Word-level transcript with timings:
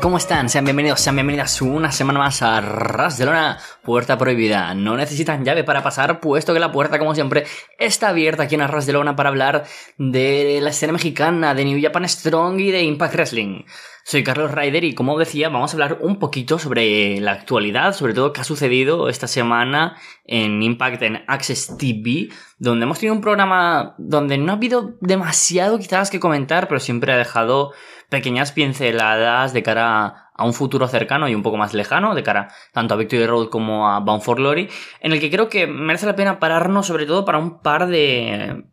¿cómo 0.00 0.16
están? 0.16 0.48
Sean 0.48 0.64
bienvenidos, 0.64 1.00
sean 1.00 1.16
bienvenidas 1.16 1.62
una 1.62 1.92
semana 1.92 2.18
más 2.18 2.42
a 2.42 2.60
Ras 2.60 3.18
de 3.18 3.24
Lona, 3.24 3.58
Puerta 3.82 4.18
Prohibida. 4.18 4.74
No 4.74 4.96
necesitan 4.96 5.44
llave 5.44 5.64
para 5.64 5.82
pasar, 5.82 6.20
puesto 6.20 6.52
que 6.52 6.60
la 6.60 6.72
puerta, 6.72 6.98
como 6.98 7.14
siempre, 7.14 7.44
está 7.78 8.08
abierta 8.08 8.44
aquí 8.44 8.56
en 8.56 8.66
Ras 8.66 8.86
de 8.86 8.92
Lona 8.92 9.14
para 9.14 9.28
hablar 9.28 9.64
de 9.96 10.58
la 10.60 10.70
escena 10.70 10.92
mexicana, 10.92 11.54
de 11.54 11.64
New 11.64 11.80
Japan 11.80 12.08
Strong 12.08 12.60
y 12.60 12.70
de 12.72 12.82
Impact 12.82 13.14
Wrestling. 13.14 13.62
Soy 14.08 14.22
Carlos 14.22 14.52
Ryder 14.52 14.84
y 14.84 14.94
como 14.94 15.18
decía, 15.18 15.48
vamos 15.48 15.72
a 15.72 15.74
hablar 15.74 15.98
un 16.00 16.20
poquito 16.20 16.60
sobre 16.60 17.18
la 17.20 17.32
actualidad, 17.32 17.92
sobre 17.92 18.14
todo 18.14 18.32
qué 18.32 18.40
ha 18.40 18.44
sucedido 18.44 19.08
esta 19.08 19.26
semana 19.26 19.96
en 20.24 20.62
Impact 20.62 21.02
en 21.02 21.24
Access 21.26 21.76
TV, 21.76 22.28
donde 22.56 22.84
hemos 22.84 23.00
tenido 23.00 23.16
un 23.16 23.20
programa 23.20 23.96
donde 23.98 24.38
no 24.38 24.52
ha 24.52 24.54
habido 24.54 24.94
demasiado 25.00 25.80
quizás 25.80 26.08
que 26.10 26.20
comentar, 26.20 26.68
pero 26.68 26.78
siempre 26.78 27.12
ha 27.12 27.16
dejado 27.16 27.72
pequeñas 28.08 28.52
pinceladas 28.52 29.52
de 29.52 29.64
cara 29.64 30.30
a 30.32 30.44
un 30.44 30.54
futuro 30.54 30.86
cercano 30.86 31.28
y 31.28 31.34
un 31.34 31.42
poco 31.42 31.56
más 31.56 31.74
lejano, 31.74 32.14
de 32.14 32.22
cara 32.22 32.54
tanto 32.72 32.94
a 32.94 32.98
Victory 32.98 33.26
Road 33.26 33.48
como 33.48 33.88
a 33.88 33.98
Bound 33.98 34.22
for 34.22 34.36
Glory, 34.36 34.68
en 35.00 35.14
el 35.14 35.18
que 35.18 35.32
creo 35.32 35.48
que 35.48 35.66
merece 35.66 36.06
la 36.06 36.14
pena 36.14 36.38
pararnos 36.38 36.86
sobre 36.86 37.06
todo 37.06 37.24
para 37.24 37.38
un 37.38 37.58
par 37.58 37.88
de 37.88 38.66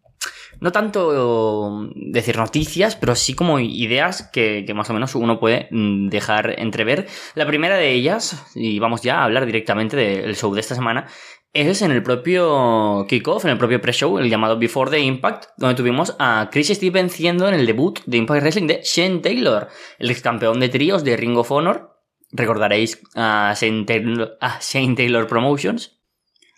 no 0.59 0.71
tanto 0.71 1.89
decir 1.95 2.37
noticias, 2.37 2.95
pero 2.95 3.15
sí 3.15 3.33
como 3.33 3.59
ideas 3.59 4.29
que, 4.31 4.65
más 4.73 4.89
o 4.89 4.93
menos 4.93 5.15
uno 5.15 5.39
puede 5.39 5.67
mm, 5.71 6.09
dejar 6.09 6.59
entrever. 6.59 7.07
La 7.35 7.45
primera 7.45 7.77
de 7.77 7.91
ellas, 7.91 8.45
y 8.55 8.79
vamos 8.79 9.01
ya 9.01 9.19
a 9.19 9.25
hablar 9.25 9.45
directamente 9.45 9.97
del 9.97 10.35
show 10.35 10.53
de 10.53 10.61
esta 10.61 10.75
semana, 10.75 11.07
es 11.53 11.83
en 11.83 11.91
el 11.91 12.01
propio 12.01 13.05
kickoff, 13.07 13.45
en 13.45 13.51
el 13.51 13.57
propio 13.57 13.79
pre-show, 13.79 14.17
el 14.17 14.29
llamado 14.29 14.57
Before 14.57 14.89
the 14.89 14.99
Impact, 14.99 15.45
donde 15.57 15.75
tuvimos 15.75 16.15
a 16.17 16.49
Chris 16.51 16.69
Steve 16.69 16.91
venciendo 16.91 17.47
en 17.47 17.53
el 17.53 17.67
debut 17.67 17.99
de 18.05 18.17
Impact 18.17 18.41
Wrestling 18.41 18.67
de 18.67 18.81
Shane 18.83 19.19
Taylor, 19.19 19.67
el 19.99 20.09
ex 20.09 20.21
campeón 20.21 20.59
de 20.59 20.69
tríos 20.69 21.03
de 21.03 21.15
Ring 21.15 21.37
of 21.37 21.51
Honor. 21.51 21.91
Recordaréis 22.31 22.99
a 23.13 23.53
Shane 23.55 23.85
Taylor 23.85 25.27
Promotions 25.27 25.92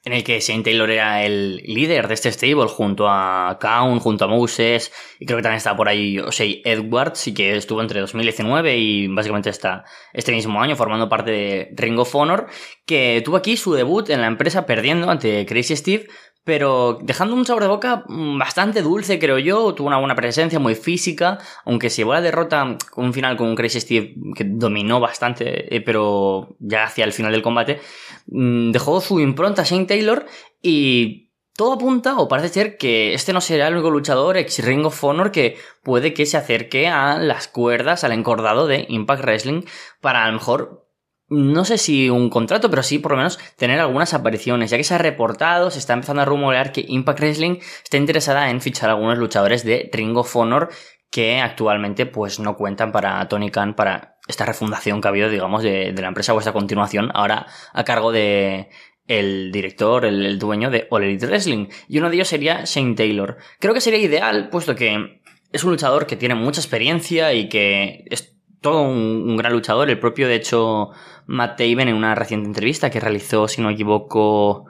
en 0.05 0.13
el 0.13 0.23
que 0.23 0.39
Shane 0.39 0.63
Taylor 0.63 0.89
era 0.89 1.23
el 1.23 1.57
líder 1.57 2.07
de 2.07 2.13
este 2.13 2.31
stable 2.31 2.67
junto 2.67 3.09
a 3.09 3.57
Kaun, 3.59 3.99
junto 3.99 4.25
a 4.25 4.27
Moses, 4.27 4.91
y 5.19 5.25
creo 5.25 5.37
que 5.37 5.43
también 5.43 5.57
estaba 5.57 5.75
por 5.75 5.89
ahí 5.89 6.19
Osei 6.19 6.61
Edwards, 6.63 7.27
y 7.27 7.33
que 7.33 7.57
estuvo 7.57 7.81
entre 7.81 7.99
2019 7.99 8.77
y 8.77 9.07
básicamente 9.07 9.49
está 9.49 9.83
este 10.13 10.31
mismo 10.31 10.61
año 10.61 10.75
formando 10.75 11.09
parte 11.09 11.31
de 11.31 11.69
Ring 11.75 11.97
of 11.97 12.13
Honor, 12.15 12.45
que 12.85 13.23
tuvo 13.25 13.35
aquí 13.35 13.57
su 13.57 13.73
debut 13.73 14.09
en 14.11 14.21
la 14.21 14.27
empresa 14.27 14.67
perdiendo 14.67 15.09
ante 15.09 15.43
Crazy 15.47 15.75
Steve, 15.75 16.07
pero 16.45 16.99
dejando 17.01 17.35
un 17.35 17.45
sabor 17.45 17.63
de 17.63 17.67
boca 17.67 18.05
mm, 18.07 18.37
bastante 18.37 18.81
dulce, 18.81 19.19
creo 19.19 19.39
yo. 19.39 19.73
Tuvo 19.73 19.87
una 19.87 19.97
buena 19.97 20.15
presencia, 20.15 20.59
muy 20.59 20.75
física, 20.75 21.39
aunque 21.65 21.89
se 21.89 21.97
llevó 21.97 22.13
la 22.13 22.21
derrota 22.21 22.77
con 22.91 23.05
un 23.05 23.13
final 23.13 23.35
con 23.35 23.47
un 23.47 23.55
Crazy 23.55 23.81
Steve 23.81 24.15
que 24.35 24.45
dominó 24.45 24.99
bastante, 24.99 25.75
eh, 25.75 25.81
pero 25.81 26.55
ya 26.59 26.85
hacia 26.85 27.03
el 27.03 27.13
final 27.13 27.31
del 27.31 27.41
combate, 27.41 27.81
mm, 28.27 28.71
dejó 28.71 29.01
su 29.01 29.19
impronta 29.19 29.63
Shane 29.63 29.85
Taylor 29.85 30.25
y 30.61 31.25
todo 31.57 31.73
apunta, 31.73 32.17
o 32.17 32.27
parece 32.27 32.49
ser, 32.49 32.77
que 32.77 33.13
este 33.13 33.33
no 33.33 33.41
será 33.41 33.67
el 33.67 33.73
único 33.73 33.89
luchador 33.89 34.37
ex 34.37 34.63
Ring 34.63 34.85
of 34.85 35.03
Honor 35.03 35.31
que 35.31 35.57
puede 35.83 36.13
que 36.13 36.25
se 36.25 36.37
acerque 36.37 36.87
a 36.87 37.17
las 37.17 37.47
cuerdas, 37.47 38.03
al 38.03 38.11
encordado 38.11 38.67
de 38.67 38.85
Impact 38.89 39.23
Wrestling, 39.23 39.61
para 40.01 40.23
a 40.23 40.27
lo 40.27 40.33
mejor 40.33 40.84
no 41.27 41.65
sé 41.65 41.77
si 41.77 42.09
un 42.09 42.29
contrato, 42.29 42.69
pero 42.69 42.83
sí 42.83 42.99
por 42.99 43.11
lo 43.11 43.17
menos 43.17 43.39
tener 43.57 43.79
algunas 43.79 44.13
apariciones, 44.13 44.69
ya 44.69 44.77
que 44.77 44.83
se 44.83 44.93
ha 44.93 44.99
reportado, 44.99 45.71
se 45.71 45.79
está 45.79 45.93
empezando 45.93 46.21
a 46.21 46.25
rumorear 46.25 46.71
que 46.71 46.85
Impact 46.87 47.19
Wrestling 47.19 47.57
está 47.83 47.97
interesada 47.97 48.49
en 48.49 48.61
fichar 48.61 48.89
a 48.89 48.93
algunos 48.93 49.17
luchadores 49.17 49.63
de 49.63 49.89
Ring 49.91 50.15
of 50.17 50.35
Honor 50.35 50.69
que 51.09 51.39
actualmente 51.39 52.05
pues 52.05 52.39
no 52.39 52.57
cuentan 52.57 52.91
para 52.91 53.27
Tony 53.27 53.49
Khan 53.49 53.75
para 53.75 54.17
esta 54.27 54.45
refundación 54.45 55.01
que 55.01 55.07
ha 55.07 55.11
habido, 55.11 55.29
digamos, 55.29 55.63
de, 55.63 55.93
la 55.93 56.07
empresa 56.07 56.33
o 56.33 56.39
esta 56.39 56.53
continuación, 56.53 57.09
ahora 57.13 57.45
a 57.73 57.83
cargo 57.83 58.11
de 58.11 58.69
el 59.07 59.51
director, 59.51 60.03
el, 60.05 60.39
dueño 60.39 60.71
de 60.71 60.87
All 60.89 61.03
Elite 61.03 61.27
Wrestling. 61.27 61.67
Y 61.87 61.99
uno 61.99 62.09
de 62.09 62.15
ellos 62.15 62.27
sería 62.27 62.63
Shane 62.65 62.95
Taylor. 62.95 63.37
Creo 63.59 63.73
que 63.73 63.81
sería 63.81 63.99
ideal, 63.99 64.49
puesto 64.49 64.75
que 64.75 65.21
es 65.51 65.63
un 65.63 65.71
luchador 65.71 66.07
que 66.07 66.17
tiene 66.17 66.35
mucha 66.35 66.59
experiencia 66.59 67.33
y 67.33 67.47
que 67.49 68.03
es 68.09 68.34
todo 68.65 68.81
un 68.81 69.37
gran 69.37 69.53
luchador. 69.53 69.91
El 69.91 69.99
propio, 69.99 70.27
de 70.27 70.33
hecho, 70.33 70.89
Matt 71.27 71.55
Taven 71.55 71.87
en 71.87 71.93
una 71.93 72.15
reciente 72.15 72.47
entrevista 72.47 72.89
que 72.89 72.99
realizó, 72.99 73.47
si 73.47 73.61
no 73.61 73.69
equivoco, 73.69 74.65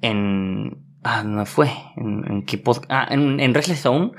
en... 0.00 0.78
Ah, 1.02 1.24
¿dónde 1.24 1.46
fue? 1.46 1.68
En, 1.96 2.44
en, 2.46 2.62
ah, 2.90 3.08
en, 3.10 3.62
Zone. 3.74 4.12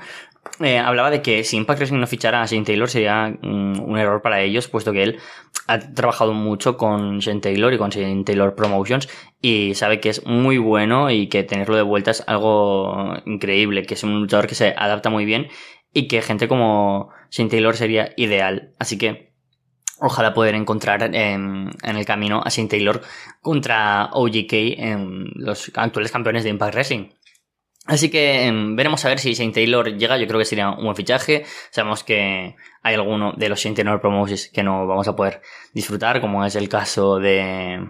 Eh, 0.60 0.78
hablaba 0.78 1.10
de 1.10 1.22
que 1.22 1.44
si 1.44 1.56
Impact 1.56 1.78
Wrestling 1.78 2.00
no 2.00 2.06
fichara 2.06 2.42
a 2.42 2.46
Shane 2.46 2.64
Taylor 2.64 2.90
sería 2.90 3.34
un 3.42 3.96
error 3.96 4.20
para 4.20 4.42
ellos, 4.42 4.68
puesto 4.68 4.92
que 4.92 5.02
él 5.02 5.18
ha 5.66 5.78
trabajado 5.78 6.34
mucho 6.34 6.76
con 6.76 7.20
Shane 7.20 7.40
Taylor 7.40 7.72
y 7.72 7.78
con 7.78 7.88
Shane 7.88 8.24
Taylor 8.24 8.54
Promotions 8.54 9.08
y 9.40 9.74
sabe 9.76 10.00
que 10.00 10.10
es 10.10 10.26
muy 10.26 10.58
bueno 10.58 11.10
y 11.10 11.28
que 11.28 11.42
tenerlo 11.44 11.76
de 11.76 11.82
vuelta 11.82 12.10
es 12.10 12.22
algo 12.26 13.14
increíble, 13.24 13.84
que 13.84 13.94
es 13.94 14.02
un 14.02 14.20
luchador 14.20 14.46
que 14.46 14.56
se 14.56 14.74
adapta 14.76 15.08
muy 15.08 15.24
bien 15.24 15.48
y 15.92 16.08
que 16.08 16.22
gente 16.22 16.48
como 16.48 17.10
Shane 17.30 17.50
Taylor 17.50 17.76
sería 17.76 18.12
ideal. 18.16 18.74
Así 18.78 18.98
que 18.98 19.32
ojalá 19.98 20.34
poder 20.34 20.54
encontrar 20.54 21.14
en, 21.14 21.70
el 21.82 22.04
camino 22.04 22.42
a 22.44 22.48
Shane 22.48 22.68
Taylor 22.68 23.02
contra 23.40 24.10
OGK, 24.12 24.52
en 24.52 25.30
los 25.34 25.70
actuales 25.74 26.10
campeones 26.10 26.44
de 26.44 26.50
Impact 26.50 26.74
Wrestling. 26.74 27.10
Así 27.84 28.10
que 28.10 28.46
em, 28.46 28.76
veremos 28.76 29.04
a 29.04 29.08
ver 29.08 29.18
si 29.18 29.34
Shane 29.34 29.52
Taylor 29.52 29.96
llega, 29.96 30.16
yo 30.16 30.26
creo 30.26 30.38
que 30.38 30.44
sería 30.44 30.70
un 30.70 30.84
buen 30.84 30.96
fichaje. 30.96 31.44
Sabemos 31.70 32.04
que 32.04 32.54
hay 32.82 32.94
alguno 32.94 33.32
de 33.36 33.48
los 33.48 33.60
Shane 33.60 33.74
Taylor 33.74 34.00
Promotions 34.00 34.48
que 34.48 34.62
no 34.62 34.86
vamos 34.86 35.08
a 35.08 35.16
poder 35.16 35.42
disfrutar, 35.72 36.20
como 36.20 36.44
es 36.44 36.54
el 36.54 36.68
caso 36.68 37.18
de 37.18 37.80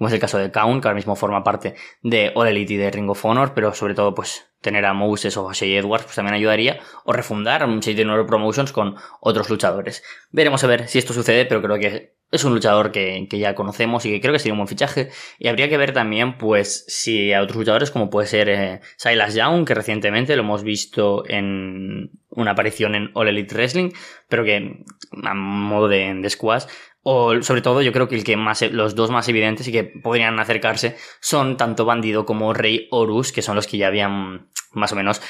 como 0.00 0.08
es 0.08 0.14
el 0.14 0.20
caso 0.20 0.38
de 0.38 0.50
Kaun, 0.50 0.80
que 0.80 0.88
ahora 0.88 0.94
mismo 0.94 1.14
forma 1.14 1.44
parte 1.44 1.74
de 2.02 2.32
All 2.34 2.48
Elite 2.48 2.72
y 2.72 2.76
de 2.78 2.90
Ring 2.90 3.10
of 3.10 3.22
Honor, 3.22 3.52
pero 3.54 3.74
sobre 3.74 3.92
todo 3.92 4.14
pues 4.14 4.46
tener 4.62 4.86
a 4.86 4.94
Moses 4.94 5.36
o 5.36 5.50
a 5.50 5.52
Shea 5.52 5.78
Edwards 5.78 6.04
pues 6.04 6.16
también 6.16 6.34
ayudaría, 6.34 6.80
o 7.04 7.12
refundar 7.12 7.62
un 7.66 7.80
Shea 7.80 8.26
Promotions 8.26 8.72
con 8.72 8.96
otros 9.20 9.50
luchadores. 9.50 10.02
Veremos 10.30 10.64
a 10.64 10.68
ver 10.68 10.88
si 10.88 10.98
esto 10.98 11.12
sucede, 11.12 11.44
pero 11.44 11.60
creo 11.60 11.78
que 11.78 12.14
es 12.30 12.44
un 12.44 12.54
luchador 12.54 12.92
que, 12.92 13.28
ya 13.30 13.54
conocemos 13.54 14.06
y 14.06 14.10
que 14.10 14.22
creo 14.22 14.32
que 14.32 14.38
sería 14.38 14.54
un 14.54 14.60
buen 14.60 14.68
fichaje. 14.68 15.10
Y 15.38 15.48
habría 15.48 15.68
que 15.68 15.76
ver 15.76 15.92
también, 15.92 16.38
pues, 16.38 16.86
si 16.88 17.34
a 17.34 17.42
otros 17.42 17.58
luchadores, 17.58 17.90
como 17.90 18.08
puede 18.08 18.26
ser 18.26 18.48
eh, 18.48 18.80
Silas 18.96 19.34
Young, 19.34 19.66
que 19.66 19.74
recientemente 19.74 20.34
lo 20.34 20.42
hemos 20.42 20.62
visto 20.62 21.24
en 21.28 22.10
una 22.30 22.52
aparición 22.52 22.94
en 22.94 23.10
All 23.14 23.28
Elite 23.28 23.54
Wrestling, 23.54 23.90
pero 24.28 24.44
que 24.44 24.84
a 25.24 25.34
modo 25.34 25.88
de, 25.88 26.14
de 26.14 26.30
squash, 26.30 26.64
o 27.02 27.42
sobre 27.42 27.62
todo 27.62 27.80
yo 27.82 27.92
creo 27.92 28.08
que 28.08 28.14
el 28.14 28.24
que 28.24 28.36
más, 28.36 28.62
los 28.72 28.94
dos 28.94 29.10
más 29.10 29.28
evidentes 29.28 29.66
y 29.68 29.72
que 29.72 29.84
podrían 29.84 30.38
acercarse 30.38 30.96
son 31.20 31.56
tanto 31.56 31.84
Bandido 31.84 32.26
como 32.26 32.52
Rey 32.52 32.88
Horus, 32.90 33.32
que 33.32 33.42
son 33.42 33.56
los 33.56 33.66
que 33.66 33.78
ya 33.78 33.86
habían 33.86 34.50
más 34.72 34.92
o 34.92 34.96
menos 34.96 35.22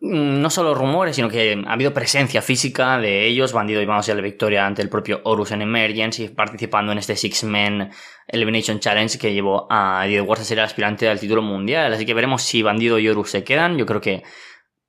mm, 0.00 0.40
no 0.40 0.50
solo 0.50 0.72
rumores, 0.72 1.16
sino 1.16 1.28
que 1.28 1.60
ha 1.66 1.72
habido 1.72 1.92
presencia 1.92 2.42
física 2.42 2.98
de 2.98 3.26
ellos. 3.26 3.52
Bandido 3.52 3.82
y 3.82 3.86
vamos 3.86 4.08
a 4.08 4.14
la 4.14 4.20
victoria 4.20 4.66
ante 4.66 4.82
el 4.82 4.88
propio 4.88 5.20
Horus 5.24 5.50
en 5.50 5.62
Emergency, 5.62 6.28
participando 6.28 6.92
en 6.92 6.98
este 6.98 7.16
Six 7.16 7.42
Men 7.44 7.90
Elimination 8.28 8.78
Challenge 8.78 9.18
que 9.18 9.34
llevó 9.34 9.66
a 9.70 10.06
Eddie 10.06 10.18
Edwards 10.18 10.42
a 10.42 10.44
ser 10.44 10.58
el 10.58 10.64
aspirante 10.64 11.08
al 11.08 11.18
título 11.18 11.42
mundial. 11.42 11.92
Así 11.92 12.06
que 12.06 12.14
veremos 12.14 12.42
si 12.42 12.62
Bandido 12.62 13.00
y 13.00 13.08
Horus 13.08 13.30
se 13.30 13.42
quedan. 13.42 13.78
Yo 13.78 13.86
creo 13.86 14.00
que 14.00 14.22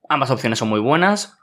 ambas 0.08 0.30
opciones 0.30 0.60
son 0.60 0.68
muy 0.68 0.80
buenas. 0.80 1.36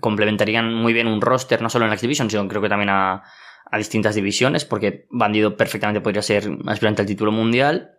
Complementarían 0.00 0.72
muy 0.72 0.94
bien 0.94 1.06
un 1.06 1.20
roster, 1.20 1.60
no 1.60 1.68
solo 1.68 1.84
en 1.84 1.90
la 1.90 1.94
Activision, 1.96 2.30
sino 2.30 2.48
creo 2.48 2.62
que 2.62 2.70
también 2.70 2.88
a, 2.88 3.22
a 3.70 3.78
distintas 3.78 4.14
divisiones, 4.14 4.64
porque 4.64 5.06
Bandido 5.10 5.56
perfectamente 5.56 6.00
podría 6.00 6.22
ser 6.22 6.48
aspirante 6.66 7.02
al 7.02 7.08
título 7.08 7.32
mundial. 7.32 7.92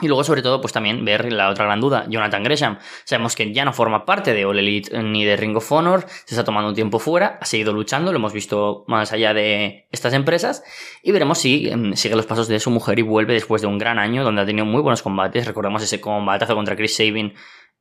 Y 0.00 0.08
luego, 0.08 0.24
sobre 0.24 0.40
todo, 0.40 0.62
pues 0.62 0.72
también 0.72 1.04
ver 1.04 1.30
la 1.30 1.50
otra 1.50 1.66
gran 1.66 1.80
duda, 1.80 2.06
Jonathan 2.08 2.42
Gresham. 2.42 2.78
Sabemos 3.04 3.36
que 3.36 3.52
ya 3.52 3.66
no 3.66 3.74
forma 3.74 4.06
parte 4.06 4.32
de 4.32 4.46
All 4.46 4.58
Elite 4.58 5.02
ni 5.02 5.22
de 5.26 5.36
Ring 5.36 5.54
of 5.54 5.70
Honor, 5.70 6.06
se 6.08 6.34
está 6.34 6.44
tomando 6.44 6.70
un 6.70 6.74
tiempo 6.74 6.98
fuera, 6.98 7.38
ha 7.40 7.44
seguido 7.44 7.74
luchando, 7.74 8.10
lo 8.10 8.16
hemos 8.16 8.32
visto 8.32 8.84
más 8.88 9.12
allá 9.12 9.34
de 9.34 9.88
estas 9.92 10.14
empresas, 10.14 10.64
y 11.02 11.12
veremos 11.12 11.38
si 11.38 11.68
em, 11.68 11.92
sigue 11.92 12.16
los 12.16 12.24
pasos 12.24 12.48
de 12.48 12.58
su 12.58 12.70
mujer 12.70 12.98
y 13.00 13.02
vuelve 13.02 13.34
después 13.34 13.60
de 13.60 13.68
un 13.68 13.76
gran 13.76 13.98
año 13.98 14.24
donde 14.24 14.40
ha 14.40 14.46
tenido 14.46 14.64
muy 14.64 14.80
buenos 14.80 15.02
combates. 15.02 15.46
Recordemos 15.46 15.82
ese 15.82 16.00
combatazo 16.00 16.54
contra 16.54 16.74
Chris 16.74 16.96
Sabin 16.96 17.34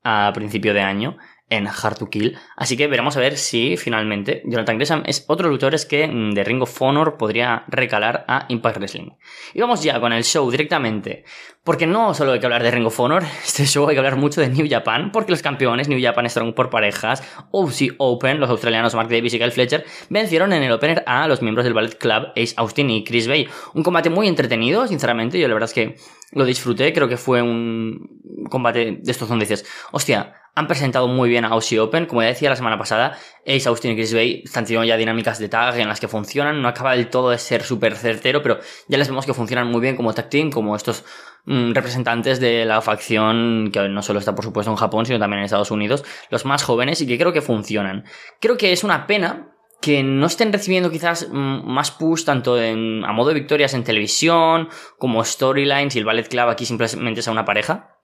a 0.04 0.32
principio 0.34 0.74
de 0.74 0.82
año, 0.82 1.18
en 1.52 1.68
Hard 1.68 1.98
to 2.00 2.10
Kill. 2.10 2.38
Así 2.56 2.76
que 2.76 2.88
veremos 2.88 3.16
a 3.18 3.20
ver 3.20 3.38
si 3.38 3.78
finalmente 3.78 4.42
Jonathan 4.46 4.78
Gresham 4.78 5.04
es 5.06 5.26
otro 5.28 5.50
luchador 5.50 5.76
que 5.88 6.08
mm, 6.08 6.34
de 6.34 6.44
Ring 6.44 6.64
of 6.64 6.82
Honor 6.82 7.18
podría 7.18 7.66
recalar 7.68 8.26
a 8.28 8.46
Impact 8.48 8.78
Wrestling. 8.78 9.12
Y 9.54 9.62
vamos 9.62 9.84
ya 9.84 10.00
con 10.00 10.14
el 10.14 10.24
show 10.24 10.50
directamente. 10.50 11.26
Porque 11.64 11.86
no 11.86 12.16
solo 12.16 12.32
hay 12.32 12.40
que 12.40 12.48
hablar 12.48 12.64
de 12.64 12.72
Ring 12.72 12.88
of 12.88 13.00
Honor, 13.00 13.24
este 13.46 13.68
show 13.68 13.88
hay 13.88 13.94
que 13.94 14.00
hablar 14.00 14.16
mucho 14.16 14.42
de 14.42 14.50
New 14.50 14.66
Japan, 14.68 15.12
porque 15.12 15.32
los 15.32 15.44
campeones 15.44 15.88
New 15.88 16.02
Japan 16.02 16.28
Strong 16.28 16.56
por 16.56 16.72
parejas, 16.72 17.22
OC 17.52 17.96
Open, 18.00 18.40
los 18.40 18.50
australianos 18.50 18.96
Mark 18.96 19.10
Davis 19.10 19.36
y 19.36 19.40
Kyle 19.40 19.52
Fletcher, 19.52 19.86
vencieron 20.10 20.54
en 20.54 20.64
el 20.64 20.72
opener 20.72 21.04
a 21.06 21.28
los 21.28 21.44
miembros 21.44 21.64
del 21.64 21.76
Ballet 21.76 21.96
Club 22.00 22.30
Ace 22.36 22.56
Austin 22.58 22.90
y 22.90 23.04
Chris 23.04 23.28
Bay. 23.28 23.48
Un 23.76 23.84
combate 23.84 24.10
muy 24.10 24.28
entretenido, 24.28 24.88
sinceramente, 24.88 25.40
yo 25.40 25.48
la 25.48 25.54
verdad 25.54 25.70
es 25.70 25.76
que 25.76 25.98
lo 26.32 26.46
disfruté, 26.46 26.94
creo 26.94 27.08
que 27.08 27.18
fue 27.18 27.44
un 27.44 28.10
combate 28.50 28.98
de 29.00 29.12
estos 29.12 29.30
donde 29.30 29.46
dices, 29.46 29.64
hostia, 29.92 30.42
Han 30.54 30.68
presentado 30.68 31.08
muy 31.08 31.30
bien 31.30 31.46
a 31.46 31.50
Aussie 31.50 31.80
Open. 31.80 32.08
Como 32.08 32.22
ya 32.22 32.28
decía 32.28 32.50
la 32.50 32.58
semana 32.58 32.78
pasada, 32.78 33.18
Ace 33.48 33.70
Austin 33.70 33.92
y 33.92 33.96
Chris 33.96 34.14
Bay 34.14 34.42
están 34.44 34.66
teniendo 34.66 34.84
ya 34.84 34.98
dinámicas 34.98 35.40
de 35.40 35.48
tag 35.48 35.80
en 35.80 35.88
las 35.88 36.02
que 36.02 36.10
funcionan. 36.10 36.62
No 36.62 36.68
acaba 36.68 36.92
del 36.92 37.10
todo 37.10 37.30
de 37.30 37.38
ser 37.38 37.64
súper 37.64 37.96
certero, 37.96 38.42
pero 38.42 38.60
ya 38.90 38.98
les 38.98 39.08
vemos 39.08 39.26
que 39.26 39.34
funcionan 39.34 39.70
muy 39.70 39.80
bien 39.80 39.96
como 39.96 40.14
tag 40.14 40.30
team, 40.30 40.52
como 40.52 40.76
estos 40.76 41.06
representantes 41.46 42.40
de 42.40 42.66
la 42.66 42.82
facción 42.82 43.72
que 43.72 43.90
no 43.90 44.02
solo 44.02 44.20
está 44.20 44.36
por 44.36 44.46
supuesto 44.46 44.72
en 44.72 44.78
Japón, 44.78 45.06
sino 45.06 45.20
también 45.20 45.40
en 45.40 45.46
Estados 45.46 45.72
Unidos, 45.72 46.04
los 46.30 46.46
más 46.46 46.64
jóvenes 46.64 47.02
y 47.02 47.08
que 47.08 47.18
creo 47.18 47.34
que 47.34 47.42
funcionan. 47.42 48.06
Creo 48.40 48.58
que 48.58 48.72
es 48.72 48.84
una 48.84 49.08
pena 49.08 49.48
que 49.82 50.04
no 50.04 50.28
estén 50.28 50.54
recibiendo 50.54 50.92
quizás 50.92 51.28
mm, 51.30 51.66
más 51.66 51.92
push 51.92 52.24
tanto 52.24 52.62
en, 52.62 53.04
a 53.04 53.12
modo 53.12 53.30
de 53.30 53.36
victorias 53.36 53.74
en 53.74 53.84
televisión 53.84 54.70
como 54.98 55.24
storylines 55.24 55.96
y 55.96 56.00
el 56.00 56.06
Ballet 56.06 56.30
Club 56.30 56.50
aquí 56.50 56.66
simplemente 56.66 57.20
es 57.20 57.28
una 57.28 57.46
pareja. 57.46 58.01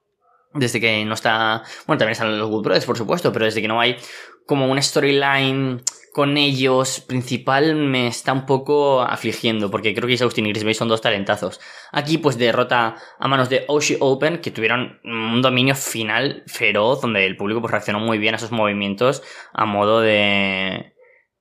Desde 0.53 0.79
que 0.79 1.05
no 1.05 1.13
está. 1.13 1.63
Bueno, 1.85 1.99
también 1.99 2.13
están 2.13 2.37
los 2.37 2.49
Good 2.49 2.63
Brothers, 2.63 2.85
por 2.85 2.97
supuesto, 2.97 3.31
pero 3.31 3.45
desde 3.45 3.61
que 3.61 3.67
no 3.67 3.79
hay 3.79 3.97
como 4.45 4.71
una 4.71 4.81
storyline 4.81 5.83
con 6.17 6.35
ellos 6.35 7.01
principal 7.01 7.75
me 7.75 8.07
está 8.07 8.33
un 8.33 8.47
poco 8.47 9.01
afligiendo, 9.01 9.69
porque 9.69 9.93
creo 9.93 10.07
que 10.07 10.23
Austin 10.23 10.47
y 10.47 10.49
Grisbay 10.49 10.73
son 10.73 10.87
dos 10.87 10.99
talentazos. 10.99 11.59
Aquí, 11.91 12.17
pues 12.17 12.39
derrota 12.39 12.95
a 13.19 13.27
manos 13.27 13.49
de 13.49 13.65
Oshi 13.67 13.97
Open, 13.99 14.39
que 14.39 14.49
tuvieron 14.49 14.99
un 15.03 15.43
dominio 15.43 15.75
final 15.75 16.41
feroz, 16.47 17.01
donde 17.01 17.23
el 17.23 17.37
público 17.37 17.61
pues, 17.61 17.69
reaccionó 17.69 17.99
muy 17.99 18.17
bien 18.17 18.33
a 18.33 18.37
esos 18.37 18.51
movimientos 18.51 19.21
a 19.53 19.65
modo 19.65 20.01
de 20.01 20.96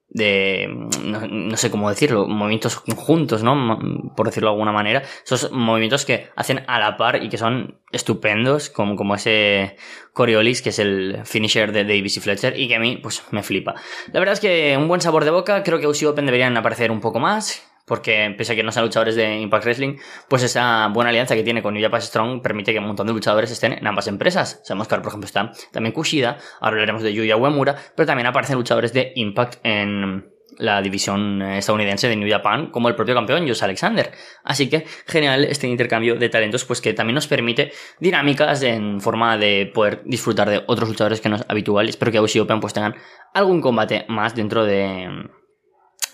de, 0.09 0.69
no, 1.03 1.57
sé 1.57 1.71
cómo 1.71 1.91
decirlo, 1.91 2.27
movimientos 2.27 2.81
conjuntos, 2.81 3.43
¿no? 3.43 3.79
Por 4.17 4.27
decirlo 4.27 4.49
de 4.49 4.55
alguna 4.55 4.73
manera. 4.73 5.03
Esos 5.25 5.51
movimientos 5.53 6.05
que 6.05 6.29
hacen 6.37 6.65
a 6.67 6.79
la 6.79 6.97
par 6.97 7.23
y 7.23 7.29
que 7.29 7.39
son 7.39 7.79
estupendos, 7.93 8.71
como, 8.71 8.97
como 8.97 9.15
ese 9.15 9.77
Coriolis, 10.13 10.63
que 10.63 10.71
es 10.71 10.79
el 10.79 11.21
finisher 11.25 11.73
de 11.73 11.85
Davis 11.85 12.17
y 12.17 12.21
Fletcher, 12.21 12.59
y 12.59 12.69
que 12.69 12.77
a 12.77 12.81
mí, 12.81 12.97
pues, 12.97 13.23
me 13.31 13.43
flipa. 13.43 13.75
La 14.13 14.21
verdad 14.21 14.35
es 14.35 14.41
que 14.41 14.77
un 14.79 14.89
buen 14.89 15.01
sabor 15.01 15.25
de 15.25 15.31
boca, 15.31 15.63
creo 15.63 15.79
que 15.79 15.87
UC 15.87 16.05
Open 16.07 16.27
deberían 16.27 16.57
aparecer 16.57 16.91
un 16.91 17.01
poco 17.01 17.21
más 17.21 17.63
porque 17.87 18.35
pese 18.37 18.53
a 18.53 18.57
que 18.57 18.63
no 18.63 18.73
sean 18.73 18.85
luchadores 18.85 19.15
de 19.17 19.39
Impact 19.41 19.65
Wrestling, 19.65 19.97
pues 20.29 20.43
esa 20.43 20.89
buena 20.89 21.11
alianza 21.11 21.35
que 21.35 21.43
tiene 21.43 21.63
con 21.63 21.75
New 21.75 21.83
Japan 21.83 22.03
Strong 22.03 22.43
permite 22.43 22.73
que 22.73 22.79
un 22.79 22.87
montón 22.87 23.07
de 23.07 23.13
luchadores 23.13 23.51
estén 23.51 23.73
en 23.73 23.87
ambas 23.87 24.09
empresas. 24.09 24.61
Sabemos 24.65 24.89
que 24.89 24.97
por 24.97 25.09
ejemplo, 25.09 25.27
está 25.27 25.53
también 25.73 25.93
Kushida, 25.93 26.39
ahora 26.61 26.75
hablaremos 26.75 27.03
de 27.03 27.15
Yuya 27.15 27.37
Uemura, 27.37 27.77
pero 27.95 28.07
también 28.07 28.27
aparecen 28.27 28.57
luchadores 28.57 28.93
de 28.93 29.13
Impact 29.15 29.61
en 29.63 30.37
la 30.59 30.81
división 30.81 31.43
estadounidense 31.43 32.09
de 32.09 32.17
New 32.17 32.31
Japan, 32.31 32.71
como 32.71 32.89
el 32.89 32.95
propio 32.95 33.15
campeón 33.15 33.47
Josh 33.47 33.63
Alexander. 33.63 34.11
Así 34.43 34.69
que 34.69 34.87
genial 35.07 35.45
este 35.45 35.67
intercambio 35.69 36.17
de 36.17 36.29
talentos, 36.29 36.65
pues 36.65 36.81
que 36.81 36.95
también 36.95 37.15
nos 37.15 37.27
permite 37.27 37.73
dinámicas 38.01 38.63
en 38.63 39.01
forma 39.01 39.37
de 39.37 39.71
poder 39.73 40.03
disfrutar 40.05 40.49
de 40.49 40.63
otros 40.67 40.89
luchadores 40.89 41.21
que 41.21 41.29
no 41.29 41.37
es 41.37 41.45
habitual. 41.49 41.89
Espero 41.89 42.11
que 42.11 42.19
Aussie 42.19 42.41
Open 42.41 42.61
pues 42.61 42.73
tengan 42.73 42.95
algún 43.35 43.61
combate 43.61 44.07
más 44.09 44.35
dentro 44.35 44.65
de 44.65 45.29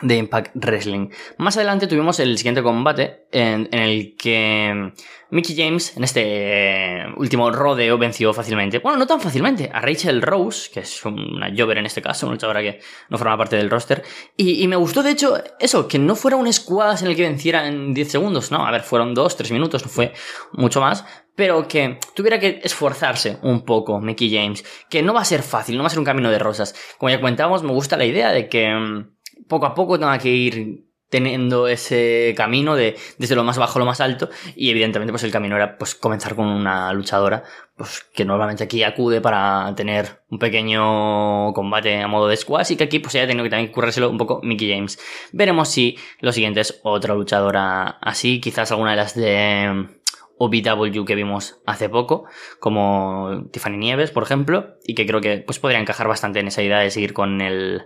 de 0.03 0.17
Impact 0.17 0.51
Wrestling. 0.55 1.09
Más 1.39 1.57
adelante 1.57 1.87
tuvimos 1.87 2.21
el 2.21 2.37
siguiente 2.37 2.63
combate 2.63 3.27
en, 3.33 3.69
el 3.73 4.17
que 4.17 4.93
Mickey 5.31 5.57
James, 5.57 5.97
en 5.97 6.05
este 6.05 6.23
eh, 6.25 7.07
último 7.17 7.51
rodeo, 7.51 7.97
venció 7.97 8.35
fácilmente. 8.35 8.81
Bueno, 8.81 8.99
no 8.99 9.07
tan 9.07 9.21
fácilmente, 9.21 9.71
a 9.73 9.81
Rachel 9.81 10.21
Rose, 10.21 10.71
que 10.73 10.81
es 10.81 11.05
una 11.05 11.53
Jover 11.57 11.79
en 11.79 11.87
este 11.87 12.03
caso, 12.03 12.27
una 12.27 12.35
luchadora 12.35 12.61
que 12.61 12.81
no 13.09 13.17
forma 13.17 13.39
parte 13.39 13.57
del 13.57 13.71
roster. 13.71 14.03
Y, 14.37 14.67
me 14.69 14.77
gustó, 14.77 15.03
de 15.03 15.13
hecho, 15.13 15.43
eso, 15.59 15.89
que 15.89 15.99
no 15.99 16.15
fuera 16.15 16.37
un 16.37 16.53
squad 16.53 17.01
en 17.03 17.09
el 17.09 17.17
que 17.17 17.23
venciera 17.23 17.67
en 17.67 17.95
10 17.95 18.11
segundos, 18.11 18.51
no, 18.51 18.67
a 18.67 18.71
ver, 18.71 18.83
fueron 18.83 19.15
2, 19.15 19.37
3 19.37 19.53
minutos, 19.53 19.83
no 19.83 19.89
fue 19.89 20.13
mucho 20.53 20.81
más, 20.81 21.05
pero 21.35 21.67
que 21.67 21.99
tuviera 22.15 22.39
que 22.39 22.61
esforzarse 22.63 23.39
un 23.43 23.65
poco 23.65 24.01
Mickey 24.01 24.35
James, 24.35 24.65
que 24.91 25.03
no 25.03 25.15
va 25.15 25.23
a 25.23 25.25
ser 25.25 25.43
fácil, 25.43 25.77
no 25.77 25.83
va 25.83 25.87
a 25.87 25.91
ser 25.91 25.99
un 25.99 26.05
camino 26.05 26.31
de 26.31 26.39
rosas. 26.39 26.75
Como 26.99 27.11
ya 27.11 27.21
comentábamos, 27.21 27.63
me 27.63 27.73
gusta 27.73 27.97
la 27.97 28.05
idea 28.05 28.33
de 28.33 28.49
que 28.49 28.75
mm, 28.75 29.13
poco 29.53 29.67
a 29.67 29.75
poco 29.75 29.99
tenga 29.99 30.17
que 30.19 30.31
ir 30.31 30.87
teniendo 31.11 31.69
ese 31.69 32.33
camino 32.35 32.75
de 32.75 32.97
desde 33.19 33.35
lo 33.35 33.45
más 33.45 33.59
bajo 33.59 33.79
a 33.79 33.81
lo 33.81 33.85
más 33.85 34.01
alto 34.01 34.31
y 34.57 34.71
evidentemente 34.71 35.13
pues 35.13 35.23
el 35.25 35.31
camino 35.31 35.57
era 35.57 35.77
pues 35.77 35.95
comenzar 35.95 36.35
con 36.35 36.47
una 36.47 36.91
luchadora 36.95 37.45
pues 37.77 38.07
que 38.15 38.25
normalmente 38.25 38.65
aquí 38.65 38.83
acude 38.83 39.21
para 39.21 39.75
tener 39.77 40.23
un 40.31 40.39
pequeño 40.39 41.53
combate 41.53 42.01
a 42.01 42.09
modo 42.09 42.29
de 42.29 42.39
squash 42.39 42.73
y 42.73 42.77
que 42.77 42.85
aquí 42.85 42.99
pues 42.99 43.15
haya 43.15 43.27
tenido 43.27 43.45
que 43.45 43.51
también 43.51 43.71
currárselo 43.71 44.09
un 44.09 44.17
poco 44.17 44.41
Mickey 44.43 44.73
James 44.73 44.99
veremos 45.33 45.69
si 45.69 45.99
lo 46.21 46.33
siguiente 46.33 46.61
es 46.61 46.81
otra 46.83 47.15
luchadora 47.15 47.99
así 48.01 48.41
quizás 48.41 48.71
alguna 48.71 48.93
de 48.93 48.97
las 48.97 49.15
de 49.15 50.01
OBW 50.39 51.05
que 51.05 51.15
vimos 51.15 51.61
hace 51.67 51.89
poco, 51.89 52.25
como 52.59 53.45
Tiffany 53.53 53.77
Nieves, 53.77 54.11
por 54.11 54.25
ejemplo, 54.25 54.75
y 54.85 54.97
que 54.97 55.07
creo 55.07 55.21
que 55.21 55.39
pues, 55.39 55.61
podría 55.61 55.79
encajar 55.79 56.09
bastante 56.09 56.41
en 56.41 56.49
esa 56.49 56.63
idea 56.63 56.81
de 56.81 56.91
seguir 56.91 57.13
con 57.13 57.41
el, 57.41 57.83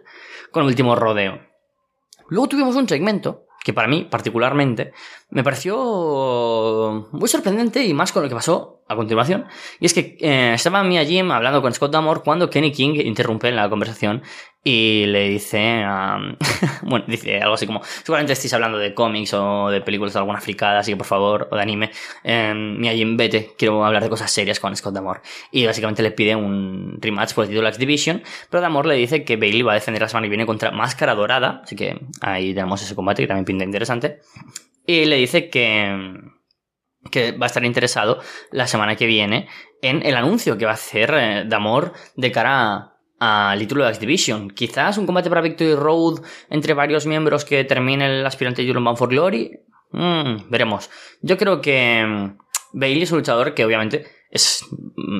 con 0.53 0.62
el 0.62 0.69
último 0.69 0.97
rodeo. 0.97 1.39
Luego 2.28 2.49
tuvimos 2.49 2.76
un 2.76 2.88
segmento 2.88 3.46
que 3.67 3.73
para 3.73 3.88
mí 3.88 4.06
particularmente 4.08 4.93
me 5.31 5.43
pareció 5.43 7.08
muy 7.11 7.28
sorprendente 7.28 7.84
y 7.84 7.93
más 7.94 8.12
con 8.12 8.23
lo 8.23 8.28
que 8.28 8.34
pasó 8.37 8.84
a 8.87 8.94
continuación. 8.94 9.46
Y 9.81 9.87
es 9.87 9.93
que 9.93 10.17
eh, 10.20 10.55
estaba 10.55 10.84
Mia 10.84 11.05
Jim 11.05 11.32
hablando 11.32 11.61
con 11.62 11.75
Scott 11.75 11.90
Damore 11.90 12.20
cuando 12.25 12.49
Kenny 12.49 12.70
King 12.70 12.94
interrumpe 13.05 13.50
la 13.50 13.69
conversación 13.69 14.23
y 14.69 15.07
le 15.07 15.29
dice, 15.29 15.85
bueno, 16.83 17.05
dice 17.07 17.41
algo 17.41 17.55
así 17.55 17.69
como, 17.69 17.85
seguramente 17.85 18.33
estéis 18.33 18.53
hablando 18.53 18.79
de 18.79 18.95
cómics 18.95 19.33
o 19.33 19.69
de 19.71 19.81
películas 19.81 20.15
de 20.15 20.19
alguna 20.19 20.41
fricada, 20.41 20.81
así 20.81 20.91
que 20.91 20.97
por 20.97 21.07
favor, 21.07 21.47
o 21.53 21.55
de 21.55 21.63
anime, 21.63 21.93
eh, 22.25 22.53
Mia 22.53 22.93
Jim, 22.93 23.17
vete, 23.17 23.53
quiero 23.57 23.85
hablar 23.85 24.03
de 24.03 24.09
cosas 24.09 24.29
serias 24.29 24.59
con 24.59 24.75
Scott 24.75 24.93
Damore. 24.93 25.21
Y 25.53 25.65
básicamente 25.67 26.03
le 26.03 26.11
pide 26.11 26.35
un 26.35 26.99
rematch 27.01 27.35
por 27.35 27.45
el 27.45 27.51
título 27.51 27.69
X 27.69 27.79
Division, 27.79 28.25
pero 28.51 28.61
Damore 28.61 28.89
le 28.89 28.95
dice 28.97 29.23
que 29.23 29.37
Bailey 29.37 29.63
va 29.63 29.71
a 29.71 29.77
defender 29.77 30.03
la 30.03 30.09
semana 30.09 30.25
que 30.25 30.31
viene 30.31 30.47
contra 30.47 30.73
Máscara 30.73 31.15
Dorada, 31.15 31.61
así 31.62 31.77
que 31.77 32.01
ahí 32.21 32.53
tenemos 32.53 32.83
ese 32.83 32.97
combate 32.97 33.23
que 33.23 33.29
también 33.29 33.45
pinta 33.45 33.62
interesante. 33.62 34.19
Y 34.85 35.05
le 35.05 35.15
dice 35.15 35.49
que, 35.49 36.12
que 37.12 37.31
va 37.31 37.47
a 37.47 37.51
estar 37.51 37.65
interesado 37.65 38.19
la 38.51 38.67
semana 38.67 38.97
que 38.97 39.07
viene 39.07 39.47
en 39.81 40.05
el 40.05 40.17
anuncio 40.17 40.59
que 40.59 40.64
va 40.64 40.73
a 40.73 40.75
hacer 40.75 41.14
eh, 41.14 41.45
Damor 41.47 41.93
de 42.17 42.33
cara 42.33 42.96
al 43.18 43.58
título 43.58 43.85
de 43.85 43.90
X 43.90 44.00
Division. 44.00 44.50
Quizás 44.50 44.99
un 44.99 45.06
combate 45.06 45.28
para 45.28 45.40
Victory 45.40 45.75
Road 45.75 46.23
entre 46.50 46.75
varios 46.75 47.06
miembros 47.06 47.44
que 47.44 47.64
termine 47.64 48.06
el 48.06 48.26
aspirante 48.26 48.62
de 48.62 48.73
Bound 48.73 48.99
for 48.99 49.08
Glory. 49.08 49.61
Mm, 49.92 50.50
veremos. 50.50 50.90
Yo 51.23 51.38
creo 51.38 51.61
que 51.61 52.04
mm, 52.06 52.38
Bailey 52.73 53.02
es 53.02 53.12
un 53.12 53.18
luchador 53.18 53.54
que 53.54 53.64
obviamente 53.64 54.06
es 54.30 54.64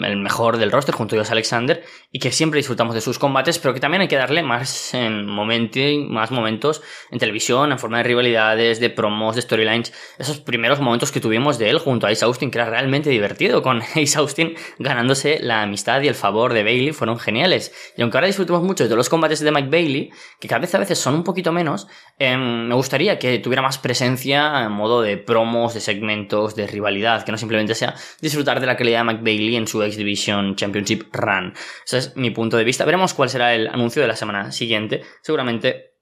el 0.04 0.16
mejor 0.16 0.58
del 0.58 0.72
roster 0.72 0.94
junto 0.94 1.14
a 1.14 1.18
Josh 1.18 1.30
Alexander 1.30 1.82
y 2.10 2.18
que 2.18 2.32
siempre 2.32 2.58
disfrutamos 2.58 2.94
de 2.94 3.00
sus 3.00 3.18
combates, 3.18 3.58
pero 3.58 3.72
que 3.72 3.80
también 3.80 4.02
hay 4.02 4.08
que 4.08 4.16
darle 4.16 4.42
más 4.42 4.94
en 4.94 5.26
momentos 5.26 6.82
en 7.10 7.18
televisión, 7.18 7.72
en 7.72 7.78
forma 7.78 7.98
de 7.98 8.04
rivalidades, 8.04 8.80
de 8.80 8.90
promos, 8.90 9.36
de 9.36 9.42
storylines, 9.42 9.92
esos 10.18 10.40
primeros 10.40 10.80
momentos 10.80 11.12
que 11.12 11.20
tuvimos 11.20 11.58
de 11.58 11.70
él 11.70 11.78
junto 11.78 12.06
a 12.06 12.10
Ace 12.10 12.25
Austin, 12.25 12.50
que 12.50 12.58
era 12.58 12.68
realmente 12.68 13.10
divertido, 13.10 13.62
con 13.62 13.82
Ace 13.94 14.18
Austin 14.18 14.54
ganándose 14.78 15.38
la 15.40 15.62
amistad 15.62 16.00
y 16.02 16.08
el 16.08 16.14
favor 16.14 16.52
de 16.52 16.64
Bailey, 16.64 16.92
fueron 16.92 17.18
geniales. 17.18 17.72
Y 17.96 18.02
aunque 18.02 18.18
ahora 18.18 18.26
disfrutamos 18.26 18.62
mucho 18.62 18.88
de 18.88 18.96
los 18.96 19.08
combates 19.08 19.40
de 19.40 19.52
Mike 19.52 19.68
Bailey, 19.70 20.10
que 20.40 20.48
cada 20.48 20.60
vez 20.60 20.75
a 20.75 20.78
veces 20.78 20.98
son 20.98 21.14
un 21.14 21.25
poquito 21.25 21.52
menos, 21.52 21.86
em, 22.18 22.66
me 22.68 22.75
gustaría 22.75 23.18
que 23.18 23.38
tuviera 23.38 23.62
más 23.62 23.78
presencia 23.78 24.64
en 24.64 24.72
modo 24.72 25.02
de 25.02 25.16
promos, 25.16 25.75
de 25.75 25.80
segmentos, 25.80 26.56
de 26.56 26.66
rivalidad, 26.66 27.25
que 27.25 27.32
no 27.32 27.38
simplemente 27.38 27.75
sea 27.75 27.94
disfrutar 28.20 28.60
de 28.60 28.66
la 28.66 28.76
calidad 28.76 28.95
de 28.98 29.04
Mike 29.04 29.22
Bailey 29.22 29.56
en 29.56 29.66
su 29.66 29.82
X 29.82 29.96
Division 29.96 30.56
Championship 30.56 31.04
Run. 31.12 31.54
Ese 31.84 31.98
es 31.98 32.16
mi 32.16 32.30
punto 32.30 32.56
de 32.56 32.64
vista. 32.64 32.84
Veremos 32.84 33.14
cuál 33.14 33.28
será 33.28 33.54
el 33.54 33.68
anuncio 33.68 34.02
de 34.02 34.08
la 34.08 34.16
semana 34.16 34.52
siguiente. 34.52 35.02
Seguramente 35.22 35.96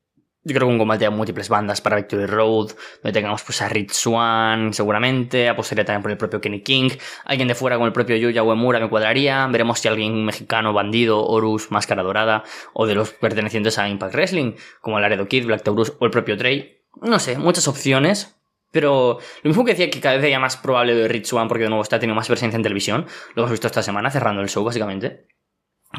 yo 0.45 0.55
creo 0.55 0.69
que 0.69 0.73
un 0.75 0.79
combate 0.79 1.07
a 1.07 1.11
múltiples 1.11 1.49
bandas 1.49 1.81
para 1.81 1.97
Victory 1.97 2.27
Road, 2.27 2.73
donde 3.03 3.13
tengamos 3.13 3.43
pues 3.43 3.63
a 3.63 3.69
Rich 3.69 3.93
Swan, 3.93 4.75
seguramente, 4.75 5.49
apostaría 5.49 5.87
también 5.87 6.03
por 6.03 6.11
el 6.11 6.19
propio 6.19 6.41
Kenny 6.41 6.61
King, 6.61 6.91
alguien 7.25 7.49
de 7.49 7.55
fuera 7.55 7.79
con 7.79 7.87
el 7.87 7.93
propio 7.93 8.17
Yuya 8.17 8.43
Uemura 8.43 8.79
me 8.79 8.91
cuadraría, 8.91 9.47
veremos 9.47 9.79
si 9.79 9.89
alguien 9.89 10.23
mexicano, 10.25 10.75
bandido, 10.75 11.25
Horus, 11.25 11.71
Máscara 11.71 12.03
Dorada, 12.03 12.45
o 12.75 12.87
de 12.87 12.95
los 12.95 13.11
pertenecientes 13.11 13.79
a 13.79 13.89
Impact 13.89 14.15
Wrestling, 14.15 14.53
como 14.83 15.01
Laredo 15.01 15.27
Kid, 15.29 15.47
Black 15.47 15.63
Taurus 15.63 15.95
o 15.99 16.05
el 16.05 16.11
propio 16.11 16.37
Trey. 16.37 16.83
No 17.01 17.19
sé, 17.19 17.39
muchas 17.39 17.67
opciones, 17.67 18.37
pero 18.75 19.21
lo 19.45 19.49
mismo 19.49 19.65
que 19.65 19.71
decía 19.71 19.89
que 19.89 20.01
cada 20.01 20.17
vez 20.17 20.25
era 20.25 20.41
más 20.41 20.57
probable 20.57 20.97
de 20.97 21.07
Rich 21.07 21.27
Swan 21.27 21.47
porque 21.47 21.63
de 21.63 21.71
nuevo 21.71 21.85
está 21.85 22.01
teniendo 22.01 22.17
más 22.17 22.27
presencia 22.27 22.57
en 22.57 22.63
televisión, 22.65 23.07
lo 23.37 23.43
hemos 23.43 23.53
visto 23.53 23.69
esta 23.69 23.85
semana 23.85 24.11
cerrando 24.11 24.43
el 24.43 24.49
show 24.49 24.65
básicamente. 24.65 25.29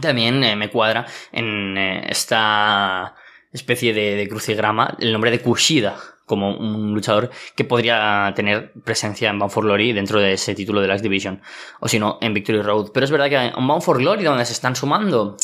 También 0.01 0.43
eh, 0.43 0.57
me 0.57 0.69
cuadra 0.69 1.05
en 1.31 1.77
eh, 1.77 2.05
esta 2.09 3.15
especie 3.53 3.93
de, 3.93 4.27
crucigrama 4.27 4.97
el 4.99 5.13
nombre 5.13 5.31
de 5.31 5.39
Kushida 5.39 5.95
como 6.25 6.57
un 6.57 6.93
luchador 6.93 7.29
que 7.55 7.63
podría 7.63 8.33
tener 8.35 8.73
presencia 8.83 9.29
en 9.29 9.39
Bound 9.39 9.53
for 9.53 9.63
Glory 9.63 9.93
dentro 9.93 10.19
de 10.19 10.33
ese 10.33 10.53
título 10.53 10.81
de 10.81 10.87
la 10.87 10.95
X 10.95 11.03
Division 11.03 11.41
o 11.79 11.87
si 11.87 11.97
no 11.97 12.17
en 12.19 12.33
Victory 12.33 12.61
Road. 12.61 12.91
Pero 12.93 13.05
es 13.05 13.11
verdad 13.11 13.29
que 13.29 13.37
en 13.37 13.67
Bound 13.67 13.83
for 13.83 13.99
Glory 13.99 14.25
donde 14.25 14.43
se 14.43 14.51
están 14.51 14.75
sumando 14.75 15.37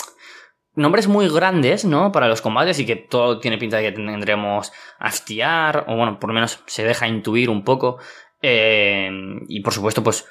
nombres 0.76 1.08
muy 1.08 1.28
grandes, 1.30 1.86
¿no? 1.86 2.12
Para 2.12 2.28
los 2.28 2.42
combates 2.42 2.80
y 2.80 2.86
que 2.86 2.96
todo 2.96 3.40
tiene 3.40 3.58
pinta 3.58 3.78
de 3.78 3.84
que 3.84 3.92
tendremos 3.92 4.72
a 5.00 5.12
FTR, 5.12 5.86
o 5.88 5.96
bueno, 5.96 6.20
por 6.20 6.30
lo 6.30 6.34
menos 6.34 6.60
se 6.66 6.84
deja 6.84 7.08
intuir 7.08 7.50
un 7.50 7.64
poco. 7.64 7.98
Eh, 8.42 9.10
y 9.48 9.62
por 9.62 9.74
supuesto, 9.74 10.04
pues 10.04 10.26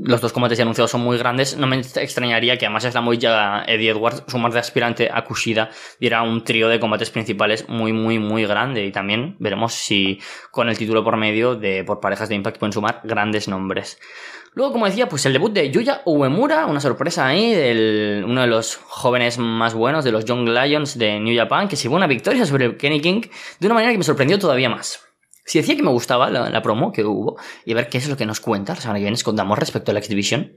los 0.00 0.20
dos 0.20 0.32
combates 0.32 0.58
ya 0.58 0.62
anunciados 0.62 0.90
son 0.90 1.00
muy 1.00 1.16
grandes, 1.16 1.56
no 1.56 1.66
me 1.66 1.76
extrañaría 1.76 2.58
que 2.58 2.66
además 2.66 2.84
Slamovic 2.84 3.22
y 3.22 3.26
Eddie 3.72 3.90
Edwards, 3.90 4.22
su 4.26 4.38
más 4.38 4.52
de 4.52 4.60
aspirante 4.60 5.08
a 5.10 5.24
Kushida, 5.24 5.70
diera 5.98 6.22
un 6.22 6.44
trío 6.44 6.68
de 6.68 6.78
combates 6.78 7.10
principales 7.10 7.68
muy, 7.68 7.92
muy, 7.92 8.18
muy 8.18 8.44
grande. 8.44 8.84
Y 8.84 8.92
también 8.92 9.36
veremos 9.38 9.72
si 9.72 10.20
con 10.50 10.68
el 10.68 10.76
título 10.76 11.02
por 11.02 11.16
medio 11.16 11.54
de 11.54 11.84
por 11.84 12.00
parejas 12.00 12.28
de 12.28 12.34
Impact 12.34 12.58
pueden 12.58 12.72
sumar 12.72 13.00
grandes 13.04 13.48
nombres. 13.48 13.98
Luego, 14.54 14.72
como 14.72 14.84
decía, 14.84 15.08
pues 15.08 15.24
el 15.24 15.32
debut 15.32 15.52
de 15.52 15.70
Yuya 15.70 16.02
Uemura, 16.04 16.66
una 16.66 16.80
sorpresa 16.80 17.26
ahí, 17.26 17.54
del, 17.54 18.22
uno 18.26 18.42
de 18.42 18.46
los 18.46 18.76
jóvenes 18.76 19.38
más 19.38 19.72
buenos 19.72 20.04
de 20.04 20.12
los 20.12 20.26
Young 20.26 20.46
Lions 20.46 20.98
de 20.98 21.18
New 21.20 21.34
Japan, 21.34 21.68
que 21.68 21.76
se 21.76 21.84
llevó 21.84 21.96
una 21.96 22.06
victoria 22.06 22.44
sobre 22.44 22.76
Kenny 22.76 23.00
King 23.00 23.22
de 23.60 23.66
una 23.66 23.74
manera 23.74 23.92
que 23.92 23.98
me 23.98 24.04
sorprendió 24.04 24.38
todavía 24.38 24.68
más. 24.68 25.00
Si 25.44 25.58
decía 25.58 25.74
que 25.74 25.82
me 25.82 25.90
gustaba 25.90 26.30
la, 26.30 26.62
promo 26.62 26.92
que 26.92 27.04
hubo 27.04 27.36
y 27.64 27.72
a 27.72 27.74
ver 27.74 27.88
qué 27.88 27.98
es 27.98 28.08
lo 28.08 28.16
que 28.16 28.26
nos 28.26 28.40
cuenta 28.40 28.74
la 28.74 28.80
semana 28.80 28.98
que 28.98 29.04
viene 29.04 29.16
escondamos 29.16 29.58
respecto 29.58 29.90
a 29.90 29.94
la 29.94 30.00
X-Division. 30.00 30.52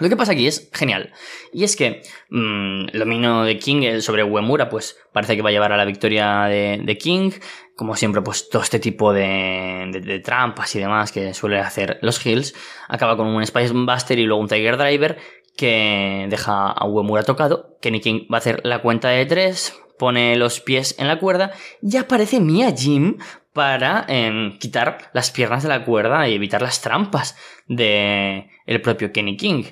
Lo 0.00 0.08
que 0.08 0.16
pasa 0.16 0.32
aquí 0.32 0.46
es 0.46 0.70
genial. 0.72 1.12
Y 1.52 1.64
es 1.64 1.76
que 1.76 2.02
mmm, 2.30 2.88
el 2.92 2.98
dominio 2.98 3.42
de 3.42 3.58
King 3.58 4.00
sobre 4.00 4.24
Uemura, 4.24 4.68
pues 4.68 4.98
parece 5.12 5.36
que 5.36 5.42
va 5.42 5.50
a 5.50 5.52
llevar 5.52 5.72
a 5.72 5.76
la 5.76 5.84
victoria 5.84 6.44
de, 6.44 6.98
King. 7.00 7.30
Como 7.76 7.96
siempre, 7.96 8.22
pues 8.22 8.48
todo 8.48 8.62
este 8.62 8.78
tipo 8.78 9.12
de, 9.12 9.90
de, 9.92 10.20
trampas 10.20 10.74
y 10.76 10.78
demás 10.78 11.12
que 11.12 11.34
suele 11.34 11.58
hacer 11.58 11.98
los 12.02 12.24
Hills. 12.24 12.54
Acaba 12.88 13.16
con 13.16 13.26
un 13.26 13.44
Spice 13.44 13.72
Buster 13.72 14.18
y 14.18 14.24
luego 14.24 14.40
un 14.40 14.48
Tiger 14.48 14.76
Driver 14.76 15.18
que 15.56 16.26
deja 16.28 16.70
a 16.70 16.86
Uemura 16.86 17.22
tocado. 17.22 17.76
Kenny 17.80 18.00
King 18.00 18.26
va 18.32 18.36
a 18.36 18.38
hacer 18.38 18.60
la 18.64 18.82
cuenta 18.82 19.08
de 19.08 19.26
tres, 19.26 19.74
pone 19.98 20.36
los 20.36 20.60
pies 20.60 20.96
en 20.98 21.08
la 21.08 21.18
cuerda 21.18 21.52
y 21.82 21.96
aparece 21.96 22.40
Mia 22.40 22.72
Jim 22.76 23.18
para 23.54 24.04
em, 24.08 24.58
quitar 24.58 25.10
las 25.14 25.30
piernas 25.30 25.62
de 25.62 25.70
la 25.70 25.84
cuerda 25.84 26.28
y 26.28 26.34
evitar 26.34 26.60
las 26.60 26.80
trampas 26.82 27.36
de 27.66 28.50
el 28.66 28.80
propio 28.82 29.12
Kenny 29.12 29.36
King. 29.36 29.64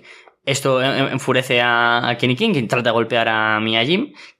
Esto 0.44 0.82
enfurece 0.82 1.60
a 1.62 2.16
Kenny 2.18 2.34
King, 2.34 2.52
que 2.52 2.62
trata 2.62 2.90
de 2.90 2.94
golpear 2.94 3.28
a 3.28 3.60
Mia 3.60 3.84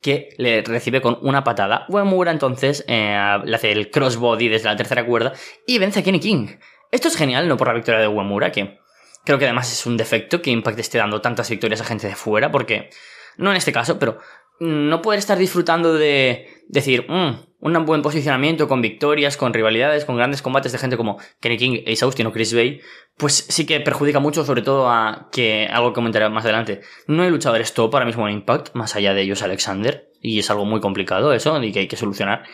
que 0.00 0.30
le 0.36 0.62
recibe 0.62 1.00
con 1.00 1.18
una 1.22 1.44
patada. 1.44 1.86
Uemura 1.88 2.32
entonces 2.32 2.84
eh, 2.88 3.38
le 3.44 3.54
hace 3.54 3.70
el 3.70 3.90
crossbody 3.90 4.48
desde 4.48 4.68
la 4.68 4.76
tercera 4.76 5.06
cuerda 5.06 5.32
y 5.64 5.78
vence 5.78 6.00
a 6.00 6.02
Kenny 6.02 6.18
King. 6.18 6.48
Esto 6.90 7.08
es 7.08 7.16
genial, 7.16 7.46
no 7.46 7.56
por 7.56 7.68
la 7.68 7.74
victoria 7.74 8.00
de 8.00 8.08
Uemura, 8.08 8.50
que 8.50 8.78
creo 9.24 9.38
que 9.38 9.44
además 9.44 9.72
es 9.72 9.86
un 9.86 9.96
defecto 9.96 10.42
que 10.42 10.50
Impact 10.50 10.78
esté 10.78 10.98
dando 10.98 11.20
tantas 11.20 11.48
victorias 11.48 11.80
a 11.80 11.84
gente 11.84 12.08
de 12.08 12.16
fuera, 12.16 12.50
porque, 12.50 12.90
no 13.36 13.50
en 13.50 13.56
este 13.56 13.72
caso, 13.72 13.98
pero 13.98 14.18
no 14.62 15.02
poder 15.02 15.18
estar 15.18 15.38
disfrutando 15.38 15.94
de 15.94 16.46
decir, 16.68 17.06
mmm, 17.08 17.32
un 17.58 17.84
buen 17.84 18.02
posicionamiento 18.02 18.68
con 18.68 18.80
victorias, 18.80 19.36
con 19.36 19.52
rivalidades, 19.52 20.04
con 20.04 20.16
grandes 20.16 20.40
combates 20.40 20.72
de 20.72 20.78
gente 20.78 20.96
como 20.96 21.18
Kenny 21.40 21.58
King, 21.58 21.82
Ace 21.86 22.04
Austin 22.04 22.26
o 22.26 22.32
Chris 22.32 22.54
Bay, 22.54 22.80
pues 23.16 23.46
sí 23.48 23.66
que 23.66 23.80
perjudica 23.80 24.20
mucho, 24.20 24.44
sobre 24.44 24.62
todo 24.62 24.88
a 24.88 25.28
que 25.32 25.66
algo 25.66 25.90
que 25.90 25.94
comentaré 25.94 26.28
más 26.28 26.44
adelante. 26.44 26.80
No 27.06 27.24
hay 27.24 27.30
luchadores 27.30 27.74
top 27.74 27.94
ahora 27.94 28.06
mismo 28.06 28.26
en 28.28 28.34
Impact, 28.34 28.74
más 28.74 28.94
allá 28.94 29.14
de 29.14 29.22
ellos 29.22 29.42
Alexander, 29.42 30.10
y 30.20 30.38
es 30.38 30.50
algo 30.50 30.64
muy 30.64 30.80
complicado 30.80 31.32
eso, 31.32 31.60
y 31.62 31.72
que 31.72 31.80
hay 31.80 31.88
que 31.88 31.96
solucionar. 31.96 32.44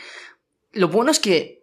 Lo 0.72 0.88
bueno 0.88 1.10
es 1.10 1.20
que 1.20 1.57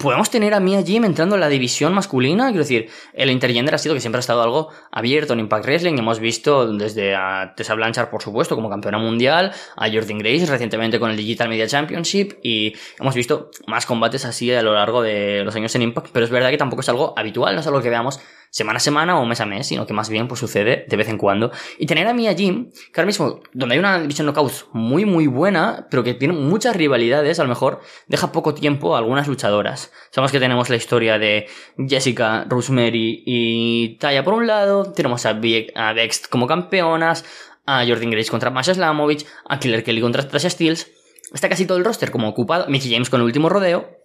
podemos 0.00 0.30
tener 0.30 0.54
a 0.54 0.60
Mia 0.60 0.82
Jim 0.82 1.04
entrando 1.04 1.34
en 1.34 1.40
la 1.42 1.48
división 1.48 1.92
masculina. 1.92 2.46
Quiero 2.46 2.60
decir, 2.60 2.88
el 3.12 3.30
Intergender 3.30 3.74
ha 3.74 3.78
sido 3.78 3.94
que 3.94 4.00
siempre 4.00 4.18
ha 4.18 4.20
estado 4.20 4.42
algo 4.42 4.70
abierto 4.90 5.34
en 5.34 5.40
Impact 5.40 5.64
Wrestling. 5.64 5.98
Hemos 5.98 6.18
visto 6.18 6.72
desde 6.72 7.14
a 7.14 7.52
Tessa 7.54 7.74
Blanchard, 7.74 8.08
por 8.08 8.22
supuesto, 8.22 8.56
como 8.56 8.70
campeona 8.70 8.98
mundial, 8.98 9.52
a 9.76 9.90
Jordan 9.90 10.18
Grace 10.18 10.46
recientemente 10.46 10.98
con 10.98 11.10
el 11.10 11.16
Digital 11.18 11.50
Media 11.50 11.66
Championship 11.66 12.38
y 12.42 12.74
hemos 12.98 13.14
visto 13.14 13.50
más 13.66 13.84
combates 13.84 14.24
así 14.24 14.50
a 14.52 14.62
lo 14.62 14.72
largo 14.72 15.02
de 15.02 15.44
los 15.44 15.54
años 15.54 15.74
en 15.74 15.82
Impact, 15.82 16.08
pero 16.12 16.24
es 16.24 16.30
verdad 16.30 16.50
que 16.50 16.58
tampoco 16.58 16.80
es 16.80 16.88
algo 16.88 17.12
habitual, 17.16 17.54
no 17.54 17.60
es 17.60 17.66
algo 17.66 17.82
que 17.82 17.90
veamos 17.90 18.20
semana 18.50 18.78
a 18.78 18.80
semana 18.80 19.18
o 19.18 19.24
mes 19.24 19.40
a 19.40 19.46
mes, 19.46 19.66
sino 19.66 19.86
que 19.86 19.94
más 19.94 20.10
bien 20.10 20.28
pues 20.28 20.40
sucede 20.40 20.84
de 20.88 20.96
vez 20.96 21.08
en 21.08 21.18
cuando. 21.18 21.50
Y 21.78 21.86
tener 21.86 22.06
a 22.06 22.12
Mia 22.12 22.34
Jim, 22.34 22.70
que 22.92 23.00
ahora 23.00 23.06
mismo, 23.06 23.40
donde 23.52 23.74
hay 23.74 23.78
una 23.78 24.00
división 24.00 24.26
knockouts 24.26 24.66
muy 24.72 25.04
muy 25.04 25.26
buena, 25.26 25.86
pero 25.90 26.02
que 26.02 26.14
tiene 26.14 26.34
muchas 26.34 26.76
rivalidades, 26.76 27.38
a 27.38 27.44
lo 27.44 27.48
mejor 27.48 27.80
deja 28.08 28.32
poco 28.32 28.52
tiempo 28.52 28.94
a 28.94 28.98
algunas 28.98 29.28
luchadoras. 29.28 29.92
Sabemos 30.10 30.32
que 30.32 30.40
tenemos 30.40 30.68
la 30.68 30.76
historia 30.76 31.18
de 31.18 31.46
Jessica, 31.88 32.44
Rosemary 32.48 33.22
y 33.24 33.96
Taya 33.98 34.24
por 34.24 34.34
un 34.34 34.46
lado, 34.46 34.92
tenemos 34.92 35.24
a, 35.26 35.32
Vex 35.32 36.28
como 36.28 36.46
campeonas, 36.46 37.24
a 37.66 37.86
Jordan 37.86 38.10
Grace 38.10 38.30
contra 38.30 38.50
Masha 38.50 38.74
Slamovich, 38.74 39.26
a 39.48 39.58
Killer 39.58 39.84
Kelly 39.84 40.00
contra 40.00 40.26
Tasha 40.26 40.50
Steels. 40.50 40.90
Está 41.32 41.48
casi 41.48 41.64
todo 41.64 41.78
el 41.78 41.84
roster 41.84 42.10
como 42.10 42.28
ocupado, 42.28 42.66
Mickey 42.66 42.90
James 42.90 43.08
con 43.08 43.20
el 43.20 43.26
último 43.26 43.48
rodeo, 43.48 43.99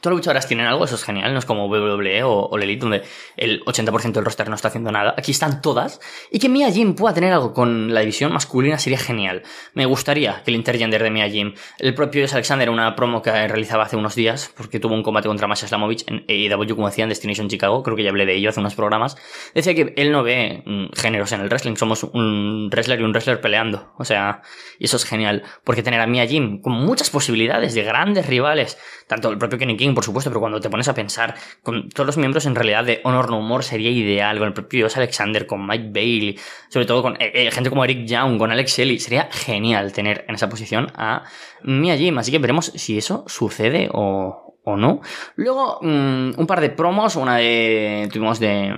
Todas 0.00 0.12
las 0.12 0.18
luchadoras 0.18 0.46
tienen 0.46 0.66
algo, 0.66 0.84
eso 0.84 0.94
es 0.94 1.04
genial, 1.04 1.32
no 1.32 1.38
es 1.38 1.44
como 1.44 1.66
WWE 1.66 2.22
o, 2.22 2.32
o 2.32 2.58
Elite, 2.58 2.80
donde 2.80 3.02
el 3.36 3.64
80% 3.64 4.12
del 4.12 4.24
roster 4.24 4.48
no 4.48 4.54
está 4.54 4.68
haciendo 4.68 4.90
nada. 4.92 5.14
Aquí 5.16 5.30
están 5.30 5.60
todas. 5.60 6.00
Y 6.30 6.38
que 6.38 6.48
Mia 6.48 6.70
Jim 6.70 6.94
pueda 6.94 7.14
tener 7.14 7.32
algo 7.32 7.52
con 7.52 7.92
la 7.92 8.00
división 8.00 8.32
masculina 8.32 8.78
sería 8.78 8.98
genial. 8.98 9.42
Me 9.74 9.86
gustaría 9.86 10.42
que 10.44 10.50
el 10.50 10.56
intergender 10.56 11.02
de 11.02 11.10
Mia 11.10 11.28
Jim, 11.28 11.54
el 11.78 11.94
propio 11.94 12.26
Alexander, 12.32 12.70
una 12.70 12.94
promo 12.96 13.22
que 13.22 13.30
realizaba 13.30 13.84
hace 13.84 13.96
unos 13.96 14.14
días, 14.14 14.52
porque 14.56 14.80
tuvo 14.80 14.94
un 14.94 15.02
combate 15.02 15.28
contra 15.28 15.46
Masha 15.46 15.66
Slamovich 15.66 16.04
en 16.06 16.24
AEW, 16.28 16.74
como 16.74 16.88
decía, 16.88 17.06
Destination 17.06 17.48
Chicago, 17.48 17.82
creo 17.82 17.96
que 17.96 18.02
ya 18.02 18.10
hablé 18.10 18.26
de 18.26 18.34
ello 18.34 18.50
hace 18.50 18.60
unos 18.60 18.74
programas, 18.74 19.16
decía 19.54 19.74
que 19.74 19.94
él 19.96 20.12
no 20.12 20.22
ve 20.22 20.62
mm, 20.64 20.86
géneros 20.94 21.32
en 21.32 21.40
el 21.40 21.48
wrestling, 21.48 21.76
somos 21.76 22.04
un 22.04 22.68
wrestler 22.70 23.00
y 23.00 23.04
un 23.04 23.12
wrestler 23.12 23.40
peleando. 23.40 23.92
O 23.98 24.04
sea, 24.04 24.42
y 24.78 24.84
eso 24.84 24.96
es 24.96 25.04
genial, 25.04 25.42
porque 25.64 25.82
tener 25.82 26.00
a 26.00 26.06
Mia 26.06 26.26
Jim 26.26 26.60
con 26.60 26.72
muchas 26.72 27.10
posibilidades 27.10 27.74
de 27.74 27.82
grandes 27.82 28.26
rivales, 28.26 28.78
tanto 29.06 29.30
el 29.30 29.38
propio 29.38 29.58
Kenny 29.58 29.76
King, 29.80 29.94
por 29.94 30.04
supuesto, 30.04 30.30
pero 30.30 30.40
cuando 30.40 30.60
te 30.60 30.70
pones 30.70 30.86
a 30.88 30.94
pensar 30.94 31.34
con 31.62 31.88
todos 31.88 32.06
los 32.06 32.16
miembros 32.16 32.46
en 32.46 32.54
realidad 32.54 32.84
de 32.84 33.00
Honor 33.04 33.30
No 33.30 33.38
Humor 33.38 33.64
sería 33.64 33.90
ideal, 33.90 34.38
con 34.38 34.48
el 34.48 34.54
propio 34.54 34.86
Alexander, 34.94 35.46
con 35.46 35.66
Mike 35.66 35.90
Bailey, 35.92 36.38
sobre 36.68 36.86
todo 36.86 37.02
con 37.02 37.14
eh, 37.14 37.32
eh, 37.34 37.50
gente 37.50 37.70
como 37.70 37.84
Eric 37.84 38.06
Young, 38.06 38.38
con 38.38 38.52
Alex 38.52 38.76
Shelley, 38.76 38.98
sería 38.98 39.28
genial 39.32 39.92
tener 39.92 40.24
en 40.28 40.34
esa 40.36 40.48
posición 40.48 40.92
a 40.94 41.24
Mia 41.64 41.96
Jim, 41.96 42.16
así 42.18 42.30
que 42.30 42.38
veremos 42.38 42.66
si 42.66 42.98
eso 42.98 43.24
sucede 43.26 43.88
o, 43.92 44.58
o 44.64 44.76
no. 44.76 45.00
Luego, 45.34 45.78
mm, 45.82 46.38
un 46.38 46.46
par 46.46 46.60
de 46.60 46.70
promos, 46.70 47.16
una 47.16 47.36
de... 47.36 48.08
tuvimos 48.12 48.38
de... 48.38 48.76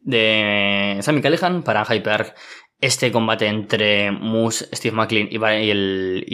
de 0.00 0.98
Sammy 1.00 1.20
Callihan 1.20 1.62
para 1.62 1.84
Hyper 1.84 2.34
este 2.80 3.10
combate 3.10 3.46
entre 3.46 4.10
Moose, 4.12 4.68
Steve 4.72 4.94
McLean 4.94 5.28
y, 5.30 5.36
el, 5.70 6.24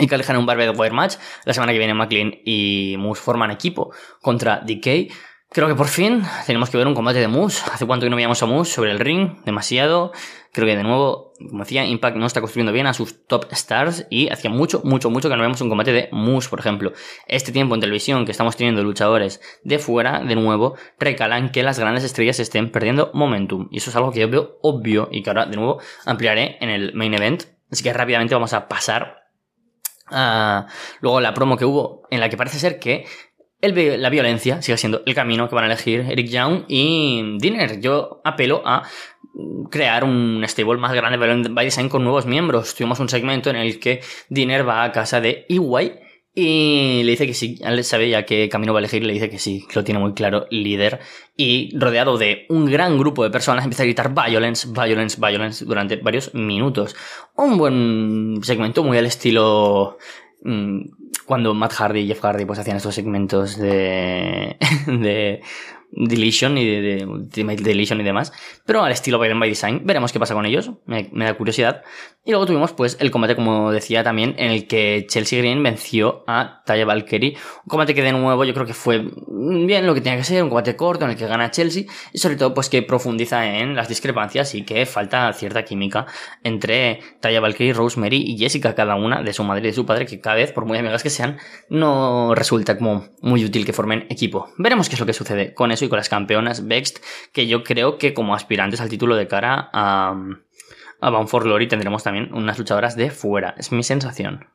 y 0.00 0.06
Callihan 0.06 0.36
un 0.36 0.46
Barbed 0.46 0.92
Match. 0.92 1.16
La 1.44 1.52
semana 1.52 1.72
que 1.72 1.78
viene 1.78 1.94
McLean 1.94 2.34
y 2.44 2.96
Moose 2.98 3.20
forman 3.20 3.50
equipo 3.50 3.92
contra 4.20 4.60
DK. 4.60 5.12
Creo 5.52 5.66
que 5.66 5.74
por 5.74 5.88
fin 5.88 6.22
tenemos 6.46 6.70
que 6.70 6.76
ver 6.76 6.86
un 6.86 6.94
combate 6.94 7.18
de 7.18 7.26
Moose. 7.26 7.62
Hace 7.72 7.84
cuánto 7.84 8.06
que 8.06 8.10
no 8.10 8.14
veíamos 8.14 8.40
a 8.40 8.46
Moose 8.46 8.72
sobre 8.72 8.92
el 8.92 9.00
ring, 9.00 9.42
demasiado. 9.44 10.12
Creo 10.52 10.66
que 10.66 10.76
de 10.76 10.84
nuevo, 10.84 11.32
como 11.38 11.64
decía, 11.64 11.84
Impact 11.84 12.16
no 12.16 12.26
está 12.26 12.40
construyendo 12.40 12.72
bien 12.72 12.86
a 12.86 12.94
sus 12.94 13.26
top 13.26 13.46
stars 13.50 14.06
y 14.10 14.28
hacía 14.28 14.48
mucho, 14.48 14.80
mucho, 14.84 15.10
mucho 15.10 15.28
que 15.28 15.34
no 15.34 15.40
veíamos 15.40 15.60
un 15.60 15.68
combate 15.68 15.92
de 15.92 16.08
Moose, 16.12 16.48
por 16.48 16.60
ejemplo. 16.60 16.92
Este 17.26 17.50
tiempo 17.50 17.74
en 17.74 17.80
televisión 17.80 18.24
que 18.24 18.30
estamos 18.30 18.56
teniendo 18.56 18.84
luchadores 18.84 19.40
de 19.64 19.80
fuera, 19.80 20.20
de 20.20 20.36
nuevo, 20.36 20.76
recalan 21.00 21.50
que 21.50 21.64
las 21.64 21.80
grandes 21.80 22.04
estrellas 22.04 22.38
estén 22.38 22.70
perdiendo 22.70 23.10
momentum. 23.12 23.66
Y 23.72 23.78
eso 23.78 23.90
es 23.90 23.96
algo 23.96 24.12
que 24.12 24.20
yo 24.20 24.28
veo 24.28 24.58
obvio 24.62 25.08
y 25.10 25.24
que 25.24 25.30
ahora 25.30 25.46
de 25.46 25.56
nuevo 25.56 25.80
ampliaré 26.06 26.58
en 26.60 26.70
el 26.70 26.94
main 26.94 27.14
event. 27.14 27.44
Así 27.72 27.82
que 27.82 27.92
rápidamente 27.92 28.34
vamos 28.34 28.52
a 28.52 28.68
pasar 28.68 29.19
Ah, 30.10 30.66
luego 31.00 31.20
la 31.20 31.34
promo 31.34 31.56
que 31.56 31.64
hubo 31.64 32.02
en 32.10 32.20
la 32.20 32.28
que 32.28 32.36
parece 32.36 32.58
ser 32.58 32.78
que 32.78 33.06
el, 33.60 34.00
la 34.00 34.10
violencia 34.10 34.62
sigue 34.62 34.78
siendo 34.78 35.02
el 35.04 35.14
camino 35.14 35.48
que 35.48 35.54
van 35.54 35.64
a 35.64 35.66
elegir 35.66 36.06
Eric 36.08 36.28
Young 36.28 36.64
y 36.68 37.38
Dinner. 37.38 37.80
Yo 37.80 38.20
apelo 38.24 38.62
a 38.64 38.82
crear 39.70 40.04
un 40.04 40.42
stable 40.46 40.78
más 40.78 40.92
grande 40.92 41.48
by 41.50 41.64
design 41.64 41.88
con 41.88 42.02
nuevos 42.02 42.26
miembros. 42.26 42.74
Tuvimos 42.74 43.00
un 43.00 43.08
segmento 43.08 43.50
en 43.50 43.56
el 43.56 43.78
que 43.78 44.00
Dinner 44.28 44.68
va 44.68 44.84
a 44.84 44.92
casa 44.92 45.20
de 45.20 45.46
EY 45.48 46.09
y 46.42 47.02
le 47.02 47.10
dice 47.10 47.26
que 47.26 47.34
sí, 47.34 47.58
él 47.62 47.84
sabe 47.84 48.08
ya 48.08 48.24
qué 48.24 48.48
camino 48.48 48.72
va 48.72 48.78
a 48.78 48.80
elegir, 48.80 49.04
le 49.04 49.12
dice 49.12 49.28
que 49.28 49.38
sí, 49.38 49.66
que 49.68 49.74
lo 49.74 49.84
tiene 49.84 50.00
muy 50.00 50.14
claro, 50.14 50.46
líder. 50.50 51.00
Y 51.36 51.76
rodeado 51.78 52.18
de 52.18 52.46
un 52.48 52.66
gran 52.66 52.98
grupo 52.98 53.22
de 53.22 53.30
personas 53.30 53.64
empieza 53.64 53.82
a 53.82 53.86
gritar 53.86 54.14
violence, 54.14 54.68
violence, 54.70 55.18
violence 55.20 55.64
durante 55.64 55.96
varios 55.96 56.34
minutos. 56.34 56.96
Un 57.36 57.58
buen 57.58 58.40
segmento 58.42 58.82
muy 58.82 58.98
al 58.98 59.06
estilo 59.06 59.98
mm, 60.42 60.80
cuando 61.26 61.54
Matt 61.54 61.74
Hardy 61.74 62.00
y 62.00 62.06
Jeff 62.08 62.24
Hardy 62.24 62.44
pues 62.44 62.58
hacían 62.58 62.78
estos 62.78 62.94
segmentos 62.94 63.58
de, 63.58 64.56
de 64.86 65.42
Deletion 65.92 66.56
y 66.58 66.64
de, 66.64 67.04
Ultimate 67.04 67.62
Deletion 67.62 68.00
y 68.00 68.04
demás, 68.04 68.32
pero 68.64 68.82
al 68.82 68.92
estilo 68.92 69.18
Violent 69.18 69.40
by 69.40 69.48
Design. 69.48 69.82
Veremos 69.84 70.12
qué 70.12 70.20
pasa 70.20 70.34
con 70.34 70.46
ellos, 70.46 70.70
me, 70.86 71.08
da 71.12 71.34
curiosidad. 71.34 71.82
Y 72.24 72.30
luego 72.30 72.46
tuvimos 72.46 72.72
pues 72.72 72.96
el 73.00 73.10
combate, 73.10 73.34
como 73.34 73.72
decía 73.72 74.04
también, 74.04 74.34
en 74.38 74.50
el 74.50 74.66
que 74.66 75.06
Chelsea 75.08 75.38
Green 75.38 75.62
venció 75.62 76.24
a 76.26 76.62
Taya 76.64 76.84
Valkyrie. 76.84 77.36
Un 77.64 77.68
combate 77.68 77.94
que 77.94 78.02
de 78.02 78.12
nuevo 78.12 78.44
yo 78.44 78.54
creo 78.54 78.66
que 78.66 78.74
fue 78.74 79.04
bien 79.26 79.86
lo 79.86 79.94
que 79.94 80.00
tenía 80.00 80.18
que 80.18 80.24
ser, 80.24 80.42
un 80.42 80.50
combate 80.50 80.76
corto 80.76 81.04
en 81.04 81.12
el 81.12 81.16
que 81.16 81.26
gana 81.26 81.50
Chelsea 81.50 81.84
y 82.12 82.18
sobre 82.18 82.36
todo 82.36 82.54
pues 82.54 82.68
que 82.68 82.82
profundiza 82.82 83.58
en 83.58 83.74
las 83.74 83.88
discrepancias 83.88 84.54
y 84.54 84.64
que 84.64 84.86
falta 84.86 85.32
cierta 85.32 85.64
química 85.64 86.06
entre 86.44 87.00
Taya 87.20 87.40
Valkyrie, 87.40 87.72
Rosemary 87.72 88.22
y 88.26 88.38
Jessica, 88.38 88.74
cada 88.74 88.96
una 88.96 89.22
de 89.22 89.32
su 89.32 89.44
madre 89.44 89.64
y 89.64 89.66
de 89.68 89.72
su 89.72 89.86
padre, 89.86 90.06
que 90.06 90.20
cada 90.20 90.36
vez, 90.36 90.52
por 90.52 90.66
muy 90.66 90.78
amigas 90.78 91.02
que 91.02 91.10
sean, 91.10 91.38
no 91.68 92.34
resulta 92.34 92.76
como 92.76 93.08
muy 93.20 93.44
útil 93.44 93.64
que 93.64 93.72
formen 93.72 94.06
equipo. 94.10 94.48
Veremos 94.58 94.88
qué 94.88 94.94
es 94.94 95.00
lo 95.00 95.06
que 95.06 95.12
sucede 95.12 95.54
con 95.54 95.72
eso 95.72 95.79
y 95.84 95.88
con 95.88 95.96
las 95.96 96.08
campeonas 96.08 96.66
Vext, 96.66 96.98
que 97.32 97.46
yo 97.46 97.62
creo 97.62 97.98
que 97.98 98.14
como 98.14 98.34
aspirantes 98.34 98.80
al 98.80 98.88
título 98.88 99.16
de 99.16 99.28
cara 99.28 99.70
a, 99.72 100.14
a 101.00 101.10
Bound 101.10 101.28
for 101.28 101.44
tendremos 101.68 102.02
también 102.02 102.32
unas 102.32 102.58
luchadoras 102.58 102.96
de 102.96 103.10
fuera. 103.10 103.54
Es 103.58 103.72
mi 103.72 103.82
sensación. 103.82 104.46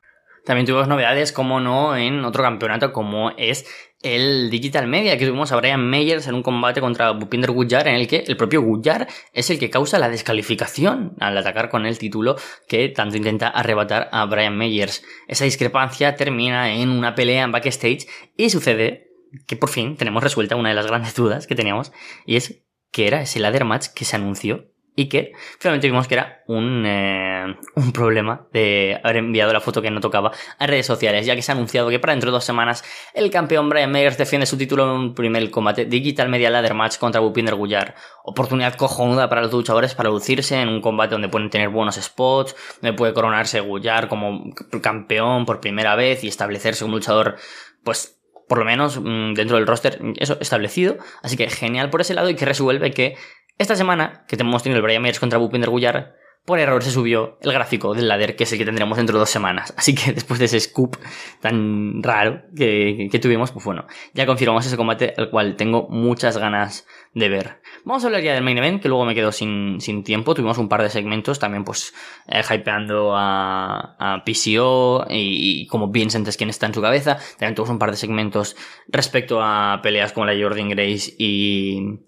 También 0.46 0.68
tuvimos 0.68 0.88
novedades, 0.88 1.32
como 1.32 1.60
no, 1.60 1.98
en 1.98 2.24
otro 2.24 2.44
campeonato 2.44 2.94
como 2.94 3.32
es 3.32 3.66
el 4.04 4.52
Digital 4.52 4.86
Media, 4.86 5.18
que 5.18 5.26
tuvimos 5.26 5.52
a 5.52 5.56
Brian 5.56 5.90
Meyers 5.90 6.28
en 6.28 6.36
un 6.36 6.44
combate 6.44 6.80
contra 6.80 7.10
Bupinder 7.10 7.50
Gujar, 7.50 7.88
en 7.88 7.96
el 7.96 8.08
que 8.08 8.24
el 8.28 8.38
propio 8.38 8.62
Gujar 8.62 9.08
es 9.34 9.50
el 9.50 9.58
que 9.58 9.72
causa 9.72 9.98
la 9.98 10.10
descalificación 10.10 11.16
al 11.20 11.36
atacar 11.36 11.70
con 11.70 11.88
el 11.88 11.98
título 11.98 12.36
que 12.68 12.90
tanto 12.90 13.18
intenta 13.18 13.48
arrebatar 13.48 14.08
a 14.12 14.26
Brian 14.26 14.56
Meyers. 14.56 15.04
Esa 15.28 15.46
discrepancia 15.46 16.16
termina 16.16 16.72
en 16.72 16.90
una 16.90 17.16
pelea 17.16 17.44
en 17.44 17.52
backstage 17.52 18.06
y 18.38 18.52
sucede 18.52 19.15
que 19.48 19.56
por 19.56 19.70
fin 19.70 19.98
tenemos 19.98 20.24
resuelta 20.24 20.56
una 20.56 20.70
de 20.70 20.76
las 20.76 20.88
grandes 20.88 21.16
dudas 21.16 21.48
que 21.48 21.56
teníamos 21.56 21.92
y 22.26 22.36
es 22.36 22.64
que 22.92 23.08
era 23.08 23.22
ese 23.22 23.40
ladder 23.40 23.66
match 23.66 23.88
que 23.94 24.06
se 24.06 24.16
anunció 24.16 24.70
y 24.96 25.10
que 25.10 25.34
finalmente 25.60 25.88
vimos 25.88 26.08
que 26.08 26.14
era 26.16 26.44
un, 26.48 26.86
eh, 26.86 27.56
un 27.76 27.92
problema 27.92 28.48
de 28.54 29.00
haber 29.04 29.18
enviado 29.18 29.52
la 29.52 29.60
foto 29.60 29.82
que 29.82 29.92
no 29.92 30.00
tocaba 30.00 30.32
a 30.58 30.68
redes 30.68 30.86
sociales, 30.86 31.26
ya 31.26 31.36
que 31.36 31.42
se 31.42 31.52
ha 31.52 31.56
anunciado 31.56 31.90
que 31.90 32.00
para 32.00 32.14
dentro 32.14 32.32
de 32.32 32.36
dos 32.36 32.46
semanas 32.46 32.84
el 33.14 33.30
campeón 33.30 33.70
Brian 33.70 33.92
Meyers 33.92 34.18
defiende 34.18 34.46
su 34.46 34.58
título 34.58 34.84
en 34.86 34.90
un 34.92 35.14
primer 35.14 35.52
combate 35.52 35.86
Digital 35.86 36.30
Media 36.30 36.50
Ladder 36.50 36.74
Match 36.74 36.98
contra 36.98 37.20
Bupinder 37.20 37.56
Gullar. 37.56 37.96
Oportunidad 38.24 38.76
cojonuda 38.76 39.28
para 39.28 39.42
los 39.42 39.52
luchadores 39.52 39.94
para 39.94 40.10
lucirse 40.10 40.62
en 40.62 40.70
un 40.70 40.82
combate 40.82 41.12
donde 41.12 41.30
pueden 41.30 41.50
tener 41.50 41.70
buenos 41.70 41.96
spots, 41.96 42.56
donde 42.82 42.98
puede 42.98 43.14
coronarse 43.14 43.60
Gullar 43.60 44.08
como 44.08 44.46
campeón 44.82 45.46
por 45.46 45.60
primera 45.60 45.96
vez 45.96 46.24
y 46.24 46.30
establecerse 46.30 46.86
como 46.86 46.96
luchador, 46.96 47.36
pues 47.84 48.18
por 48.48 48.60
lo 48.60 48.66
menos 48.66 49.00
mm, 49.00 49.34
dentro 49.34 49.58
del 49.58 49.68
roster, 49.68 50.00
eso 50.18 50.38
establecido. 50.40 50.98
Así 51.24 51.38
que 51.38 51.50
genial 51.50 51.90
por 51.90 52.02
ese 52.02 52.14
lado 52.14 52.30
y 52.30 52.36
que 52.36 52.46
resuelve 52.46 52.92
que 52.92 53.16
esta 53.58 53.76
semana, 53.76 54.26
que 54.28 54.36
hemos 54.36 54.64
tenido 54.64 54.78
el 54.78 54.84
Brian 54.84 55.02
Myers 55.02 55.20
contra 55.20 55.40
Bupinder 55.40 55.70
Gullar, 55.70 56.16
por 56.46 56.60
error 56.60 56.84
se 56.84 56.92
subió 56.92 57.38
el 57.42 57.52
gráfico 57.52 57.96
del 57.96 58.08
ladder, 58.08 58.36
que 58.36 58.44
es 58.44 58.52
el 58.52 58.60
que 58.60 58.66
tendremos 58.66 58.98
dentro 58.98 59.16
de 59.16 59.20
dos 59.20 59.30
semanas. 59.30 59.74
Así 59.78 59.96
que 59.96 60.14
después 60.14 60.40
de 60.40 60.46
ese 60.46 60.60
scoop 60.60 60.96
tan 61.42 62.04
raro 62.04 62.44
que, 62.56 63.10
tuvimos, 63.22 63.52
pues 63.52 63.66
bueno, 63.66 63.88
ya 64.14 64.26
confirmamos 64.26 64.66
ese 64.66 64.78
combate, 64.78 65.16
el 65.18 65.30
cual 65.32 65.56
tengo 65.56 65.88
muchas 65.90 66.38
ganas 66.38 66.86
de 67.14 67.30
ver. 67.30 67.62
Vamos 67.84 68.04
a 68.04 68.08
hablar 68.08 68.22
ya 68.22 68.34
del 68.34 68.44
main 68.44 68.58
event, 68.58 68.82
que 68.82 68.90
luego 68.90 69.06
me 69.06 69.16
quedo 69.16 69.32
sin, 69.32 69.80
tiempo. 70.04 70.36
Tuvimos 70.36 70.58
un 70.60 70.70
par 70.70 70.84
de 70.84 70.90
segmentos 70.90 71.40
también, 71.40 71.64
pues, 71.64 71.94
eh, 72.28 72.42
hypeando 72.48 73.14
a, 73.16 74.22
PCO 74.24 75.08
y, 75.10 75.66
como 75.68 75.88
Vincent 75.90 76.28
es 76.28 76.38
quien 76.38 76.50
está 76.50 76.68
en 76.68 76.76
su 76.76 76.82
cabeza. 76.82 77.18
También 77.40 77.56
tuvimos 77.56 77.72
un 77.72 77.80
par 77.80 77.92
de 77.92 77.98
segmentos 77.98 78.56
respecto 78.88 79.42
a 79.42 79.80
peleas 79.82 80.14
como 80.14 80.28
la 80.28 80.40
Jordan 80.40 80.70
Grace 80.70 81.14
y, 81.18 82.02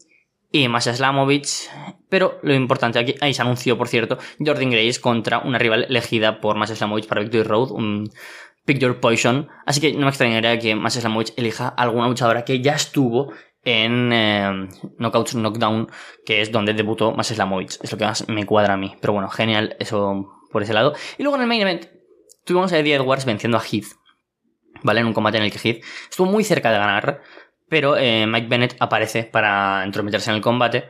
y 0.64 0.68
Masha 0.68 0.94
Slamovic, 0.94 1.48
pero 2.10 2.40
lo 2.42 2.54
importante 2.54 3.00
aquí, 3.00 3.16
ahí 3.22 3.34
se 3.34 3.42
anunció, 3.42 3.78
por 3.78 3.88
cierto, 3.88 4.18
Jordan 4.40 4.70
Grace 4.72 5.00
contra 5.00 5.40
una 5.40 5.58
rival 5.58 5.86
elegida 5.90 6.40
por 6.40 6.58
Masha 6.58 6.76
Slamovic 6.76 7.08
para 7.08 7.22
Victory 7.22 7.44
Road, 7.44 7.72
un 7.72 8.10
Picture 8.66 8.96
Poison, 8.96 9.48
así 9.66 9.80
que 9.80 9.94
no 9.94 10.02
me 10.02 10.10
extrañaría 10.10 10.58
que 10.60 10.76
Masha 10.76 11.02
Slamovic 11.02 11.34
elija 11.38 11.70
alguna 11.70 12.08
luchadora 12.08 12.44
que 12.44 12.62
ya 12.62 12.74
estuvo 12.74 13.34
en 13.64 14.12
eh, 14.14 14.70
Knockouts 14.98 15.36
Knockdown, 15.36 15.90
que 16.26 16.42
es 16.42 16.52
donde 16.52 16.74
debutó 16.74 17.12
Masha 17.12 17.36
Slamovic, 17.36 17.78
es 17.82 17.92
lo 17.92 17.98
que 17.98 18.06
más 18.06 18.28
me 18.28 18.46
cuadra 18.46 18.74
a 18.74 18.78
mí, 18.78 18.96
pero 19.00 19.14
bueno, 19.14 19.30
genial 19.30 19.76
eso 19.80 20.42
por 20.52 20.64
ese 20.64 20.74
lado. 20.74 20.94
Y 21.18 21.24
luego 21.24 21.36
en 21.36 21.44
el 21.44 21.48
main 21.48 21.62
event 21.62 21.86
tuvimos 22.46 22.72
a 22.72 22.80
Eddie 22.80 22.96
Edwards 22.96 23.26
venciendo 23.26 23.58
a 23.58 23.62
Heath, 23.62 23.88
¿vale? 24.84 25.02
En 25.02 25.08
un 25.08 25.14
combate 25.14 25.38
en 25.38 25.44
el 25.44 25.52
que 25.52 25.60
Heath 25.60 25.84
estuvo 26.10 26.28
muy 26.28 26.44
cerca 26.44 26.72
de 26.72 26.78
ganar, 26.78 27.22
pero 27.70 27.98
eh, 27.98 28.26
Mike 28.28 28.48
Bennett 28.48 28.76
aparece 28.80 29.24
para 29.24 29.84
entrometerse 29.84 30.30
en 30.30 30.38
el 30.38 30.42
combate 30.42 30.90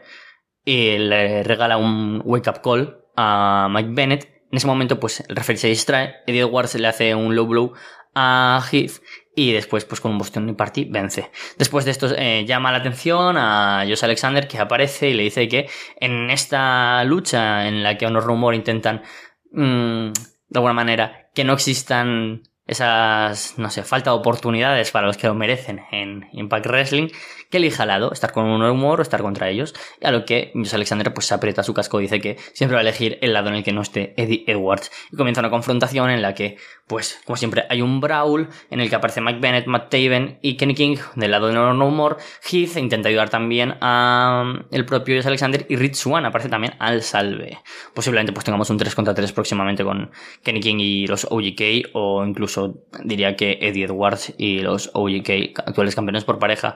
y 0.64 0.98
le 0.98 1.44
regala 1.44 1.78
un 1.78 2.22
wake 2.24 2.50
up 2.50 2.62
call 2.62 3.06
a 3.16 3.68
Mike 3.72 3.90
Bennett. 3.92 4.26
En 4.52 4.58
ese 4.58 4.68
momento, 4.68 5.00
pues 5.00 5.24
el 5.28 5.36
referee 5.36 5.58
se 5.58 5.68
distrae, 5.68 6.16
Eddie 6.26 6.42
Edwards 6.42 6.76
le 6.76 6.88
hace 6.88 7.16
un 7.16 7.36
low 7.36 7.48
blow 7.48 7.74
a 8.16 8.64
Heath 8.72 9.02
y 9.36 9.54
después, 9.54 9.86
pues 9.86 10.02
con 10.02 10.12
un 10.12 10.18
Boston 10.18 10.56
Party, 10.56 10.86
vence. 10.86 11.30
Después 11.60 11.86
de 11.86 11.92
esto, 11.92 12.08
eh, 12.18 12.44
llama 12.46 12.72
la 12.72 12.80
atención 12.80 13.38
a 13.38 13.84
Josh 13.88 14.04
Alexander 14.04 14.48
que 14.48 14.58
aparece 14.58 15.10
y 15.10 15.14
le 15.14 15.24
dice 15.24 15.48
que 15.48 15.70
en 16.00 16.32
esta 16.32 17.04
lucha 17.04 17.68
en 17.68 17.84
la 17.84 17.98
que 17.98 18.08
Honor 18.08 18.24
Rumor 18.24 18.56
intentan, 18.56 19.04
mm, 19.52 20.12
de 20.50 20.58
alguna 20.58 20.74
manera, 20.74 21.30
que 21.36 21.44
no 21.44 21.54
existan 21.54 22.42
esas, 22.68 23.58
no 23.58 23.70
sé, 23.70 23.84
falta 23.84 24.12
de 24.12 24.18
oportunidades 24.18 24.92
para 24.92 25.08
los 25.08 25.18
que 25.18 25.28
lo 25.28 25.34
merecen 25.34 25.82
en 25.92 26.28
Impact 26.34 26.68
Wrestling, 26.68 27.10
que 27.50 27.58
elija 27.58 27.86
lado, 27.86 28.12
estar 28.12 28.32
con 28.34 28.46
un 28.46 28.62
humor 28.62 29.00
o 29.00 29.02
estar 29.02 29.22
contra 29.22 29.50
ellos. 29.50 29.74
Y 30.02 30.06
a 30.06 30.12
lo 30.12 30.26
que 30.26 30.52
Josh 30.54 30.76
Alexander 30.76 31.14
pues 31.14 31.28
se 31.28 31.34
aprieta 31.34 31.64
su 31.64 31.74
casco 31.74 32.00
dice 32.00 32.20
que 32.20 32.38
siempre 32.54 32.76
va 32.76 32.80
a 32.80 32.82
elegir 32.82 33.18
el 33.22 33.34
lado 33.34 33.50
en 33.50 33.56
el 33.56 33.64
que 33.64 33.72
no 33.72 33.82
esté 33.82 34.14
Eddie 34.18 34.44
Edwards. 34.48 34.92
Y 35.12 35.16
comienza 35.16 35.42
una 35.42 35.50
confrontación 35.50 36.10
en 36.10 36.22
la 36.22 36.34
que, 36.34 36.58
pues, 36.88 37.20
como 37.26 37.38
siempre, 37.38 37.64
hay 37.70 37.82
un 37.82 38.02
brawl 38.02 38.50
en 38.70 38.82
el 38.82 38.90
que 38.90 38.96
aparece 38.96 39.22
Mike 39.22 39.40
Bennett, 39.40 39.68
Matt 39.68 39.90
Taven 39.90 40.40
y 40.42 40.58
Kenny 40.58 40.76
King 40.76 40.98
del 41.16 41.32
lado 41.32 41.48
de 41.48 41.54
No 41.54 41.74
More. 41.74 42.18
Heath 42.52 42.78
intenta 42.78 43.10
ayudar 43.10 43.30
también 43.30 43.76
a 43.82 44.44
um, 44.44 44.64
el 44.72 44.86
propio 44.86 45.16
Josh 45.16 45.28
Alexander 45.28 45.66
y 45.70 45.76
Rich 45.78 45.96
Swan 45.96 46.26
aparece 46.26 46.50
también 46.50 46.74
al 46.80 47.02
salve. 47.02 47.60
Posiblemente 47.94 48.34
pues 48.34 48.44
tengamos 48.44 48.70
un 48.70 48.78
3 48.78 48.94
contra 48.94 49.14
3 49.14 49.32
próximamente 49.32 49.84
con 49.84 50.12
Kenny 50.44 50.60
King 50.60 50.80
y 50.80 51.08
los 51.08 51.26
OGK 51.30 51.92
o 51.94 52.26
incluso 52.26 52.57
diría 53.04 53.36
que 53.36 53.60
Eddie 53.62 53.86
Edwards 53.86 54.34
y 54.38 54.60
los 54.60 54.92
OGK 54.94 55.60
actuales 55.66 55.96
campeones 55.96 56.24
por 56.24 56.40
pareja 56.40 56.76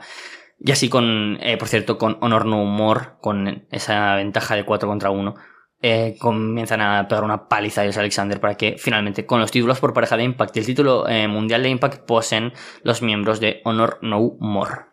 y 0.64 0.72
así 0.72 0.90
con, 0.90 1.40
eh, 1.42 1.58
por 1.58 1.68
cierto, 1.68 1.98
con 1.98 2.18
Honor 2.22 2.46
No 2.46 2.62
Humor, 2.62 3.18
con 3.20 3.66
esa 3.72 4.16
ventaja 4.16 4.56
de 4.56 4.64
4 4.64 4.88
contra 4.88 5.10
1, 5.10 5.36
eh, 5.82 6.16
comienzan 6.20 6.82
a 6.82 7.08
pegar 7.08 7.24
una 7.24 7.48
paliza 7.48 7.82
a 7.82 7.86
Jess 7.86 7.98
Alexander 7.98 8.40
para 8.40 8.56
que 8.56 8.76
finalmente, 8.78 9.26
con 9.26 9.40
los 9.40 9.50
títulos 9.50 9.80
por 9.80 9.94
pareja 9.94 10.18
de 10.18 10.24
Impact 10.24 10.56
y 10.56 10.60
el 10.60 10.66
título 10.68 11.08
eh, 11.10 11.28
mundial 11.28 11.64
de 11.64 11.70
Impact, 11.70 12.06
posen 12.06 12.54
los 12.84 13.02
miembros 13.02 13.40
de 13.40 13.62
Honor 13.66 13.98
No 14.04 14.38
More. 14.40 14.86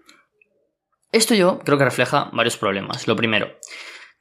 Esto 1.13 1.35
yo 1.35 1.59
creo 1.59 1.77
que 1.77 1.85
refleja 1.85 2.31
varios 2.33 2.57
problemas. 2.57 3.07
Lo 3.07 3.17
primero, 3.17 3.49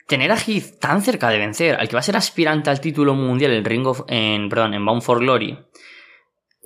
tener 0.08 0.34
a 0.34 0.38
Heath 0.38 0.80
tan 0.80 1.02
cerca 1.02 1.30
de 1.30 1.38
vencer 1.38 1.76
al 1.76 1.88
que 1.88 1.96
va 1.96 2.02
a 2.02 2.04
ser 2.04 2.18
aspirante 2.18 2.70
al 2.70 2.82
título 2.82 3.14
mundial 3.14 3.54
en 3.54 3.64
Ring 3.64 3.88
of, 3.88 4.02
en, 4.10 4.50
perdón, 4.50 4.74
en 4.74 4.86
Bound 4.86 5.02
for 5.02 5.20
Glory, 5.20 5.58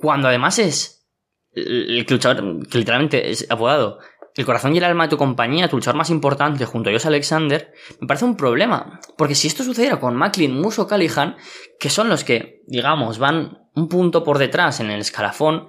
cuando 0.02 0.28
además 0.28 0.58
es 0.58 1.06
el 1.52 2.04
luchador 2.08 2.66
que 2.68 2.78
literalmente 2.78 3.30
es 3.30 3.46
apodado 3.48 4.00
el 4.34 4.46
corazón 4.46 4.74
y 4.74 4.78
el 4.78 4.84
alma 4.84 5.04
de 5.04 5.10
tu 5.10 5.16
compañía, 5.16 5.68
tu 5.68 5.76
luchador 5.76 5.96
más 5.96 6.10
importante 6.10 6.64
junto 6.64 6.90
a 6.90 6.92
Josh 6.92 7.06
Alexander, 7.06 7.72
me 8.00 8.06
parece 8.06 8.24
un 8.24 8.36
problema. 8.36 8.98
Porque 9.16 9.34
si 9.34 9.46
esto 9.46 9.62
sucediera 9.62 10.00
con 10.00 10.16
Macklin, 10.16 10.58
Muso, 10.58 10.86
Callihan, 10.86 11.36
que 11.78 11.90
son 11.90 12.08
los 12.08 12.24
que, 12.24 12.62
digamos, 12.66 13.18
van 13.18 13.68
un 13.74 13.88
punto 13.88 14.24
por 14.24 14.38
detrás 14.38 14.80
en 14.80 14.90
el 14.90 15.00
escalafón, 15.00 15.68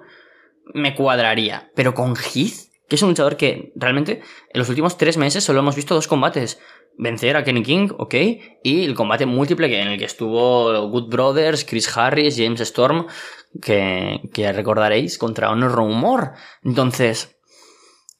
me 0.74 0.96
cuadraría. 0.96 1.72
Pero 1.76 1.94
con 1.94 2.16
Heath, 2.16 2.72
que 2.88 2.96
es 2.96 3.02
un 3.02 3.10
luchador 3.10 3.36
que 3.36 3.74
realmente 3.76 4.22
en 4.54 4.60
los 4.60 4.70
últimos 4.70 4.98
tres 4.98 5.18
meses 5.18 5.44
solo 5.44 5.60
hemos 5.60 5.76
visto 5.76 5.94
dos 5.94 6.08
combates. 6.08 6.60
Vencer 6.98 7.36
a 7.36 7.44
Kenny 7.44 7.64
King, 7.64 7.90
ok, 7.98 8.16
y 8.64 8.86
el 8.86 8.96
combate 8.96 9.26
múltiple 9.26 9.82
en 9.82 9.88
el 9.88 10.00
que 10.00 10.06
estuvo 10.06 10.88
Good 10.90 11.10
Brothers, 11.10 11.66
Chris 11.66 11.98
Harris, 11.98 12.38
James 12.38 12.62
Storm, 12.62 13.08
que, 13.62 14.22
que 14.34 14.52
recordaréis, 14.52 15.18
contra 15.18 15.50
Honor 15.50 15.72
Rumor. 15.72 16.34
Entonces, 16.64 17.33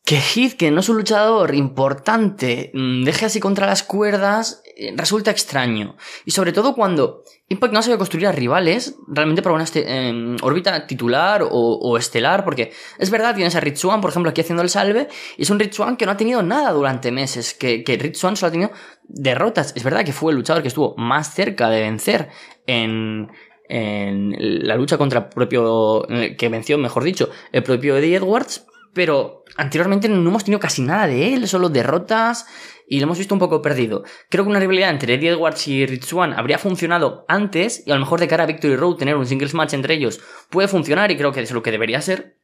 que 0.06 0.18
Heath, 0.18 0.58
que 0.58 0.70
no 0.70 0.82
es 0.82 0.90
un 0.90 0.98
luchador 0.98 1.56
importante, 1.56 2.72
mm, 2.74 3.04
deje 3.04 3.26
así 3.26 3.40
contra 3.40 3.68
las 3.68 3.84
cuerdas, 3.84 4.62
eh, 4.76 4.94
resulta 4.98 5.32
extraño. 5.32 5.96
Y 6.26 6.32
sobre 6.32 6.52
todo 6.52 6.76
cuando 6.76 7.24
Impact 7.48 7.74
no 7.74 7.82
sabe 7.82 7.98
construir 7.98 8.28
a 8.28 8.34
rivales 8.34 8.96
realmente 9.08 9.42
para 9.42 9.56
una 9.56 9.64
este, 9.64 9.90
em, 9.90 10.36
órbita 10.42 10.88
titular 10.88 11.46
o, 11.50 11.98
estelar, 11.98 12.44
porque 12.44 12.74
es 12.98 13.10
verdad, 13.12 13.36
tienes 13.36 13.56
a 13.56 13.62
Ritsuan, 13.62 14.02
por 14.02 14.10
ejemplo, 14.10 14.32
aquí 14.32 14.42
haciendo 14.42 14.62
el 14.64 14.70
salve, 14.70 15.08
y 15.38 15.44
es 15.44 15.50
un 15.50 15.60
Ritsuan 15.60 15.96
que 15.96 16.06
no 16.06 16.12
ha 16.12 16.18
tenido 16.18 16.44
nada 16.44 16.72
durante 16.72 17.12
meses, 17.12 17.54
que, 17.54 17.84
que 17.84 17.98
Ritsuan 17.98 18.36
solo 18.36 18.50
ha 18.50 18.52
tenido 18.52 18.72
derrotas. 19.04 19.74
Es 19.76 19.84
verdad 19.84 20.04
que 20.04 20.12
fue 20.12 20.32
el 20.32 20.38
luchador 20.38 20.64
que 20.64 20.68
estuvo 20.68 20.96
más 20.98 21.34
cerca 21.34 21.70
de 21.70 21.82
vencer 21.82 22.30
en, 22.68 23.32
en 23.70 24.68
la 24.68 24.76
lucha 24.76 24.98
contra 24.98 25.20
el 25.20 25.26
propio, 25.30 26.06
que 26.38 26.50
venció, 26.50 26.78
mejor 26.78 27.04
dicho, 27.04 27.30
el 27.52 27.64
propio 27.64 27.98
Eddie 27.98 28.16
Edwards, 28.18 28.66
pero 28.94 29.44
anteriormente 29.58 30.08
no 30.10 30.30
hemos 30.30 30.44
tenido 30.44 30.60
casi 30.60 30.82
nada 30.82 31.08
de 31.08 31.34
él, 31.34 31.48
solo 31.48 31.70
derrotas 31.70 32.46
y 32.88 33.00
lo 33.00 33.06
hemos 33.06 33.18
visto 33.18 33.34
un 33.34 33.40
poco 33.40 33.62
perdido. 33.62 34.04
Creo 34.30 34.44
que 34.44 34.50
una 34.50 34.60
rivalidad 34.60 34.90
entre 34.90 35.16
Eddie 35.16 35.32
Edwards 35.32 35.68
y 35.68 35.86
Rich 35.86 36.06
Swan 36.06 36.34
habría 36.34 36.58
funcionado 36.58 37.26
antes 37.28 37.84
y 37.86 37.92
a 37.92 37.96
lo 37.96 38.02
mejor 38.02 38.20
de 38.20 38.28
cara 38.28 38.44
a 38.44 38.48
Victory 38.48 38.76
Road 38.76 38.98
tener 38.98 39.16
un 39.16 39.26
singles 39.26 39.54
match 39.54 39.74
entre 39.74 39.96
ellos 39.96 40.20
puede 40.50 40.68
funcionar 40.68 41.12
y 41.12 41.18
creo 41.18 41.32
que 41.32 41.42
es 41.42 41.52
lo 41.52 41.64
que 41.64 41.72
debería 41.72 42.02
ser. 42.02 42.38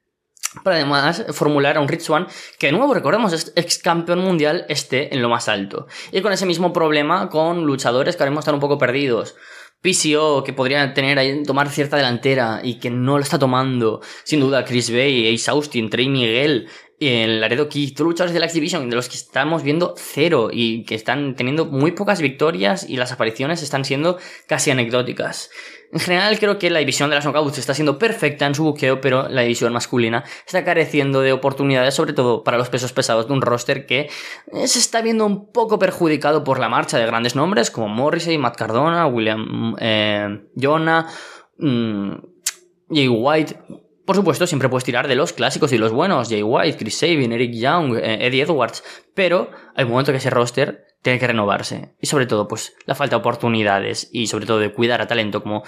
Para 0.63 0.77
además 0.77 1.25
formular 1.33 1.77
a 1.77 1.79
un 1.79 1.87
Rich 1.87 2.01
Swan 2.01 2.27
que 2.57 2.67
de 2.67 2.73
nuevo 2.73 2.93
recordemos 2.93 3.33
es 3.33 3.53
ex 3.55 3.77
campeón 3.77 4.19
mundial 4.19 4.65
esté 4.67 5.13
en 5.13 5.21
lo 5.21 5.29
más 5.29 5.47
alto. 5.47 5.85
Y 6.11 6.21
con 6.21 6.33
ese 6.33 6.47
mismo 6.47 6.73
problema 6.73 7.29
con 7.29 7.65
luchadores 7.65 8.15
que 8.15 8.23
ahora 8.23 8.31
mismo 8.31 8.39
están 8.39 8.55
un 8.55 8.61
poco 8.61 8.79
perdidos. 8.79 9.35
PCO 9.81 10.43
que 10.43 10.53
podría 10.53 10.93
tener 10.93 11.19
ahí, 11.19 11.43
tomar 11.43 11.69
cierta 11.69 11.97
delantera 11.97 12.61
y 12.63 12.75
que 12.75 12.89
no 12.89 13.17
lo 13.17 13.23
está 13.23 13.39
tomando, 13.39 14.01
sin 14.23 14.39
duda, 14.39 14.65
Chris 14.65 14.91
Bay, 14.91 15.33
Ace 15.33 15.49
Austin, 15.49 15.89
Trey 15.89 16.09
Miguel, 16.09 16.67
el 16.99 17.39
Laredo 17.39 17.69
Kid, 17.69 17.93
todos 17.95 18.09
luchadores 18.09 18.33
de 18.33 18.39
la 18.39 18.47
X-Division, 18.47 18.89
de 18.89 18.95
los 18.95 19.07
que 19.07 19.15
estamos 19.15 19.63
viendo 19.63 19.93
cero 19.97 20.49
y 20.51 20.83
que 20.83 20.95
están 20.95 21.35
teniendo 21.35 21.65
muy 21.65 21.91
pocas 21.91 22.21
victorias 22.21 22.89
y 22.89 22.97
las 22.97 23.11
apariciones 23.11 23.63
están 23.63 23.85
siendo 23.85 24.17
casi 24.47 24.71
anecdóticas. 24.71 25.49
En 25.91 25.99
general 25.99 26.37
creo 26.39 26.59
que 26.59 26.69
la 26.69 26.79
división 26.79 27.09
de 27.09 27.15
las 27.15 27.25
knockouts 27.25 27.57
está 27.57 27.73
siendo 27.73 27.97
perfecta 27.97 28.45
en 28.45 28.53
su 28.53 28.63
buqueo, 28.63 29.01
pero 29.01 29.27
la 29.27 29.41
división 29.41 29.73
masculina 29.73 30.23
está 30.45 30.63
careciendo 30.63 31.21
de 31.21 31.33
oportunidades, 31.33 31.95
sobre 31.95 32.13
todo 32.13 32.43
para 32.43 32.57
los 32.57 32.69
pesos 32.69 32.93
pesados 32.93 33.27
de 33.27 33.33
un 33.33 33.41
roster 33.41 33.87
que 33.87 34.09
se 34.65 34.79
está 34.79 35.01
viendo 35.01 35.25
un 35.25 35.51
poco 35.51 35.79
perjudicado 35.79 36.43
por 36.43 36.59
la 36.59 36.69
marcha 36.69 36.99
de 36.99 37.07
grandes 37.07 37.35
nombres 37.35 37.71
como 37.71 37.87
Morrissey, 37.87 38.37
Matt 38.37 38.55
Cardona, 38.55 39.07
William 39.07 39.75
eh, 39.79 40.41
Jonah, 40.55 41.07
mm, 41.57 42.11
Jay 42.91 43.07
White, 43.07 43.59
por 44.09 44.15
supuesto, 44.15 44.47
siempre 44.47 44.69
puedes 44.69 44.85
tirar 44.85 45.07
de 45.07 45.13
los 45.13 45.33
clásicos 45.33 45.71
y 45.71 45.77
los 45.77 45.91
buenos, 45.91 46.29
Jay 46.29 46.41
White, 46.41 46.79
Chris 46.79 46.97
Sabin, 46.97 47.31
Eric 47.31 47.53
Young, 47.53 47.95
eh, 47.95 48.25
Eddie 48.25 48.41
Edwards, 48.41 48.83
pero 49.13 49.51
hay 49.75 49.85
un 49.85 49.91
momento 49.91 50.11
que 50.11 50.17
ese 50.17 50.31
roster 50.31 50.87
tiene 51.03 51.19
que 51.19 51.27
renovarse. 51.27 51.93
Y 52.01 52.07
sobre 52.07 52.25
todo, 52.25 52.47
pues, 52.47 52.73
la 52.87 52.95
falta 52.95 53.17
de 53.17 53.19
oportunidades 53.19 54.09
y 54.11 54.25
sobre 54.25 54.47
todo 54.47 54.57
de 54.57 54.73
cuidar 54.73 54.99
a 54.99 55.05
talento 55.05 55.43
como 55.43 55.61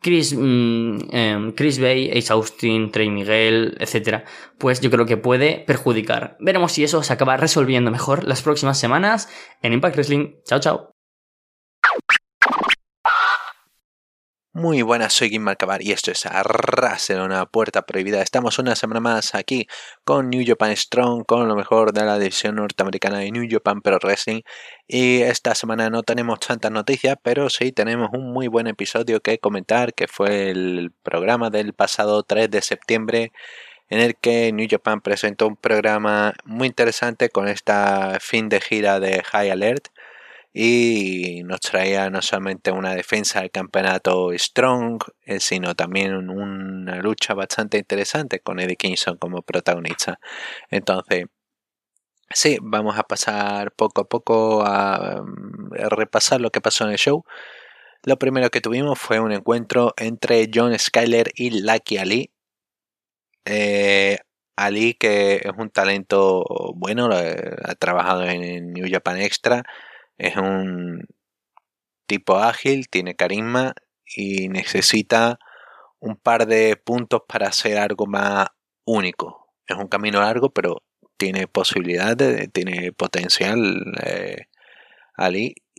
Chris, 0.00 0.34
mm, 0.36 0.96
em, 1.12 1.52
Chris 1.52 1.80
Bay, 1.80 2.10
Ace 2.10 2.32
Austin, 2.32 2.90
Trey 2.90 3.10
Miguel, 3.10 3.76
etc. 3.78 4.24
Pues 4.58 4.80
yo 4.80 4.90
creo 4.90 5.06
que 5.06 5.16
puede 5.16 5.62
perjudicar. 5.64 6.36
Veremos 6.40 6.72
si 6.72 6.82
eso 6.82 7.00
se 7.04 7.12
acaba 7.12 7.36
resolviendo 7.36 7.92
mejor 7.92 8.24
las 8.24 8.42
próximas 8.42 8.76
semanas 8.76 9.28
en 9.62 9.72
Impact 9.72 9.94
Wrestling. 9.94 10.34
Chao, 10.44 10.58
chao. 10.58 10.93
Muy 14.56 14.82
buenas, 14.82 15.12
soy 15.12 15.30
Kim 15.30 15.42
Malcabar 15.42 15.82
y 15.82 15.90
esto 15.90 16.12
es 16.12 16.26
Arras 16.26 17.10
en 17.10 17.20
una 17.20 17.44
puerta 17.44 17.82
prohibida. 17.82 18.22
Estamos 18.22 18.60
una 18.60 18.76
semana 18.76 19.00
más 19.00 19.34
aquí 19.34 19.66
con 20.04 20.30
New 20.30 20.44
Japan 20.46 20.76
Strong, 20.76 21.24
con 21.26 21.48
lo 21.48 21.56
mejor 21.56 21.92
de 21.92 22.04
la 22.04 22.20
división 22.20 22.54
norteamericana 22.54 23.18
de 23.18 23.32
New 23.32 23.48
Japan 23.50 23.82
Pro 23.82 23.98
Wrestling. 24.00 24.42
Y 24.86 25.22
esta 25.22 25.56
semana 25.56 25.90
no 25.90 26.04
tenemos 26.04 26.38
tantas 26.38 26.70
noticias, 26.70 27.16
pero 27.20 27.50
sí 27.50 27.72
tenemos 27.72 28.10
un 28.12 28.32
muy 28.32 28.46
buen 28.46 28.68
episodio 28.68 29.20
que 29.20 29.40
comentar, 29.40 29.92
que 29.92 30.06
fue 30.06 30.50
el 30.50 30.92
programa 31.02 31.50
del 31.50 31.72
pasado 31.72 32.22
3 32.22 32.48
de 32.48 32.62
septiembre 32.62 33.32
en 33.90 33.98
el 33.98 34.16
que 34.16 34.52
New 34.52 34.68
Japan 34.70 35.00
presentó 35.00 35.48
un 35.48 35.56
programa 35.56 36.34
muy 36.44 36.68
interesante 36.68 37.28
con 37.28 37.48
esta 37.48 38.18
fin 38.20 38.48
de 38.48 38.60
gira 38.60 39.00
de 39.00 39.20
High 39.24 39.50
Alert 39.50 39.88
y 40.56 41.42
nos 41.44 41.60
traía 41.60 42.08
no 42.10 42.22
solamente 42.22 42.70
una 42.70 42.94
defensa 42.94 43.40
del 43.40 43.50
campeonato 43.50 44.30
strong, 44.38 45.02
eh, 45.26 45.40
sino 45.40 45.74
también 45.74 46.30
una 46.30 46.96
lucha 47.02 47.34
bastante 47.34 47.78
interesante 47.78 48.38
con 48.40 48.60
Eddie 48.60 48.76
Kingston 48.76 49.18
como 49.18 49.42
protagonista. 49.42 50.20
Entonces, 50.70 51.24
sí, 52.30 52.58
vamos 52.62 52.98
a 52.98 53.04
pasar 53.04 53.72
poco 53.72 54.02
a 54.02 54.08
poco 54.08 54.62
a, 54.64 55.22
mm, 55.22 55.72
repasar 55.90 56.40
lo 56.40 56.50
que 56.50 56.60
pasó 56.60 56.84
en 56.84 56.92
el 56.92 56.98
show. 56.98 57.24
Lo 58.04 58.18
primero 58.18 58.50
que 58.50 58.60
tuvimos 58.60 58.98
fue 58.98 59.20
un 59.20 59.32
encuentro 59.32 59.94
entre 59.98 60.48
John 60.54 60.78
Skyler 60.78 61.32
y 61.36 61.62
Lucky 61.62 61.98
Ali. 61.98 62.30
Eh, 63.44 64.18
Ali, 64.56 64.94
que 64.94 65.36
es 65.36 65.52
un 65.58 65.70
talento 65.70 66.44
bueno, 66.76 67.08
ha 67.12 67.74
trabajado 67.74 68.24
en 68.24 68.72
New 68.72 68.86
Japan 68.90 69.18
Extra, 69.20 69.64
es 70.18 70.36
un 70.36 71.06
tipo 72.06 72.38
ágil, 72.38 72.88
tiene 72.88 73.16
carisma 73.16 73.74
y 74.16 74.48
necesita 74.48 75.38
un 76.00 76.16
par 76.16 76.46
de 76.46 76.76
puntos 76.76 77.22
para 77.26 77.48
hacer 77.48 77.78
algo 77.78 78.06
más 78.06 78.48
único. 78.84 79.48
Es 79.66 79.76
un 79.76 79.88
camino 79.88 80.20
largo, 80.20 80.50
pero 80.50 80.82
tiene 81.16 81.48
posibilidades, 81.48 82.52
tiene 82.52 82.92
potencial 82.92 83.94
eh. 84.04 84.46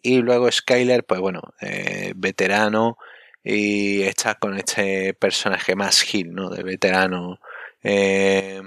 Y 0.01 0.21
luego 0.21 0.51
Skyler, 0.51 1.03
pues 1.05 1.19
bueno, 1.19 1.41
eh, 1.61 2.13
veterano 2.15 2.97
y 3.43 4.03
está 4.03 4.35
con 4.35 4.55
este 4.57 5.13
personaje 5.13 5.75
más 5.75 6.01
gil, 6.01 6.33
¿no? 6.33 6.49
De 6.49 6.63
veterano. 6.63 7.39
Eh, 7.83 8.61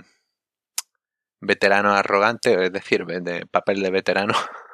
veterano 1.40 1.92
arrogante, 1.92 2.66
es 2.66 2.72
decir, 2.72 3.04
de 3.06 3.46
papel 3.46 3.82
de 3.82 3.90
veterano. 3.90 4.34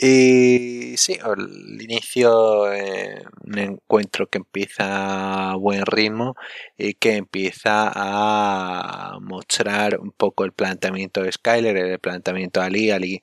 Y 0.00 0.96
sí, 0.96 1.18
el 1.24 1.82
inicio 1.82 2.72
es 2.72 3.20
un 3.44 3.58
encuentro 3.58 4.28
que 4.28 4.38
empieza 4.38 5.50
a 5.50 5.56
buen 5.56 5.84
ritmo 5.86 6.36
y 6.76 6.94
que 6.94 7.16
empieza 7.16 7.90
a 7.94 9.18
mostrar 9.20 9.98
un 9.98 10.12
poco 10.12 10.44
el 10.44 10.52
planteamiento 10.52 11.22
de 11.22 11.32
Skyler, 11.32 11.76
el 11.76 11.98
planteamiento 11.98 12.60
de 12.60 12.66
Ali, 12.66 12.90
Ali 12.92 13.22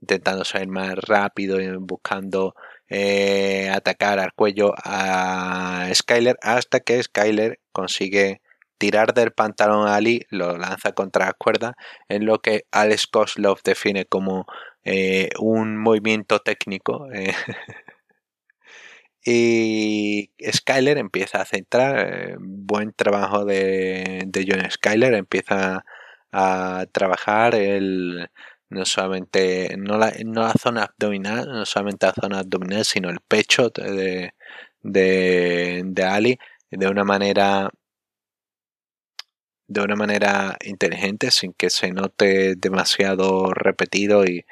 intentando 0.00 0.44
ser 0.44 0.66
más 0.68 0.94
rápido 0.96 1.60
y 1.60 1.68
buscando 1.78 2.54
eh, 2.88 3.70
atacar 3.72 4.18
al 4.18 4.32
cuello 4.34 4.72
a 4.84 5.88
Skyler 5.94 6.36
hasta 6.42 6.80
que 6.80 7.02
Skyler 7.02 7.60
consigue 7.72 8.40
tirar 8.78 9.14
del 9.14 9.32
pantalón 9.32 9.88
a 9.88 9.96
Ali, 9.96 10.26
lo 10.30 10.58
lanza 10.58 10.92
contra 10.92 11.26
la 11.26 11.32
cuerda, 11.32 11.74
en 12.08 12.26
lo 12.26 12.40
que 12.40 12.64
Alex 12.72 13.06
Koslov 13.06 13.60
define 13.64 14.06
como 14.06 14.46
eh, 14.86 15.30
un 15.40 15.76
movimiento 15.76 16.38
técnico. 16.40 17.08
Eh, 17.12 17.34
y 19.24 20.30
Skyler 20.52 20.98
empieza 20.98 21.40
a 21.42 21.44
centrar, 21.44 21.98
eh, 22.32 22.36
buen 22.38 22.92
trabajo 22.92 23.44
de, 23.44 24.22
de, 24.26 24.46
John 24.48 24.70
Skyler, 24.70 25.14
empieza 25.14 25.84
a 26.32 26.86
trabajar 26.92 27.56
el, 27.56 28.30
no 28.70 28.84
solamente 28.84 29.76
no 29.78 29.98
la, 29.98 30.12
no 30.24 30.42
la 30.42 30.52
zona 30.52 30.84
abdominal, 30.84 31.48
no 31.48 31.66
solamente 31.66 32.06
la 32.06 32.12
zona 32.14 32.38
abdominal, 32.40 32.84
sino 32.84 33.10
el 33.10 33.20
pecho 33.20 33.70
de, 33.70 34.34
de, 34.82 35.82
de 35.84 36.04
Ali 36.04 36.38
de 36.70 36.88
una 36.88 37.04
manera 37.04 37.70
de 39.68 39.80
una 39.80 39.96
manera 39.96 40.56
inteligente 40.64 41.30
sin 41.32 41.52
que 41.52 41.70
se 41.70 41.90
note 41.90 42.54
demasiado 42.56 43.52
repetido 43.52 44.24
y, 44.24 44.44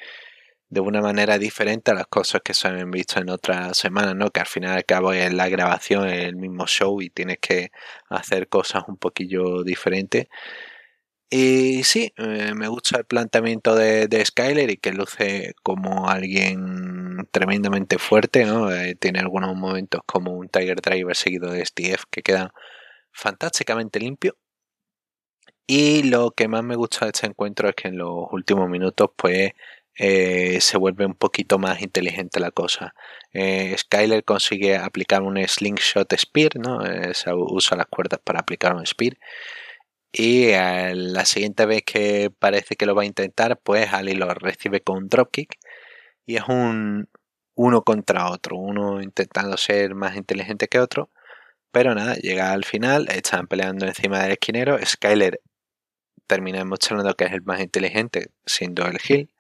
de 0.75 0.81
una 0.81 1.01
manera 1.01 1.39
diferente 1.39 1.93
a 1.93 1.95
las 1.95 2.09
cosas 2.09 2.43
que 2.43 2.53
se 2.55 2.69
han 2.69 2.91
visto 2.91 3.21
en 3.21 3.31
otras 3.31 3.79
semanas, 3.79 4.17
¿no? 4.17 4.31
Que 4.31 4.41
al 4.41 4.47
final 4.47 4.73
y 4.73 4.77
al 4.79 4.85
cabo 4.85 5.13
es 5.13 5.33
la 5.33 5.49
grabación, 5.49 6.09
es 6.09 6.25
el 6.25 6.37
mismo 6.37 6.67
show 6.67 7.01
y 7.01 7.11
tienes 7.11 7.39
que 7.41 7.71
hacer 8.11 8.49
cosas 8.49 8.85
un 8.89 8.97
poquillo 8.97 9.63
diferentes. 9.63 10.27
Y 11.31 11.83
sí, 11.85 12.13
eh, 12.17 12.55
me 12.55 12.69
gusta 12.69 12.99
el 12.99 13.05
planteamiento 13.07 13.75
de, 13.75 14.25
Skyler 14.25 14.71
y 14.71 14.77
que 14.77 14.93
luce 14.93 15.55
como 15.63 16.09
alguien 16.09 17.27
tremendamente 17.33 17.99
fuerte, 17.99 18.45
¿no? 18.45 18.71
Eh, 18.73 18.95
tiene 18.97 19.21
algunos 19.21 19.57
momentos 19.57 20.03
como 20.07 20.33
un 20.33 20.49
Tiger 20.49 20.81
Driver 20.81 21.17
seguido 21.17 21.51
de 21.51 21.65
STF 21.65 22.05
que 22.11 22.23
quedan 22.23 22.51
fantásticamente 23.13 24.01
limpios. 24.01 24.35
Y 25.67 26.03
lo 26.05 26.33
que 26.33 26.47
más 26.49 26.63
me 26.63 26.77
gusta 26.77 27.07
de 27.07 27.13
este 27.13 27.27
encuentro 27.27 27.69
es 27.69 27.75
que 27.75 27.89
en 27.89 27.97
los 27.99 28.27
últimos 28.33 28.69
minutos, 28.69 29.11
pues 29.17 29.53
eh, 29.97 30.61
se 30.61 30.77
vuelve 30.77 31.07
un 31.07 31.15
poquito 31.15 31.59
más 31.59 31.81
inteligente 31.83 32.41
la 32.41 32.51
cosa. 32.51 32.95
Eh, 33.33 33.75
Skyler 33.79 34.25
consigue 34.25 34.77
aplicar 34.77 35.23
un 35.23 35.37
slingshot 35.47 36.13
spear, 36.17 36.57
¿no? 36.57 36.85
Eh, 36.85 37.13
usa 37.35 37.77
las 37.77 37.87
cuerdas 37.87 38.21
para 38.25 38.41
aplicar 38.41 38.75
un 38.75 38.87
spear. 38.87 39.17
Y 40.13 40.53
la 40.53 41.25
siguiente 41.25 41.67
vez 41.67 41.83
que 41.85 42.31
parece 42.39 42.77
que 42.77 42.87
lo 42.87 42.95
va 42.95 43.03
a 43.03 43.07
intentar, 43.07 43.59
pues 43.61 43.93
Ali 43.93 44.15
lo 44.15 44.33
recibe 44.35 44.81
con 44.81 44.99
un 44.99 45.09
dropkick. 45.09 45.57
Y 46.27 46.37
es 46.37 46.45
un 46.49 47.09
uno 47.57 47.83
contra 47.85 48.31
otro, 48.31 48.57
uno 48.59 49.03
intentando 49.03 49.57
ser 49.57 49.95
más 49.95 50.17
inteligente 50.17 50.69
que 50.69 50.81
otro. 50.81 51.11
Pero 51.73 51.95
nada, 51.95 52.17
llega 52.17 52.53
al 52.53 52.65
final, 52.65 53.09
están 53.11 53.49
peleando 53.49 53.87
encima 53.87 54.21
del 54.23 54.33
esquinero. 54.33 54.79
Skyler 54.85 55.41
termina 56.27 56.59
demostrando 56.59 57.15
que 57.17 57.25
es 57.27 57.33
el 57.33 57.43
más 57.43 57.61
inteligente, 57.61 58.31
siendo 58.47 58.87
el 58.87 58.99
Hill 59.09 59.34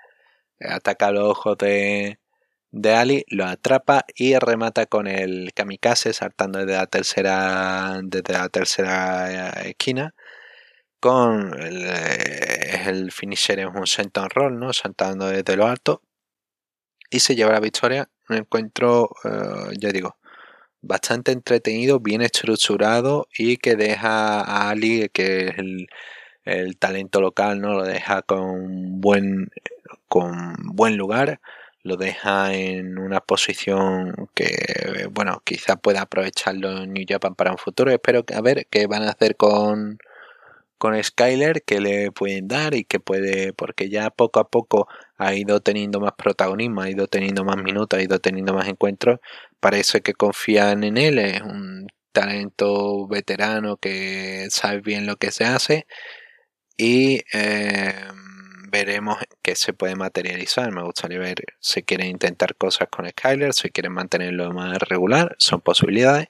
ataca 0.68 1.10
los 1.10 1.24
ojos 1.24 1.58
de, 1.58 2.18
de 2.70 2.94
Ali, 2.94 3.24
lo 3.28 3.46
atrapa 3.46 4.04
y 4.16 4.36
remata 4.38 4.86
con 4.86 5.06
el 5.06 5.52
kamikaze 5.54 6.12
saltando 6.12 6.58
desde 6.60 6.74
la 6.74 6.86
tercera, 6.86 8.00
desde 8.02 8.32
la 8.32 8.48
tercera 8.48 9.50
esquina. 9.62 10.14
Con 11.00 11.54
el, 11.60 11.84
el 12.86 13.12
finisher 13.12 13.60
es 13.60 13.66
un 13.66 13.86
senton 13.86 14.28
roll, 14.30 14.58
¿no? 14.58 14.72
Saltando 14.72 15.28
desde 15.28 15.56
lo 15.56 15.66
alto. 15.66 16.02
Y 17.10 17.20
se 17.20 17.36
lleva 17.36 17.52
la 17.52 17.60
victoria. 17.60 18.08
Un 18.28 18.36
encuentro, 18.38 19.10
eh, 19.24 19.74
ya 19.78 19.90
digo, 19.90 20.16
bastante 20.82 21.32
entretenido, 21.32 22.00
bien 22.00 22.22
estructurado 22.22 23.28
y 23.38 23.58
que 23.58 23.76
deja 23.76 24.40
a 24.40 24.70
Ali, 24.70 25.08
que 25.12 25.48
es 25.48 25.58
el, 25.58 25.86
el 26.44 26.78
talento 26.78 27.20
local, 27.20 27.60
¿no? 27.60 27.74
Lo 27.74 27.84
deja 27.84 28.22
con 28.22 29.00
buen 29.00 29.48
con 30.08 30.54
buen 30.74 30.96
lugar, 30.96 31.40
lo 31.82 31.96
deja 31.96 32.54
en 32.54 32.98
una 32.98 33.20
posición 33.20 34.28
que, 34.34 35.06
bueno, 35.12 35.42
quizá 35.44 35.76
pueda 35.76 36.02
aprovecharlo 36.02 36.82
en 36.82 36.92
New 36.94 37.04
Japan 37.08 37.34
para 37.34 37.52
un 37.52 37.58
futuro. 37.58 37.90
Espero 37.92 38.24
a 38.34 38.40
ver 38.40 38.66
qué 38.70 38.86
van 38.86 39.02
a 39.02 39.10
hacer 39.10 39.36
con, 39.36 39.98
con 40.78 41.02
Skyler 41.02 41.62
que 41.62 41.80
le 41.80 42.12
pueden 42.12 42.48
dar 42.48 42.74
y 42.74 42.84
que 42.84 43.00
puede, 43.00 43.52
porque 43.52 43.90
ya 43.90 44.10
poco 44.10 44.40
a 44.40 44.48
poco 44.48 44.88
ha 45.18 45.34
ido 45.34 45.60
teniendo 45.60 46.00
más 46.00 46.12
protagonismo, 46.16 46.82
ha 46.82 46.90
ido 46.90 47.06
teniendo 47.06 47.44
más 47.44 47.56
minutos, 47.58 47.98
ha 47.98 48.02
ido 48.02 48.18
teniendo 48.20 48.54
más 48.54 48.68
encuentros. 48.68 49.20
Parece 49.60 50.00
que 50.02 50.14
confían 50.14 50.84
en 50.84 50.96
él, 50.98 51.18
es 51.18 51.42
un 51.42 51.88
talento 52.12 53.06
veterano 53.08 53.76
que 53.76 54.46
sabe 54.50 54.80
bien 54.80 55.06
lo 55.06 55.16
que 55.16 55.32
se 55.32 55.44
hace 55.44 55.86
y 56.76 57.22
eh, 57.32 57.94
veremos 58.74 59.18
qué 59.40 59.54
se 59.54 59.72
puede 59.72 59.94
materializar. 59.94 60.72
Me 60.72 60.82
gustaría 60.82 61.20
ver 61.20 61.36
si 61.60 61.84
quieren 61.84 62.08
intentar 62.08 62.56
cosas 62.56 62.88
con 62.90 63.08
Skyler, 63.08 63.54
si 63.54 63.70
quieren 63.70 63.92
mantenerlo 63.92 64.50
más 64.52 64.78
regular, 64.78 65.36
son 65.38 65.60
posibilidades. 65.60 66.26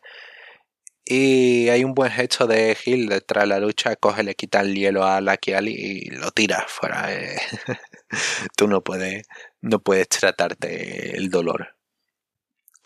Y 1.06 1.68
hay 1.70 1.84
un 1.84 1.94
buen 1.94 2.10
gesto 2.10 2.46
de 2.46 2.76
Hill 2.84 3.08
detrás 3.08 3.44
de 3.44 3.48
la 3.48 3.60
lucha, 3.60 3.96
coge, 3.96 4.22
le 4.22 4.34
quita 4.34 4.60
el 4.60 4.74
hielo 4.74 5.04
a 5.04 5.20
Lucky 5.22 5.52
Ali 5.54 5.72
y 5.74 6.10
lo 6.10 6.30
tira 6.32 6.64
fuera. 6.68 7.08
Tú 8.56 8.68
no 8.68 8.82
puedes, 8.82 9.26
no 9.62 9.80
puedes 9.80 10.08
tratarte 10.08 11.16
el 11.16 11.30
dolor. 11.30 11.76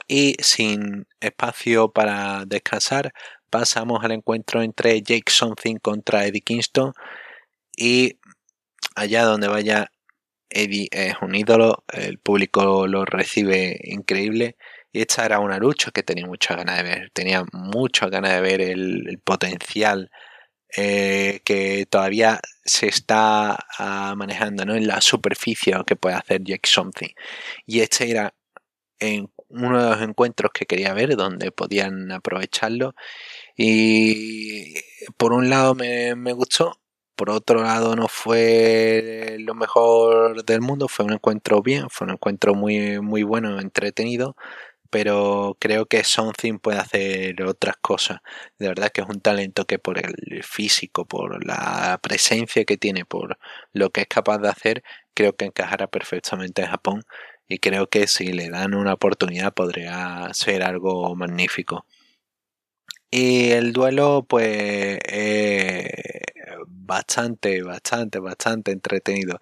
Y 0.08 0.36
sin 0.40 1.06
espacio 1.20 1.92
para 1.92 2.44
descansar, 2.46 3.12
pasamos 3.50 4.04
al 4.04 4.12
encuentro 4.12 4.62
entre 4.62 5.02
Jake 5.02 5.30
Something 5.30 5.76
contra 5.76 6.26
Eddie 6.26 6.42
Kingston. 6.42 6.92
Y 7.76 8.17
allá 8.98 9.24
donde 9.24 9.48
vaya, 9.48 9.90
Eddie 10.50 10.88
es 10.90 11.14
un 11.22 11.34
ídolo, 11.34 11.84
el 11.92 12.18
público 12.18 12.86
lo 12.86 13.04
recibe 13.04 13.78
increíble 13.84 14.56
y 14.92 15.02
esta 15.02 15.24
era 15.26 15.40
una 15.40 15.58
lucha 15.58 15.90
que 15.90 16.02
tenía 16.02 16.26
muchas 16.26 16.56
ganas 16.56 16.78
de 16.78 16.82
ver. 16.82 17.10
Tenía 17.12 17.44
muchas 17.52 18.10
ganas 18.10 18.32
de 18.32 18.40
ver 18.40 18.60
el, 18.60 19.20
potencial 19.24 20.10
eh, 20.76 21.40
que 21.44 21.86
todavía 21.86 22.40
se 22.64 22.88
está 22.88 23.58
ah, 23.78 24.14
manejando 24.16 24.64
¿no? 24.64 24.74
en 24.74 24.86
la 24.86 25.00
superficie 25.00 25.74
que 25.86 25.96
puede 25.96 26.16
hacer 26.16 26.42
Jack 26.44 26.66
Something. 26.66 27.10
Y 27.66 27.80
este 27.80 28.10
era 28.10 28.34
en 28.98 29.30
uno 29.48 29.82
de 29.82 29.90
los 29.90 30.02
encuentros 30.02 30.52
que 30.52 30.66
quería 30.66 30.94
ver 30.94 31.16
donde 31.16 31.52
podían 31.52 32.10
aprovecharlo. 32.12 32.94
Y 33.56 34.74
por 35.16 35.32
un 35.32 35.50
lado 35.50 35.74
me, 35.74 36.14
me 36.16 36.32
gustó, 36.32 36.80
por 37.18 37.30
otro 37.30 37.62
lado 37.64 37.96
no 37.96 38.06
fue 38.08 39.38
lo 39.40 39.54
mejor 39.54 40.44
del 40.44 40.60
mundo, 40.60 40.86
fue 40.88 41.04
un 41.04 41.14
encuentro 41.14 41.62
bien, 41.62 41.90
fue 41.90 42.06
un 42.06 42.12
encuentro 42.12 42.54
muy, 42.54 43.00
muy 43.00 43.24
bueno, 43.24 43.60
entretenido, 43.60 44.36
pero 44.90 45.56
creo 45.60 45.86
que 45.86 46.04
Something 46.04 46.58
puede 46.60 46.78
hacer 46.78 47.42
otras 47.42 47.76
cosas. 47.80 48.20
De 48.58 48.68
verdad 48.68 48.90
que 48.92 49.02
es 49.02 49.08
un 49.08 49.20
talento 49.20 49.66
que 49.66 49.78
por 49.80 49.98
el 49.98 50.44
físico, 50.44 51.06
por 51.06 51.44
la 51.46 51.98
presencia 52.02 52.64
que 52.64 52.76
tiene, 52.78 53.04
por 53.04 53.38
lo 53.72 53.90
que 53.90 54.02
es 54.02 54.08
capaz 54.08 54.38
de 54.38 54.48
hacer, 54.50 54.84
creo 55.14 55.34
que 55.36 55.46
encajará 55.46 55.88
perfectamente 55.88 56.62
en 56.62 56.68
Japón 56.68 57.04
y 57.48 57.58
creo 57.58 57.88
que 57.88 58.06
si 58.06 58.32
le 58.32 58.48
dan 58.50 58.74
una 58.74 58.94
oportunidad 58.94 59.54
podría 59.54 60.28
ser 60.34 60.62
algo 60.62 61.16
magnífico. 61.16 61.84
Y 63.10 63.50
el 63.52 63.72
duelo, 63.72 64.26
pues, 64.28 64.98
eh, 65.08 65.88
bastante, 66.88 67.62
bastante, 67.62 68.18
bastante 68.18 68.72
entretenido. 68.72 69.40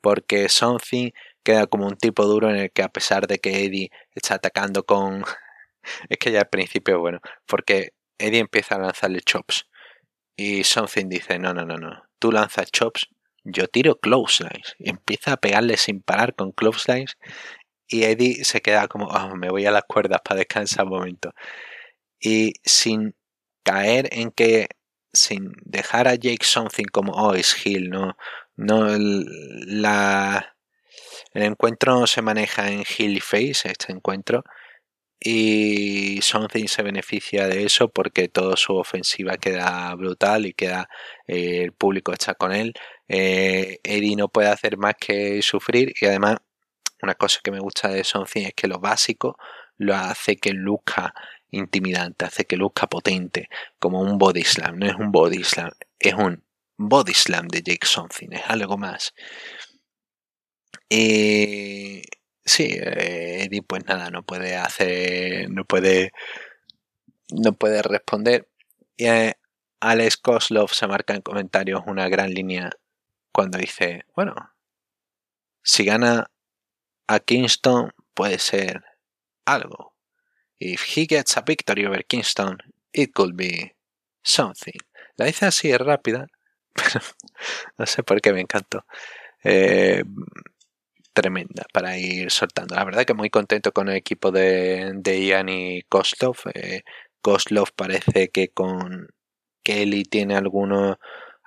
Porque 0.00 0.48
Something 0.48 1.10
queda 1.42 1.66
como 1.66 1.86
un 1.86 1.96
tipo 1.96 2.26
duro 2.26 2.50
en 2.50 2.56
el 2.56 2.72
que 2.72 2.82
a 2.82 2.90
pesar 2.90 3.26
de 3.26 3.38
que 3.38 3.64
Eddie 3.64 3.90
está 4.14 4.34
atacando 4.36 4.84
con... 4.84 5.24
es 6.10 6.18
que 6.18 6.32
ya 6.32 6.40
al 6.40 6.48
principio, 6.48 7.00
bueno, 7.00 7.20
porque 7.46 7.92
Eddie 8.18 8.40
empieza 8.40 8.76
a 8.76 8.80
lanzarle 8.80 9.20
chops 9.22 9.66
y 10.36 10.64
Something 10.64 11.08
dice, 11.08 11.38
no, 11.38 11.54
no, 11.54 11.64
no, 11.64 11.76
no, 11.78 12.02
tú 12.18 12.32
lanzas 12.32 12.70
chops, 12.70 13.08
yo 13.44 13.66
tiro 13.68 13.98
clotheslines 13.98 14.74
y 14.78 14.90
empieza 14.90 15.32
a 15.32 15.36
pegarle 15.38 15.76
sin 15.76 16.02
parar 16.02 16.34
con 16.34 16.52
clotheslines 16.52 17.16
y 17.88 18.04
Eddie 18.04 18.44
se 18.44 18.60
queda 18.60 18.88
como, 18.88 19.06
oh, 19.06 19.36
me 19.36 19.50
voy 19.50 19.66
a 19.66 19.70
las 19.70 19.84
cuerdas 19.88 20.20
para 20.22 20.38
descansar 20.38 20.84
un 20.84 20.90
momento. 20.90 21.32
Y 22.20 22.54
sin 22.64 23.14
caer 23.64 24.08
en 24.12 24.30
que, 24.30 24.68
sin 25.18 25.52
dejar 25.64 26.08
a 26.08 26.14
Jake 26.14 26.44
Something 26.44 26.86
como, 26.92 27.12
oh, 27.12 27.34
es 27.34 27.54
Hill, 27.66 27.90
no, 27.90 28.16
no, 28.56 28.96
la, 28.98 30.56
el 31.34 31.42
encuentro 31.42 32.06
se 32.06 32.22
maneja 32.22 32.70
en 32.70 32.84
Hilly 32.84 33.20
Face, 33.20 33.70
este 33.70 33.92
encuentro, 33.92 34.44
y 35.20 36.20
Something 36.22 36.66
se 36.66 36.82
beneficia 36.82 37.48
de 37.48 37.64
eso 37.64 37.88
porque 37.88 38.28
toda 38.28 38.56
su 38.56 38.76
ofensiva 38.76 39.36
queda 39.36 39.94
brutal 39.96 40.46
y 40.46 40.52
queda 40.54 40.88
eh, 41.26 41.62
el 41.64 41.72
público 41.72 42.12
está 42.12 42.34
con 42.34 42.52
él. 42.52 42.72
Eh, 43.08 43.80
Eddie 43.82 44.16
no 44.16 44.28
puede 44.28 44.48
hacer 44.48 44.76
más 44.78 44.94
que 45.00 45.42
sufrir 45.42 45.92
y 46.00 46.06
además 46.06 46.36
una 47.02 47.14
cosa 47.14 47.40
que 47.42 47.50
me 47.50 47.60
gusta 47.60 47.88
de 47.88 48.04
Something 48.04 48.46
es 48.46 48.54
que 48.54 48.68
lo 48.68 48.78
básico 48.78 49.36
lo 49.76 49.94
hace 49.94 50.36
que 50.36 50.52
luzca 50.52 51.14
intimidante, 51.50 52.24
hace 52.24 52.44
que 52.44 52.56
luzca 52.56 52.86
potente, 52.86 53.48
como 53.78 54.00
un 54.00 54.18
body 54.18 54.44
slam. 54.44 54.78
No 54.78 54.86
es 54.86 54.94
un 54.96 55.12
body 55.12 55.44
slam, 55.44 55.70
es 55.98 56.14
un 56.14 56.44
body 56.76 57.14
slam 57.14 57.48
de 57.48 57.62
Jake 57.62 57.86
Something, 57.86 58.28
es 58.32 58.42
algo 58.46 58.76
más. 58.76 59.14
Y 60.88 62.02
sí, 62.44 62.64
eh, 62.80 63.44
Eddie 63.44 63.62
pues 63.62 63.84
nada, 63.86 64.10
no 64.10 64.22
puede 64.22 64.56
hacer, 64.56 65.50
no 65.50 65.64
puede, 65.64 66.12
no 67.30 67.52
puede 67.52 67.82
responder. 67.82 68.48
Y 68.96 69.06
eh, 69.06 69.34
Alex 69.80 70.16
Koslov 70.16 70.70
se 70.72 70.86
marca 70.86 71.14
en 71.14 71.22
comentarios 71.22 71.82
una 71.86 72.08
gran 72.08 72.30
línea 72.30 72.70
cuando 73.32 73.58
dice, 73.58 74.04
bueno, 74.16 74.34
si 75.62 75.84
gana 75.84 76.30
a 77.06 77.20
Kingston 77.20 77.92
puede 78.14 78.38
ser 78.38 78.82
algo. 79.44 79.94
If 80.60 80.82
he 80.96 81.06
gets 81.06 81.36
a 81.36 81.42
victory 81.46 81.86
over 81.86 82.02
Kingston, 82.04 82.58
it 82.92 83.12
could 83.12 83.36
be 83.36 83.72
something. 84.22 84.78
La 85.16 85.26
dice 85.26 85.46
así 85.46 85.76
rápida, 85.76 86.26
pero 86.74 87.00
no 87.76 87.86
sé 87.86 88.02
por 88.02 88.20
qué 88.20 88.32
me 88.32 88.40
encantó. 88.40 88.84
Eh, 89.44 90.02
tremenda 91.12 91.64
para 91.72 91.98
ir 91.98 92.30
soltando. 92.30 92.74
La 92.74 92.84
verdad 92.84 93.04
que 93.04 93.14
muy 93.14 93.30
contento 93.30 93.72
con 93.72 93.88
el 93.88 93.96
equipo 93.96 94.30
de, 94.30 94.92
de 94.94 95.26
Ian 95.26 95.48
y 95.48 95.82
Koslov. 95.82 96.36
Eh, 96.54 96.82
Koslov 97.20 97.72
parece 97.74 98.28
que 98.28 98.48
con 98.48 99.08
Kelly 99.62 100.04
tiene 100.04 100.36
algunos 100.36 100.96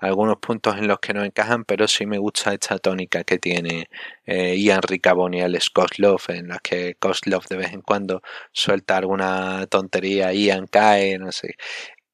algunos 0.01 0.37
puntos 0.37 0.77
en 0.77 0.87
los 0.87 0.99
que 0.99 1.13
no 1.13 1.23
encajan, 1.23 1.63
pero 1.65 1.87
sí 1.87 2.05
me 2.05 2.17
gusta 2.17 2.53
esta 2.53 2.79
tónica 2.79 3.23
que 3.23 3.37
tiene 3.39 3.89
eh, 4.25 4.55
Ian 4.57 4.81
Ricaboni 4.81 5.39
y 5.39 5.41
Alex 5.41 5.69
Koslov, 5.69 6.21
en 6.29 6.49
las 6.49 6.61
que 6.61 6.95
Koslov 6.99 7.45
de 7.47 7.57
vez 7.57 7.73
en 7.73 7.81
cuando 7.81 8.21
suelta 8.51 8.97
alguna 8.97 9.67
tontería, 9.67 10.33
Ian 10.33 10.67
cae, 10.67 11.17
no 11.19 11.31
sé. 11.31 11.55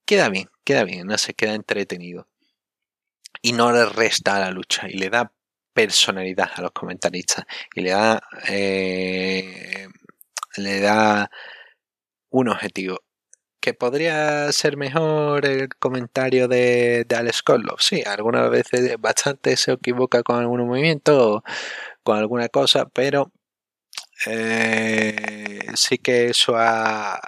Queda 0.06 0.30
bien, 0.30 0.50
queda 0.65 0.84
bien, 0.86 1.08
no 1.08 1.17
sé, 1.17 1.34
queda 1.34 1.54
entretenido. 1.56 2.28
Y 3.41 3.54
no 3.54 3.71
le 3.71 3.86
resta 3.86 4.36
a 4.38 4.39
la 4.39 4.52
lucha 4.52 4.88
y 4.89 4.93
le 4.97 5.10
da 5.10 5.32
personalidad 5.73 6.50
a 6.56 6.62
los 6.62 6.71
comentaristas 6.71 7.45
y 7.76 7.82
le 7.82 7.91
da 7.91 8.21
eh, 8.47 9.88
le 10.58 10.80
da 10.82 11.30
un 12.32 12.50
objetivo 12.50 13.00
que 13.67 13.73
podría 13.73 14.49
ser 14.53 14.77
mejor 14.77 15.45
el 15.45 15.67
comentario 15.75 16.47
de, 16.47 17.06
Alex 17.13 17.43
Koslov 17.43 17.82
sí 17.82 18.01
algunas 18.06 18.49
veces 18.49 18.95
bastante 18.97 19.58
se 19.58 19.73
equivoca 19.73 20.23
con 20.23 20.38
algún 20.39 20.65
movimiento 20.65 21.34
o 21.36 21.43
con 22.01 22.17
alguna 22.17 22.47
cosa 22.47 22.86
pero 22.88 23.34
eh, 24.25 25.60
sí 25.75 25.97
que 25.97 26.27
eso 26.27 26.53
ha, 26.56 27.19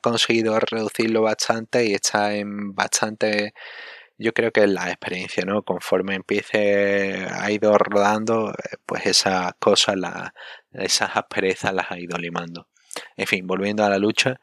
conseguido 0.00 0.60
reducirlo 0.60 1.22
bastante 1.22 1.84
y 1.84 1.94
está 1.94 2.32
en 2.36 2.76
bastante 2.76 3.52
yo 4.18 4.32
creo 4.32 4.52
que 4.52 4.64
es 4.64 4.70
la 4.70 4.88
experiencia, 4.90 5.44
¿no? 5.44 5.62
Conforme 5.62 6.14
empiece, 6.16 7.26
ha 7.30 7.50
ido 7.52 7.76
rodando, 7.78 8.50
eh, 8.50 8.76
pues 8.86 9.06
esas 9.06 9.52
cosas, 9.60 9.96
esas 10.72 11.10
asperezas 11.16 11.72
las 11.74 11.90
ha 11.90 11.98
ido 12.00 12.18
limando. 12.18 12.68
En 13.16 13.26
fin, 13.26 13.46
volviendo 13.46 13.84
a 13.84 13.90
la 13.90 13.98
lucha, 13.98 14.40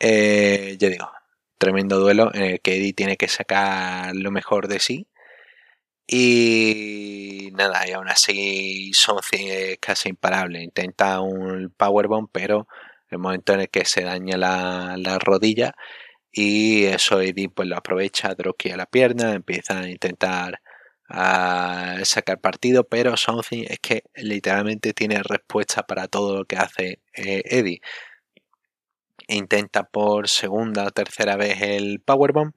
eh, 0.00 0.76
ya 0.78 0.88
digo, 0.88 1.10
tremendo 1.58 1.98
duelo 2.00 2.30
en 2.34 2.42
el 2.44 2.60
que 2.60 2.76
Eddie 2.76 2.94
tiene 2.94 3.16
que 3.16 3.28
sacar 3.28 4.14
lo 4.16 4.30
mejor 4.32 4.68
de 4.68 4.80
sí. 4.80 5.06
Y 6.08 7.50
nada, 7.54 7.86
y 7.88 7.92
aún 7.92 8.08
así 8.08 8.92
Something 8.94 9.46
es 9.48 9.78
casi 9.78 10.08
imparable. 10.08 10.62
Intenta 10.62 11.20
un 11.20 11.72
powerbomb, 11.76 12.28
pero 12.32 12.66
el 13.10 13.18
momento 13.18 13.52
en 13.54 13.60
el 13.60 13.68
que 13.70 13.84
se 13.84 14.02
daña 14.02 14.36
la, 14.36 14.96
la 14.98 15.18
rodilla, 15.20 15.74
y 16.32 16.84
eso 16.86 17.20
Eddie 17.20 17.48
pues 17.50 17.68
lo 17.68 17.76
aprovecha, 17.76 18.30
a 18.30 18.76
la 18.76 18.86
pierna, 18.86 19.34
empieza 19.34 19.80
a 19.80 19.88
intentar 19.90 20.60
a 21.08 21.98
sacar 22.04 22.40
partido, 22.40 22.84
pero 22.88 23.16
Something 23.16 23.64
es 23.68 23.80
que 23.80 24.04
literalmente 24.16 24.94
tiene 24.94 25.22
respuesta 25.22 25.84
para 25.86 26.08
todo 26.08 26.38
lo 26.38 26.44
que 26.46 26.56
hace 26.56 27.00
eh, 27.14 27.42
Eddie. 27.46 27.80
Intenta 29.30 29.84
por 29.84 30.28
segunda 30.28 30.84
o 30.84 30.90
tercera 30.90 31.36
vez 31.36 31.62
el 31.62 32.00
powerbomb, 32.00 32.52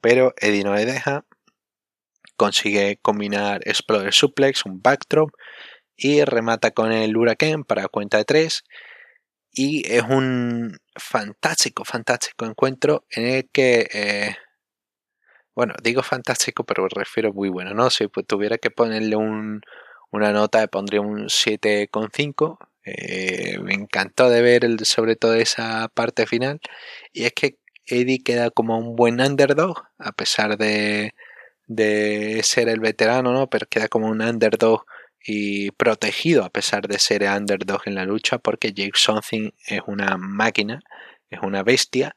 pero 0.00 0.34
Eddie 0.40 0.64
no 0.64 0.74
le 0.74 0.86
deja 0.86 1.24
consigue 2.42 2.98
combinar 3.00 3.60
Explorer 3.64 4.12
Suplex, 4.12 4.66
un 4.66 4.82
backdrop 4.82 5.30
y 5.96 6.24
remata 6.24 6.72
con 6.72 6.90
el 6.90 7.16
Huracán 7.16 7.62
para 7.62 7.86
cuenta 7.86 8.18
de 8.18 8.24
3 8.24 8.64
y 9.52 9.86
es 9.92 10.02
un 10.02 10.76
fantástico, 10.96 11.84
fantástico 11.84 12.46
encuentro 12.46 13.04
en 13.10 13.26
el 13.26 13.50
que, 13.52 13.86
eh, 13.92 14.36
bueno, 15.54 15.74
digo 15.82 16.02
fantástico, 16.02 16.64
pero 16.64 16.82
me 16.84 16.88
refiero 16.88 17.32
muy 17.32 17.48
bueno, 17.48 17.74
¿no? 17.74 17.90
Si 17.90 18.08
pues, 18.08 18.26
tuviera 18.26 18.58
que 18.58 18.70
ponerle 18.70 19.14
un, 19.14 19.60
una 20.10 20.32
nota, 20.32 20.62
le 20.62 20.68
pondría 20.68 21.00
un 21.00 21.28
7,5. 21.28 22.58
Eh, 22.84 23.58
me 23.60 23.74
encantó 23.74 24.30
de 24.30 24.42
ver 24.42 24.64
el, 24.64 24.84
sobre 24.84 25.16
todo 25.16 25.34
esa 25.34 25.88
parte 25.94 26.26
final. 26.26 26.60
Y 27.12 27.24
es 27.24 27.32
que 27.32 27.56
Eddie 27.86 28.22
queda 28.22 28.50
como 28.50 28.78
un 28.78 28.96
buen 28.96 29.20
underdog, 29.20 29.84
a 29.98 30.12
pesar 30.12 30.56
de, 30.58 31.14
de 31.66 32.40
ser 32.44 32.68
el 32.68 32.80
veterano, 32.80 33.32
¿no? 33.32 33.48
Pero 33.48 33.66
queda 33.68 33.88
como 33.88 34.08
un 34.08 34.22
underdog 34.22 34.84
y 35.24 35.70
protegido 35.72 36.44
a 36.44 36.50
pesar 36.50 36.88
de 36.88 36.98
ser 36.98 37.22
underdog 37.22 37.82
en 37.86 37.94
la 37.94 38.04
lucha 38.04 38.38
porque 38.38 38.72
Jake 38.72 38.92
Something 38.94 39.50
es 39.66 39.80
una 39.86 40.16
máquina, 40.16 40.80
es 41.30 41.40
una 41.42 41.62
bestia 41.62 42.16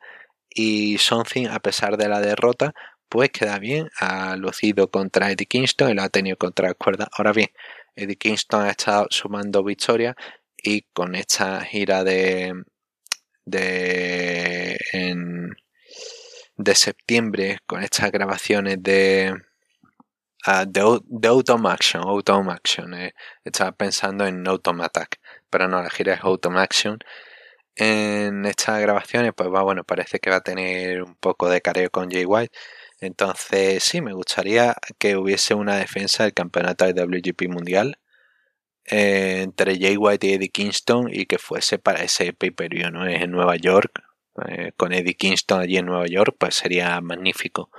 y 0.49 0.97
Something 0.97 1.47
a 1.47 1.59
pesar 1.59 1.97
de 1.97 2.09
la 2.09 2.21
derrota 2.21 2.73
pues 3.09 3.29
queda 3.29 3.59
bien, 3.59 3.89
ha 3.99 4.35
lucido 4.35 4.89
contra 4.89 5.31
Eddie 5.31 5.45
Kingston 5.45 5.91
y 5.91 5.93
lo 5.93 6.01
ha 6.01 6.09
tenido 6.09 6.37
contra 6.37 6.69
la 6.69 6.73
cuerda. 6.73 7.07
Ahora 7.11 7.31
bien, 7.33 7.49
Eddie 7.95 8.17
Kingston 8.17 8.63
ha 8.63 8.71
estado 8.71 9.07
sumando 9.11 9.63
victorias 9.63 10.15
y 10.65 10.81
con 10.93 11.15
esta 11.15 11.61
gira 11.61 12.03
de 12.03 12.53
de 13.45 14.77
de 16.57 16.75
septiembre 16.75 17.59
con 17.67 17.83
estas 17.83 18.11
grabaciones 18.11 18.81
de 18.81 19.33
de, 20.67 20.99
de 21.03 21.27
Action, 21.67 22.03
Action. 22.51 22.93
Eh, 22.93 23.13
estaba 23.43 23.71
pensando 23.71 24.27
en 24.27 24.47
Automatic, 24.47 25.19
pero 25.49 25.67
no, 25.67 25.81
la 25.81 25.89
gira 25.89 26.13
es 26.13 26.21
Action. 26.23 26.99
En 27.75 28.45
estas 28.45 28.79
grabaciones, 28.81 29.33
pues 29.35 29.49
va, 29.49 29.63
bueno, 29.63 29.83
parece 29.83 30.19
que 30.19 30.29
va 30.29 30.37
a 30.37 30.41
tener 30.41 31.03
un 31.03 31.15
poco 31.15 31.49
de 31.49 31.61
careo 31.61 31.89
con 31.91 32.09
Jay 32.11 32.25
White. 32.25 32.55
Entonces, 33.01 33.83
sí, 33.83 34.01
me 34.01 34.13
gustaría 34.13 34.75
que 34.99 35.17
hubiese 35.17 35.55
una 35.55 35.77
defensa 35.77 36.23
del 36.23 36.33
campeonato 36.33 36.85
de 36.85 36.93
WGP 36.93 37.49
Mundial 37.49 37.97
eh, 38.87 39.41
entre 39.43 39.79
Jay 39.79 39.97
White 39.97 40.27
y 40.27 40.33
Eddie 40.33 40.49
Kingston 40.49 41.09
y 41.11 41.25
que 41.25 41.39
fuese 41.39 41.79
para 41.79 42.03
ese 42.03 42.33
pay-per-view, 42.33 42.91
¿no? 42.91 43.07
En 43.07 43.31
Nueva 43.31 43.55
York, 43.55 44.03
eh, 44.47 44.73
con 44.77 44.93
Eddie 44.93 45.15
Kingston 45.15 45.61
allí 45.61 45.77
en 45.77 45.87
Nueva 45.87 46.05
York, 46.07 46.35
pues 46.37 46.55
sería 46.55 47.01
magnífico. 47.01 47.71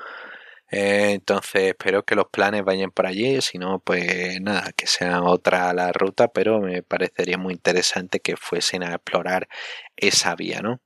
Eh, 0.71 1.13
entonces 1.13 1.63
espero 1.69 2.05
que 2.05 2.17
los 2.17 2.27
planes 2.29 2.65
vayan 2.65 2.91
por 2.91 3.07
allí, 3.07 3.41
si 3.41 3.59
no, 3.59 3.79
pues 3.81 4.41
nada, 4.41 4.73
que 4.73 4.87
sea 4.89 5.23
otra 5.23 5.73
la 5.73 5.93
ruta, 5.93 6.29
pero 6.29 6.61
me 6.61 6.83
parecería 6.83 7.39
muy 7.39 7.55
interesante 7.55 8.21
que 8.21 8.37
fuesen 8.37 8.83
a 8.83 8.95
explorar 8.95 9.49
esa 9.97 10.35
vía, 10.35 10.61
¿no? 10.63 10.81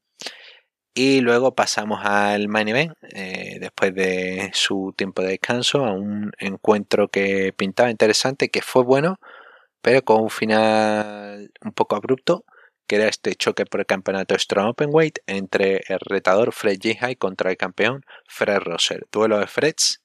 Y 0.95 1.21
luego 1.21 1.55
pasamos 1.55 2.01
al 2.05 2.49
main 2.49 2.69
event, 2.69 2.93
después 3.61 3.95
de 3.95 4.51
su 4.53 4.93
tiempo 4.97 5.23
de 5.23 5.31
descanso, 5.31 5.85
a 5.87 5.93
un 5.93 6.33
encuentro 6.39 7.09
que 7.09 7.53
pintaba 7.57 7.91
interesante, 7.91 8.49
que 8.51 8.61
fue 8.61 8.83
bueno, 8.85 9.19
pero 9.83 10.03
con 10.03 10.23
un 10.23 10.31
final 10.31 11.51
un 11.63 11.73
poco 11.73 11.97
abrupto 11.97 12.45
que 12.91 12.97
era 12.97 13.07
este 13.07 13.37
choque 13.37 13.67
por 13.67 13.79
el 13.79 13.87
campeonato 13.87 14.37
Strong 14.37 14.71
Openweight 14.71 15.21
entre 15.29 15.83
el 15.87 16.01
retador 16.01 16.53
Fred 16.53 16.77
Jihai 16.81 17.15
contra 17.15 17.51
el 17.51 17.57
campeón 17.57 18.05
Fred 18.29 18.59
Rosser. 18.59 19.07
Duelo 19.13 19.39
de 19.39 19.47
Freds. 19.47 20.03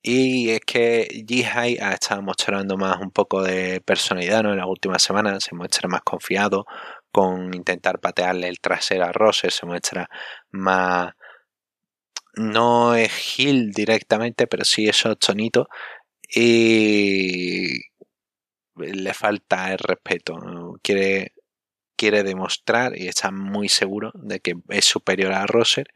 Y 0.00 0.50
es 0.50 0.60
que 0.60 1.08
Jihai 1.26 1.76
ha 1.78 1.92
estado 1.94 2.22
mostrando 2.22 2.76
más 2.76 2.98
un 3.00 3.10
poco 3.10 3.42
de 3.42 3.80
personalidad 3.80 4.46
en 4.46 4.56
las 4.58 4.66
últimas 4.68 5.02
semanas, 5.02 5.42
se 5.42 5.56
muestra 5.56 5.88
más 5.88 6.02
confiado 6.02 6.66
con 7.10 7.52
intentar 7.52 7.98
patearle 7.98 8.46
el 8.46 8.60
trasero 8.60 9.04
a 9.06 9.12
Rosser, 9.12 9.50
se 9.50 9.66
muestra 9.66 10.08
más... 10.50 11.14
No 12.34 12.94
es 12.94 13.12
Gil 13.12 13.72
directamente, 13.72 14.46
pero 14.46 14.64
sí 14.64 14.88
eso 14.88 15.16
tonito. 15.16 15.68
Y 16.32 17.80
le 18.78 19.14
falta 19.14 19.72
el 19.72 19.78
respeto. 19.78 20.36
Quiere 20.82 21.32
quiere 21.98 22.22
demostrar 22.22 22.96
y 22.96 23.08
está 23.08 23.30
muy 23.32 23.68
seguro 23.68 24.12
de 24.14 24.40
que 24.40 24.54
es 24.68 24.84
superior 24.84 25.32
a 25.32 25.46
Roser. 25.46 25.88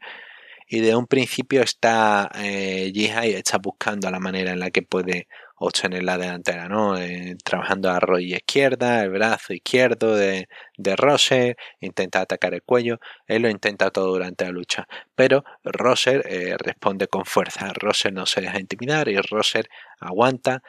Y 0.67 0.81
de 0.81 0.95
un 0.95 1.07
principio 1.07 1.61
está 1.61 2.29
eh, 2.35 2.91
está 3.37 3.57
buscando 3.59 4.09
la 4.11 4.19
manera 4.19 4.51
en 4.51 4.59
la 4.59 4.71
que 4.71 4.81
puede 4.81 5.27
obtener 5.57 6.03
la 6.03 6.17
delantera, 6.17 6.67
¿no? 6.67 6.97
Eh, 6.97 7.35
trabajando 7.43 7.89
a 7.89 7.99
rodilla 7.99 8.37
izquierda, 8.37 9.03
el 9.03 9.11
brazo 9.11 9.53
izquierdo 9.53 10.15
de, 10.15 10.47
de 10.77 10.95
Roser, 10.95 11.55
intenta 11.79 12.21
atacar 12.21 12.53
el 12.53 12.63
cuello, 12.63 12.99
él 13.27 13.43
lo 13.43 13.49
intenta 13.49 13.91
todo 13.91 14.07
durante 14.07 14.45
la 14.45 14.51
lucha, 14.51 14.87
pero 15.15 15.43
Roser 15.63 16.23
eh, 16.27 16.55
responde 16.57 17.07
con 17.07 17.25
fuerza, 17.25 17.71
Roser 17.73 18.13
no 18.13 18.25
se 18.25 18.41
deja 18.41 18.59
intimidar 18.59 19.07
y 19.07 19.17
Roser 19.17 19.69
aguanta, 19.99 20.63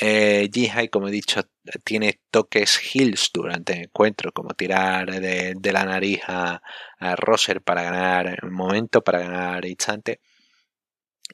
eh, 0.00 0.48
Jihai, 0.52 0.88
como 0.88 1.08
he 1.08 1.10
dicho, 1.10 1.42
tiene 1.84 2.20
toques 2.30 2.80
hills 2.94 3.30
durante 3.32 3.74
el 3.74 3.82
encuentro, 3.84 4.32
como 4.32 4.54
tirar 4.54 5.10
de, 5.20 5.72
la 5.72 5.84
nariz 5.84 6.20
a, 6.26 6.62
a, 6.98 7.16
Roser 7.16 7.62
para 7.62 7.82
ganar 7.82 8.38
el 8.42 8.50
momento, 8.50 9.02
para 9.02 9.20
ganar 9.20 9.66
instante. 9.66 10.20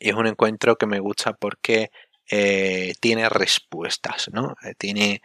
Y 0.00 0.10
es 0.10 0.14
un 0.16 0.26
encuentro 0.26 0.76
que 0.76 0.86
me 0.86 1.00
gusta 1.00 1.34
porque 1.34 1.90
eh, 2.30 2.94
tiene 3.00 3.28
respuestas, 3.28 4.30
¿no? 4.32 4.56
Eh, 4.64 4.74
tiene 4.76 5.22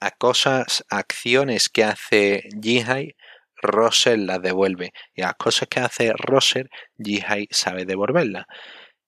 a 0.00 0.10
cosas, 0.10 0.84
acciones 0.90 1.68
que 1.68 1.84
hace 1.84 2.48
Jihai, 2.60 3.14
Roser 3.56 4.18
las 4.18 4.42
devuelve. 4.42 4.92
Y 5.14 5.22
a 5.22 5.26
las 5.26 5.36
cosas 5.36 5.68
que 5.68 5.80
hace 5.80 6.12
Roser, 6.12 6.68
Jihai 6.98 7.46
sabe 7.50 7.84
devolverlas. 7.84 8.46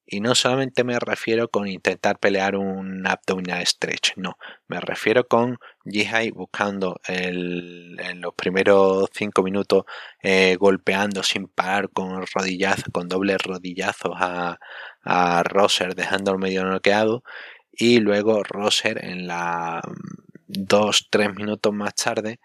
Y 0.07 0.21
no 0.21 0.35
solamente 0.35 0.85
me 0.85 0.99
refiero 0.99 1.49
con 1.49 1.67
intentar 1.67 2.19
pelear 2.19 2.57
un 2.57 3.07
abdominal 3.07 3.67
stretch, 3.67 4.13
no. 4.17 4.37
Me 4.69 4.81
refiero 4.81 5.27
con 5.27 5.59
Jihai 5.85 6.31
buscando 6.31 7.01
en 7.09 8.21
los 8.21 8.35
primeros 8.35 9.09
5 9.13 9.43
minutos 9.43 9.85
eh, 10.23 10.57
golpeando 10.59 11.23
sin 11.23 11.49
parar 11.49 11.91
con 11.91 12.25
rodillazos, 12.35 12.85
con 12.93 13.09
dobles 13.09 13.39
rodillazos 13.43 14.13
a, 14.17 14.59
a 15.05 15.43
Roser 15.43 15.95
dejándolo 15.95 16.39
medio 16.39 16.65
noqueado. 16.65 17.23
Y 17.73 18.01
luego 18.01 18.43
Roser 18.45 19.05
en 19.05 19.27
la 19.27 19.81
2-3 20.49 21.33
mm, 21.33 21.37
minutos 21.37 21.73
más 21.73 21.95
tarde 21.95 22.41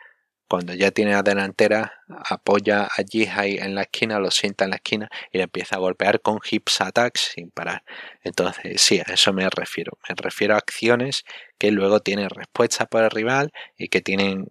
cuando 0.49 0.73
ya 0.73 0.91
tiene 0.91 1.12
la 1.12 1.21
delantera, 1.23 1.93
apoya 2.07 2.85
a 2.85 3.03
Jihai 3.07 3.57
en 3.59 3.75
la 3.75 3.83
esquina, 3.83 4.19
lo 4.19 4.31
sienta 4.31 4.65
en 4.65 4.71
la 4.71 4.77
esquina 4.77 5.09
y 5.31 5.38
le 5.38 5.43
empieza 5.45 5.75
a 5.75 5.79
golpear 5.79 6.21
con 6.21 6.39
hips 6.49 6.81
attacks 6.81 7.31
sin 7.35 7.51
parar. 7.51 7.83
Entonces, 8.23 8.81
sí, 8.81 8.99
a 8.99 9.13
eso 9.13 9.31
me 9.31 9.47
refiero. 9.49 9.97
Me 10.09 10.15
refiero 10.17 10.55
a 10.55 10.57
acciones 10.57 11.23
que 11.59 11.71
luego 11.71 11.99
tienen 12.01 12.29
respuesta 12.29 12.88
por 12.88 13.03
el 13.03 13.12
rival 13.12 13.51
y 13.77 13.89
que 13.89 14.01
tienen 14.01 14.47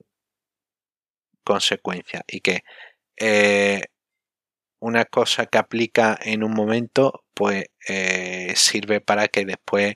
consecuencia. 1.44 2.22
Y 2.28 2.40
que 2.40 2.60
eh, 3.16 3.82
una 4.80 5.04
cosa 5.04 5.46
que 5.46 5.58
aplica 5.58 6.18
en 6.22 6.44
un 6.44 6.52
momento, 6.54 7.24
pues 7.34 7.66
eh, 7.88 8.52
sirve 8.56 9.00
para 9.00 9.28
que 9.28 9.44
después 9.44 9.94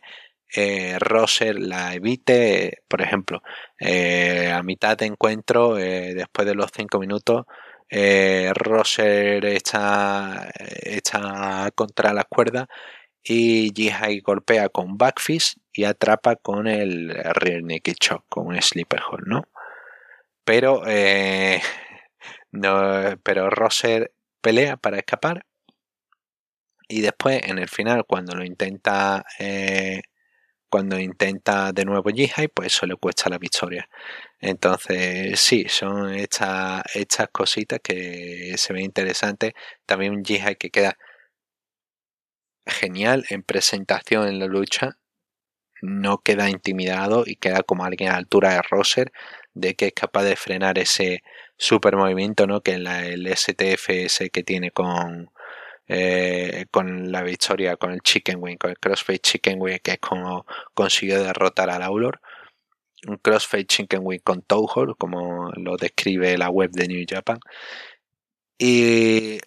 eh, 0.54 0.98
Roser 0.98 1.58
la 1.58 1.94
evite, 1.94 2.82
por 2.88 3.02
ejemplo, 3.02 3.42
eh, 3.78 4.50
a 4.52 4.62
mitad 4.62 4.96
de 4.96 5.06
encuentro, 5.06 5.78
eh, 5.78 6.14
después 6.14 6.46
de 6.46 6.54
los 6.54 6.70
5 6.74 6.98
minutos, 6.98 7.46
eh, 7.90 8.52
Roser 8.54 9.44
está, 9.46 10.50
está 10.58 11.70
contra 11.74 12.12
la 12.14 12.24
cuerda 12.24 12.68
y 13.22 13.72
Jihai 13.74 14.20
golpea 14.20 14.68
con 14.68 14.98
backfist 14.98 15.58
y 15.72 15.84
atrapa 15.84 16.36
con 16.36 16.66
el 16.68 17.10
rear 17.10 17.62
naked 17.62 17.94
choke, 18.00 18.24
con 18.28 18.48
un 18.48 18.60
sleeper 18.62 19.00
hold, 19.10 19.26
¿no? 19.26 19.44
Pero, 20.44 20.82
no, 22.52 23.16
pero 23.22 23.50
Roser 23.50 24.12
pelea 24.40 24.76
para 24.76 24.98
escapar 24.98 25.46
y 26.88 27.00
después 27.00 27.40
en 27.44 27.58
el 27.58 27.68
final 27.68 28.04
cuando 28.06 28.34
lo 28.34 28.44
intenta 28.44 29.24
cuando 30.72 30.98
intenta 30.98 31.70
de 31.72 31.84
nuevo 31.84 32.08
Jihai, 32.08 32.48
pues 32.48 32.68
eso 32.68 32.86
le 32.86 32.96
cuesta 32.96 33.28
la 33.28 33.36
victoria. 33.36 33.90
Entonces, 34.40 35.38
sí, 35.38 35.66
son 35.68 36.14
estas, 36.14 36.82
cositas 37.30 37.80
que 37.84 38.54
se 38.56 38.72
ven 38.72 38.84
interesantes. 38.84 39.52
También 39.84 40.14
un 40.14 40.24
Jihai 40.24 40.56
que 40.56 40.70
queda 40.70 40.96
genial 42.64 43.26
en 43.28 43.42
presentación 43.42 44.28
en 44.28 44.38
la 44.38 44.46
lucha. 44.46 44.98
No 45.82 46.22
queda 46.22 46.48
intimidado 46.48 47.24
y 47.26 47.36
queda 47.36 47.62
como 47.64 47.84
alguien 47.84 48.10
a 48.10 48.16
altura 48.16 48.54
de 48.54 48.62
Roser, 48.62 49.12
de 49.52 49.74
que 49.74 49.88
es 49.88 49.92
capaz 49.92 50.24
de 50.24 50.36
frenar 50.36 50.78
ese 50.78 51.22
super 51.58 51.96
movimiento 51.96 52.46
¿no? 52.46 52.62
que 52.62 52.72
el 52.76 53.36
STFS 53.36 54.30
que 54.32 54.42
tiene 54.42 54.70
con, 54.70 55.31
eh, 55.94 56.66
con 56.70 57.12
la 57.12 57.22
victoria 57.22 57.76
con 57.76 57.92
el 57.92 58.00
Chicken 58.00 58.38
Wing, 58.40 58.56
con 58.56 58.70
el 58.70 58.78
Crossfade 58.78 59.18
Chicken 59.18 59.60
Wing, 59.60 59.78
que 59.82 59.92
es 59.92 59.98
como 59.98 60.46
consiguió 60.74 61.22
derrotar 61.22 61.68
a 61.70 61.76
Aulor. 61.84 62.20
Un 63.06 63.16
Crossfade 63.18 63.66
Chicken 63.66 64.00
Wing 64.02 64.20
con 64.20 64.42
Touhou, 64.42 64.94
como 64.96 65.50
lo 65.52 65.76
describe 65.76 66.38
la 66.38 66.48
web 66.50 66.70
de 66.72 66.88
New 66.88 67.04
Japan. 67.08 67.38
Y 68.58 69.38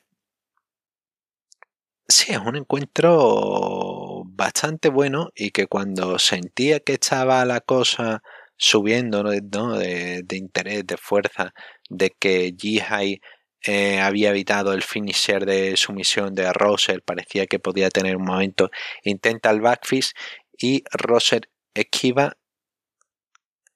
sí, 2.08 2.34
es 2.34 2.40
un 2.40 2.56
encuentro 2.58 4.24
bastante 4.26 4.90
bueno 4.90 5.32
y 5.36 5.52
que 5.52 5.68
cuando 5.68 6.20
sentía 6.20 6.80
que 6.80 6.94
estaba 6.94 7.44
la 7.46 7.62
cosa 7.62 8.22
subiendo 8.58 9.24
¿no? 9.24 9.32
de, 9.32 10.22
de, 10.24 10.38
interés, 10.38 10.86
de 10.86 10.98
fuerza, 10.98 11.54
de 11.90 12.12
que 12.12 12.54
Jihai 12.58 13.22
eh, 13.68 14.00
había 14.00 14.30
evitado 14.30 14.74
el 14.74 14.84
finisher 14.84 15.46
de 15.46 15.76
sumisión 15.76 16.36
de 16.36 16.52
Roser, 16.54 17.02
parecía 17.02 17.48
que 17.48 17.60
podía 17.60 17.90
tener 17.90 18.16
un 18.16 18.26
momento, 18.26 18.70
intenta 19.04 19.50
el 19.50 19.62
backfist 19.62 20.16
y 20.58 20.84
Roser 20.92 21.50
esquiva, 21.74 22.38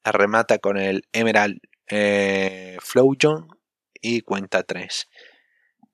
remata 0.04 0.60
con 0.60 0.78
el 0.78 1.08
Emerald 1.12 1.60
eh, 1.90 2.78
y 4.02 4.22
cuenta 4.22 4.64
3. 4.64 5.10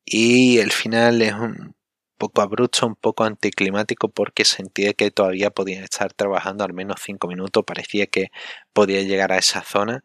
Y 0.06 0.60
el 0.60 0.72
final 0.72 1.22
es 1.22 1.34
un 1.34 1.76
poco 2.18 2.42
abrupto, 2.42 2.86
un 2.86 2.96
poco 2.96 3.24
anticlimático 3.24 4.10
porque 4.10 4.46
sentía 4.46 4.94
que 4.94 5.10
todavía 5.12 5.52
podían 5.52 5.84
estar 5.84 6.14
trabajando 6.14 6.64
al 6.64 6.74
menos 6.74 6.98
5 7.02 7.28
minutos, 7.28 7.64
parecía 7.66 8.08
que 8.08 8.28
podía 8.74 9.02
llegar 9.02 9.32
a 9.32 9.38
esa 9.38 9.62
zona 9.62 10.04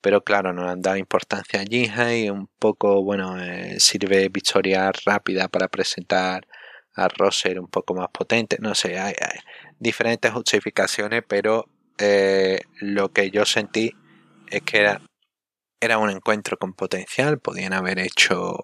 pero 0.00 0.22
claro, 0.22 0.52
no 0.52 0.68
han 0.68 0.80
dado 0.80 0.96
importancia 0.96 1.60
allí 1.60 1.90
y 2.24 2.30
un 2.30 2.48
poco, 2.58 3.02
bueno, 3.02 3.38
eh, 3.40 3.78
sirve 3.78 4.28
victoria 4.28 4.90
rápida 5.04 5.48
para 5.48 5.68
presentar 5.68 6.46
a 6.94 7.08
Roser 7.08 7.60
un 7.60 7.68
poco 7.68 7.94
más 7.94 8.08
potente, 8.12 8.56
no 8.60 8.74
sé, 8.74 8.98
hay, 8.98 9.14
diferentes 9.78 10.32
justificaciones, 10.32 11.22
pero 11.26 11.66
eh, 11.98 12.60
lo 12.80 13.12
que 13.12 13.30
yo 13.30 13.44
sentí 13.44 13.92
es 14.48 14.62
que 14.62 14.78
era, 14.78 15.00
era 15.80 15.98
un 15.98 16.10
encuentro 16.10 16.56
con 16.56 16.74
potencial, 16.74 17.38
podían 17.38 17.72
haber 17.72 17.98
hecho 17.98 18.56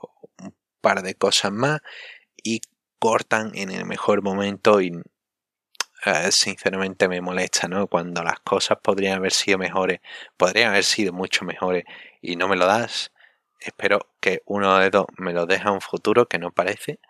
un 0.43 0.55
par 0.81 1.03
de 1.03 1.15
cosas 1.15 1.53
más 1.53 1.81
y 2.43 2.61
cortan 2.99 3.53
en 3.55 3.71
el 3.71 3.85
mejor 3.87 4.23
momento 4.23 4.81
y 4.81 4.93
sinceramente 6.31 7.09
me 7.09 7.21
molesta, 7.21 7.69
¿no? 7.69 7.87
Cuando 7.89 8.23
las 8.23 8.41
cosas 8.41 8.79
podrían 8.83 9.19
haber 9.19 9.33
sido 9.33 9.59
mejores, 9.59 10.01
podrían 10.37 10.71
haber 10.71 10.85
sido 10.85 11.13
mucho 11.13 11.45
mejores 11.45 11.85
y 12.23 12.37
no 12.37 12.49
me 12.49 12.57
lo 12.57 12.67
das. 12.67 13.13
Espero 13.61 14.09
que 14.21 14.43
uno 14.47 14.79
de 14.79 14.91
dos 14.91 15.07
me 15.19 15.33
lo 15.33 15.47
deja 15.47 15.73
un 15.73 15.81
futuro 15.81 16.27
que 16.29 16.39
no 16.39 16.53
parece. 16.53 17.01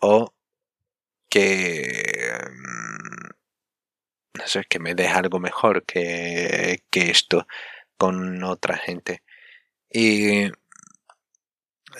O 0.00 0.32
que... 1.28 2.30
Mm, 2.50 3.30
no 4.38 4.46
sé, 4.46 4.64
que 4.68 4.78
me 4.78 4.94
deja 4.94 5.18
algo 5.18 5.40
mejor 5.40 5.84
que, 5.84 6.82
que 6.90 7.10
esto 7.10 7.46
con 7.96 8.42
otra 8.44 8.76
gente. 8.78 9.22
Y 9.90 10.50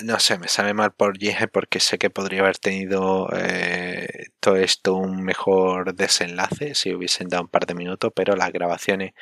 no 0.05 0.19
sé, 0.21 0.39
me 0.39 0.49
sabe 0.49 0.75
mal 0.75 0.93
por 0.93 1.19
Yeje 1.19 1.49
porque 1.49 1.81
sé 1.81 1.99
que 1.99 2.11
podría 2.11 2.41
haber 2.41 2.59
tenido 2.59 3.29
eh, 3.35 4.29
todo 4.41 4.57
esto 4.57 4.95
un 4.95 5.23
mejor 5.25 5.95
desenlace 5.95 6.75
si 6.75 6.95
hubiesen 6.95 7.29
dado 7.29 7.45
un 7.45 7.49
par 7.49 7.67
de 7.67 7.75
minutos, 7.75 8.13
pero 8.15 8.37
las 8.37 8.53
grabaciones 8.53 9.13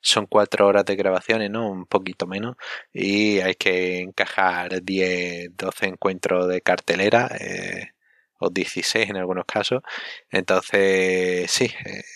son 0.00 0.26
cuatro 0.26 0.66
horas 0.66 0.84
de 0.84 0.96
grabaciones, 0.96 1.50
¿no? 1.50 1.70
Un 1.70 1.86
poquito 1.86 2.26
menos, 2.26 2.56
y 2.92 3.40
hay 3.40 3.54
que 3.56 4.00
encajar 4.00 4.82
10, 4.82 5.56
12 5.56 5.86
encuentros 5.86 6.48
de 6.48 6.60
cartelera, 6.62 7.28
eh, 7.40 7.92
o 8.38 8.50
16 8.50 9.10
en 9.10 9.16
algunos 9.18 9.44
casos. 9.46 9.82
Entonces, 10.30 11.50
sí, 11.50 11.70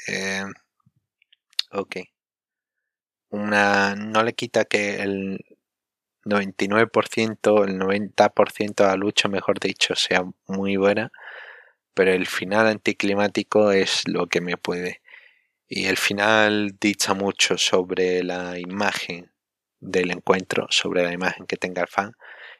eh, 0.08 0.44
ok. 1.72 1.96
Una, 3.30 3.94
no 3.94 4.22
le 4.24 4.34
quita 4.34 4.64
que 4.64 4.96
el, 5.02 5.38
99%, 6.26 7.64
el 7.64 7.78
90% 7.78 8.84
de 8.84 8.88
la 8.88 8.96
lucha, 8.96 9.28
mejor 9.28 9.60
dicho, 9.60 9.94
sea 9.94 10.24
muy 10.46 10.76
buena, 10.76 11.10
pero 11.94 12.12
el 12.12 12.26
final 12.26 12.66
anticlimático 12.66 13.72
es 13.72 14.06
lo 14.06 14.26
que 14.26 14.40
me 14.40 14.56
puede. 14.56 15.00
Y 15.68 15.86
el 15.86 15.96
final 15.96 16.76
dicha 16.80 17.14
mucho 17.14 17.58
sobre 17.58 18.22
la 18.22 18.58
imagen 18.58 19.32
del 19.80 20.10
encuentro, 20.10 20.66
sobre 20.70 21.02
la 21.04 21.12
imagen 21.12 21.46
que 21.46 21.56
tenga 21.56 21.82
el 21.82 21.88
fan, 21.88 22.12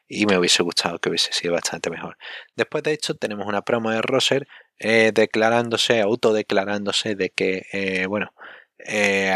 y 0.09 0.27
me 0.27 0.39
hubiese 0.39 0.62
gustado 0.62 0.99
que 0.99 1.09
hubiese 1.09 1.33
sido 1.33 1.55
bastante 1.55 1.91
mejor. 1.91 2.17
Después 2.57 2.85
de 2.85 2.93
hecho 2.93 3.14
tenemos 3.17 3.47
una 3.47 3.62
promo 3.62 3.91
de 3.91 4.03
Roser 4.03 4.47
eh, 4.79 5.12
declarándose, 5.14 6.01
autodeclarándose 6.01 7.14
de 7.14 7.31
que, 7.31 7.67
eh, 7.73 8.07
bueno, 8.07 8.33
eh, 8.79 9.35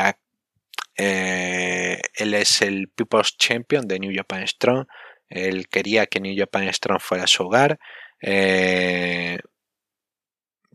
eh, 1.03 1.99
él 2.15 2.35
es 2.35 2.61
el 2.61 2.89
People's 2.89 3.39
Champion 3.39 3.89
de 3.89 3.99
New 3.99 4.13
Japan 4.15 4.47
Strong. 4.47 4.87
Él 5.31 5.67
quería 5.69 6.05
que 6.05 6.21
New 6.21 6.37
Japan 6.37 6.71
Strong 6.71 7.01
fuera 7.01 7.27
su 7.27 7.45
hogar. 7.45 7.79
Eh, 8.21 9.39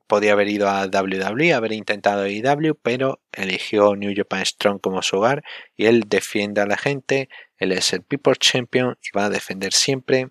podía 0.08 0.32
haber 0.32 0.48
ido 0.48 0.68
a 0.68 0.88
WWE, 0.88 1.54
haber 1.54 1.74
intentado 1.74 2.26
IW, 2.28 2.74
pero 2.82 3.22
eligió 3.34 3.96
New 3.96 4.14
Japan 4.16 4.44
Strong 4.44 4.82
como 4.82 5.04
su 5.04 5.18
hogar 5.18 5.44
y 5.76 5.86
él 5.86 6.06
defiende 6.08 6.62
a 6.62 6.66
la 6.66 6.78
gente. 6.78 7.30
Él 7.60 7.72
es 7.72 7.94
el 7.94 8.02
People's 8.02 8.40
Champion 8.40 8.98
y 9.04 9.16
va 9.16 9.26
a 9.26 9.30
defender 9.30 9.74
siempre. 9.74 10.30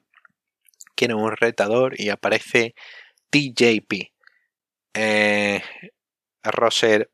Quiere 0.97 1.14
un 1.14 1.30
retador 1.30 2.01
y 2.01 2.09
aparece 2.09 2.74
TJP. 3.30 4.12
Eh, 4.95 5.62
Roser 6.42 7.11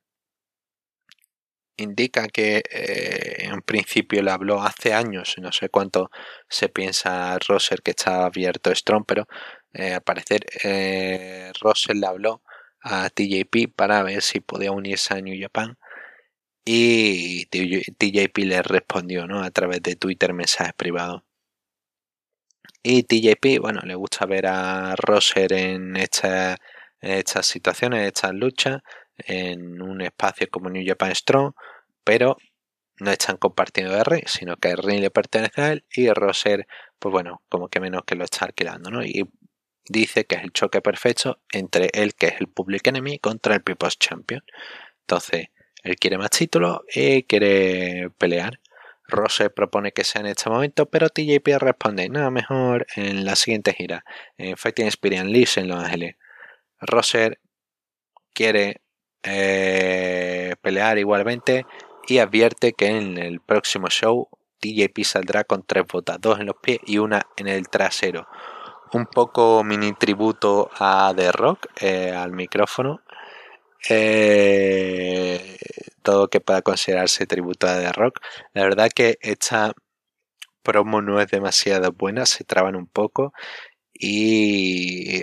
indica 1.81 2.29
que 2.29 2.63
eh, 2.71 3.45
en 3.45 3.63
principio 3.63 4.23
le 4.23 4.31
habló 4.31 4.63
hace 4.63 4.93
años, 4.95 5.35
no 5.39 5.53
sé 5.53 5.69
cuánto 5.69 6.11
se 6.49 6.69
piensa 6.69 7.39
Roser 7.39 7.83
que 7.83 7.93
está 7.93 8.25
abierto 8.27 8.75
Strong, 8.75 9.05
pero 9.07 9.27
eh, 9.73 9.95
al 9.95 10.03
parecer 10.03 10.47
eh, 10.65 11.53
Roser 11.61 11.97
le 11.97 12.07
habló 12.07 12.43
a 12.83 13.11
TJP 13.11 13.75
para 13.75 14.03
ver 14.03 14.23
si 14.23 14.41
podía 14.41 14.73
unirse 14.73 15.15
a 15.15 15.21
New 15.21 15.37
Japan 15.41 15.79
y 16.65 17.47
TJP 17.47 18.39
le 18.45 18.63
respondió 18.63 19.27
¿no? 19.27 19.43
a 19.43 19.51
través 19.51 19.83
de 19.83 19.97
Twitter 19.97 20.33
mensajes 20.35 20.75
privados. 20.75 21.23
Y 22.83 23.03
TJP, 23.03 23.61
bueno, 23.61 23.81
le 23.85 23.95
gusta 23.95 24.25
ver 24.27 24.47
a 24.47 24.97
Roser 24.97 25.53
en, 25.53 25.97
esta, 25.97 26.57
estas 27.01 27.47
situaciones, 27.47 28.01
en 28.01 28.07
estas 28.07 28.33
luchas 28.35 28.81
en 29.27 29.81
un 29.83 30.01
espacio 30.01 30.49
como 30.51 30.71
New 30.71 30.85
Japan 30.87 31.15
Strong, 31.15 31.55
pero 32.05 32.37
no 33.01 33.11
están 33.11 33.37
compartiendo 33.39 33.97
R, 33.97 34.23
sino 34.27 34.57
que 34.57 34.71
el 34.71 34.81
le 35.01 35.11
pertenece 35.11 35.61
a 35.63 35.73
él 35.73 35.85
y 35.93 36.11
Roser, 36.11 36.67
pues 36.99 37.13
bueno, 37.13 37.43
como 37.49 37.69
que 37.69 37.81
menos 37.81 38.03
que 38.05 38.15
lo 38.15 38.25
está 38.25 38.45
alquilando, 38.45 38.91
¿no? 38.91 39.03
Y 39.03 39.29
dice 39.89 40.27
que 40.27 40.37
es 40.37 40.43
el 40.43 40.53
choque 40.53 40.83
perfecto 40.83 41.41
entre 41.53 41.91
él, 41.95 42.15
que 42.15 42.27
es 42.27 42.41
el 42.41 42.49
Public 42.49 42.87
Enemy, 42.87 43.19
contra 43.19 43.55
el 43.55 43.63
People's 43.63 43.99
Champion. 43.99 44.43
Entonces, 45.01 45.49
él 45.83 45.97
quiere 45.97 46.19
más 46.19 46.31
títulos 46.31 46.81
y 46.95 47.25
quiere 47.25 48.11
pelear. 48.19 48.61
Roser 49.09 49.53
propone 49.53 49.93
que 49.93 50.05
sea 50.05 50.21
en 50.21 50.29
este 50.29 50.49
momento, 50.49 50.87
pero 50.89 51.09
TJP 51.09 51.59
responde, 51.59 52.09
nada 52.09 52.31
mejor 52.31 52.87
en 52.95 53.25
la 53.25 53.35
siguiente 53.35 53.73
gira, 53.73 54.05
en 54.39 54.57
Fighting 54.57 54.87
Experience 54.87 55.31
League 55.31 55.51
en 55.57 55.69
Los 55.69 55.83
Ángeles. 55.83 56.17
Roser 56.81 57.41
quiere 58.33 58.83
eh, 59.23 60.55
pelear 60.63 60.99
igualmente 60.99 61.67
y 62.07 62.19
advierte 62.19 62.73
que 62.73 62.87
en 62.87 63.19
el 63.19 63.41
próximo 63.41 63.89
show 63.89 64.29
TJP 64.61 65.05
saldrá 65.05 65.45
con 65.45 65.65
tres 65.65 65.85
botas, 65.87 66.21
dos 66.21 66.41
en 66.41 66.47
los 66.47 66.57
pies 66.57 66.81
y 66.87 66.99
una 66.99 67.27
en 67.37 67.49
el 67.49 67.69
trasero. 67.69 68.27
Un 68.93 69.07
poco 69.07 69.63
mini 69.65 69.93
tributo 69.93 70.71
a 70.79 71.13
The 71.17 71.33
Rock, 71.33 71.67
eh, 71.81 72.13
al 72.13 72.33
micrófono. 72.33 73.03
Eh, 73.89 75.57
todo 76.03 76.29
que 76.29 76.41
pueda 76.41 76.63
considerarse 76.63 77.27
tributo 77.27 77.67
a 77.67 77.79
The 77.79 77.93
Rock. 77.93 78.21
La 78.53 78.63
verdad 78.63 78.91
que 78.95 79.19
esta 79.23 79.73
promo 80.63 81.01
no 81.03 81.21
es 81.21 81.29
demasiado 81.29 81.93
buena, 81.93 82.27
se 82.27 82.45
traban 82.45 82.77
un 82.77 82.87
poco 82.87 83.33
y 83.95 85.23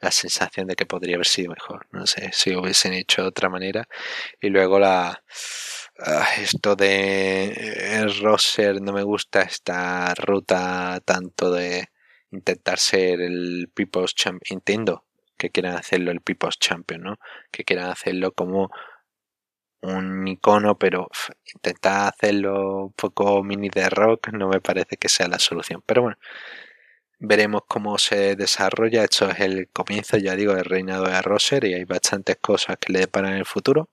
la 0.00 0.10
sensación 0.10 0.66
de 0.68 0.76
que 0.76 0.86
podría 0.86 1.16
haber 1.16 1.26
sido 1.26 1.50
mejor. 1.52 1.86
No 1.92 2.06
sé 2.06 2.30
si 2.32 2.54
hubiesen 2.54 2.92
hecho 2.92 3.22
de 3.22 3.28
otra 3.28 3.48
manera. 3.48 3.88
Y 4.40 4.48
luego 4.50 4.78
la 4.78 5.22
ah, 5.98 6.28
esto 6.38 6.76
de 6.76 7.46
eh, 7.46 8.06
Rosser 8.20 8.80
no 8.82 8.92
me 8.92 9.02
gusta 9.02 9.42
esta 9.42 10.14
ruta 10.14 11.00
tanto 11.04 11.50
de 11.52 11.88
intentar 12.30 12.78
ser 12.78 13.20
el 13.20 13.70
People's 13.74 14.14
Champion. 14.14 14.58
Entiendo 14.58 15.04
que 15.36 15.50
quieran 15.50 15.76
hacerlo 15.76 16.10
el 16.12 16.20
People's 16.20 16.58
Champion, 16.58 17.02
¿no? 17.02 17.18
Que 17.50 17.64
quieran 17.64 17.90
hacerlo 17.90 18.32
como 18.32 18.70
un 19.82 20.26
icono, 20.28 20.78
pero 20.78 21.08
intentar 21.54 22.12
hacerlo 22.14 22.86
un 22.86 22.92
poco 22.92 23.42
mini 23.42 23.68
de 23.68 23.88
rock 23.90 24.28
no 24.32 24.48
me 24.48 24.60
parece 24.60 24.96
que 24.96 25.08
sea 25.08 25.28
la 25.28 25.38
solución. 25.38 25.82
Pero 25.86 26.02
bueno, 26.02 26.18
veremos 27.18 27.62
cómo 27.66 27.98
se 27.98 28.36
desarrolla. 28.36 29.04
Esto 29.04 29.30
es 29.30 29.40
el 29.40 29.68
comienzo, 29.72 30.16
ya 30.16 30.36
digo, 30.36 30.54
del 30.54 30.64
reinado 30.64 31.04
de 31.04 31.20
Roser 31.22 31.64
y 31.64 31.74
hay 31.74 31.84
bastantes 31.84 32.36
cosas 32.40 32.76
que 32.78 32.92
le 32.92 33.00
deparan 33.00 33.32
en 33.32 33.38
el 33.38 33.46
futuro. 33.46 33.88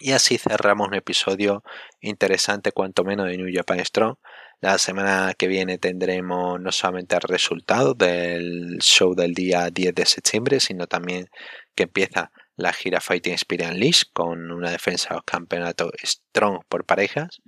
Y 0.00 0.12
así 0.12 0.36
cerramos 0.38 0.88
un 0.88 0.94
episodio 0.94 1.62
interesante, 2.00 2.72
cuanto 2.72 3.04
menos, 3.04 3.28
de 3.28 3.36
New 3.36 3.54
Japan 3.54 3.84
Strong. 3.84 4.16
La 4.60 4.78
semana 4.78 5.34
que 5.36 5.48
viene 5.48 5.78
tendremos 5.78 6.60
no 6.60 6.72
solamente 6.72 7.16
el 7.16 7.22
resultado 7.22 7.94
del 7.94 8.78
show 8.80 9.14
del 9.14 9.34
día 9.34 9.70
10 9.70 9.94
de 9.94 10.06
septiembre, 10.06 10.60
sino 10.60 10.86
también 10.86 11.28
que 11.74 11.84
empieza 11.84 12.32
la 12.56 12.72
gira 12.72 13.00
Fighting 13.00 13.34
Spirit 13.34 13.66
Unleashed 13.70 14.08
con 14.12 14.50
una 14.50 14.70
defensa 14.70 15.10
de 15.10 15.14
los 15.16 15.24
campeonatos 15.24 15.92
Strong 16.02 16.64
por 16.68 16.84
parejas 16.84 17.40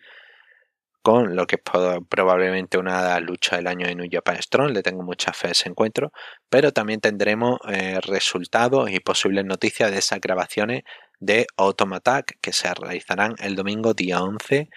con 1.04 1.36
lo 1.36 1.46
que 1.46 1.56
es 1.56 1.62
probablemente 2.08 2.78
una 2.78 3.20
lucha 3.20 3.56
del 3.56 3.66
año 3.66 3.86
de 3.86 3.94
New 3.94 4.08
Japan 4.10 4.40
Strong. 4.40 4.70
Le 4.70 4.82
tengo 4.82 5.02
mucha 5.02 5.34
fe 5.34 5.48
a 5.48 5.50
ese 5.50 5.68
encuentro, 5.68 6.12
pero 6.48 6.72
también 6.72 7.00
tendremos 7.00 7.58
eh, 7.68 8.00
resultados 8.00 8.90
y 8.90 9.00
posibles 9.00 9.44
noticias 9.44 9.90
de 9.90 9.98
esas 9.98 10.18
grabaciones 10.18 10.82
de 11.20 11.46
Automatic 11.58 12.38
que 12.40 12.54
se 12.54 12.72
realizarán 12.72 13.34
el 13.38 13.54
domingo 13.54 13.92
día 13.92 14.22
11 14.22 14.70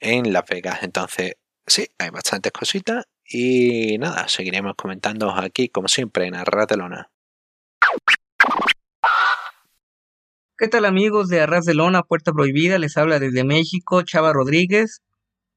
en 0.00 0.32
Las 0.32 0.46
Vegas. 0.48 0.78
Entonces, 0.82 1.34
sí, 1.66 1.86
hay 1.98 2.08
bastantes 2.08 2.50
cositas 2.50 3.04
y 3.26 3.98
nada, 3.98 4.26
seguiremos 4.26 4.72
comentando 4.74 5.30
aquí 5.32 5.68
como 5.68 5.88
siempre 5.88 6.28
en 6.28 6.34
Arratelona. 6.34 7.10
¿Qué 10.56 10.68
tal 10.68 10.86
amigos 10.86 11.28
de 11.28 11.42
Arras 11.42 11.66
de 11.66 11.74
Lona, 11.74 12.04
Puerta 12.04 12.32
Prohibida? 12.32 12.78
Les 12.78 12.96
habla 12.96 13.18
desde 13.18 13.44
México 13.44 14.00
Chava 14.00 14.32
Rodríguez 14.32 15.02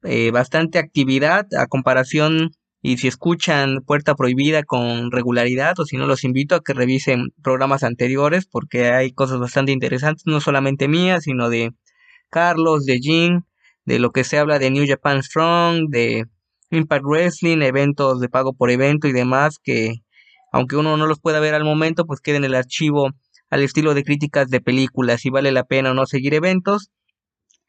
eh, 0.04 0.32
bastante 0.32 0.80
actividad 0.80 1.48
a 1.58 1.68
comparación 1.68 2.52
y 2.82 2.98
si 2.98 3.08
escuchan 3.08 3.82
Puerta 3.86 4.16
Prohibida 4.16 4.64
con 4.64 5.12
regularidad 5.12 5.80
o 5.80 5.86
si 5.86 5.98
no 5.98 6.08
los 6.08 6.24
invito 6.24 6.56
a 6.56 6.62
que 6.62 6.74
revisen 6.74 7.30
programas 7.44 7.84
anteriores 7.84 8.48
porque 8.48 8.92
hay 8.92 9.12
cosas 9.12 9.40
bastante 9.40 9.72
interesantes, 9.72 10.24
no 10.26 10.42
solamente 10.42 10.88
mías, 10.88 11.24
sino 11.24 11.50
de 11.50 11.74
Carlos, 12.30 12.86
de 12.86 13.00
Jin, 13.00 13.46
de 13.86 14.00
lo 14.00 14.12
que 14.12 14.24
se 14.24 14.40
habla 14.40 14.58
de 14.58 14.72
New 14.72 14.86
Japan 14.88 15.22
Strong, 15.22 15.90
de 15.90 16.26
Impact 16.72 17.06
Wrestling, 17.06 17.62
eventos 17.62 18.20
de 18.20 18.30
pago 18.30 18.54
por 18.54 18.72
evento 18.72 19.08
y 19.08 19.12
demás 19.12 19.60
que 19.62 20.02
aunque 20.52 20.76
uno 20.76 20.98
no 20.98 21.08
los 21.08 21.20
pueda 21.20 21.40
ver 21.40 21.54
al 21.54 21.64
momento, 21.64 22.06
pues 22.06 22.20
queda 22.20 22.38
en 22.38 22.44
el 22.44 22.56
archivo 22.56 23.10
al 23.50 23.64
estilo 23.64 23.94
de 23.94 24.04
críticas 24.04 24.50
de 24.50 24.62
películas, 24.62 25.22
si 25.22 25.30
vale 25.30 25.52
la 25.52 25.64
pena 25.66 25.92
o 25.92 25.94
no 25.94 26.06
seguir 26.06 26.34
eventos. 26.34 26.90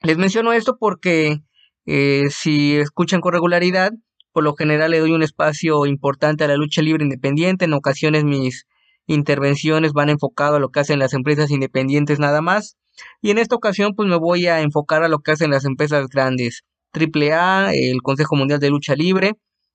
Les 0.02 0.18
menciono 0.18 0.52
esto 0.52 0.76
porque 0.78 1.42
eh, 1.86 2.24
si 2.30 2.76
escuchan 2.76 3.20
con 3.20 3.32
regularidad, 3.32 3.92
por 4.32 4.44
lo 4.44 4.54
general 4.54 4.90
le 4.90 5.00
doy 5.00 5.12
un 5.12 5.22
espacio 5.22 5.84
importante 5.86 6.44
a 6.44 6.48
la 6.48 6.56
lucha 6.56 6.82
libre 6.82 7.04
independiente. 7.04 7.66
En 7.66 7.74
ocasiones 7.74 8.24
mis 8.24 8.66
intervenciones 9.06 9.92
van 9.92 10.08
enfocadas 10.08 10.56
a 10.56 10.58
lo 10.58 10.70
que 10.70 10.80
hacen 10.80 10.98
las 10.98 11.12
empresas 11.12 11.50
independientes 11.50 12.18
nada 12.18 12.40
más. 12.40 12.76
Y 13.20 13.30
en 13.30 13.38
esta 13.38 13.56
ocasión 13.56 13.94
pues 13.94 14.08
me 14.08 14.16
voy 14.16 14.46
a 14.46 14.60
enfocar 14.60 15.02
a 15.02 15.08
lo 15.08 15.18
que 15.20 15.32
hacen 15.32 15.50
las 15.50 15.64
empresas 15.64 16.08
grandes. 16.08 16.62
AAA, 16.92 17.72
el 17.74 18.02
Consejo 18.02 18.36
Mundial 18.36 18.60
de 18.60 18.70
Lucha 18.70 18.94
Libre. 18.94 19.34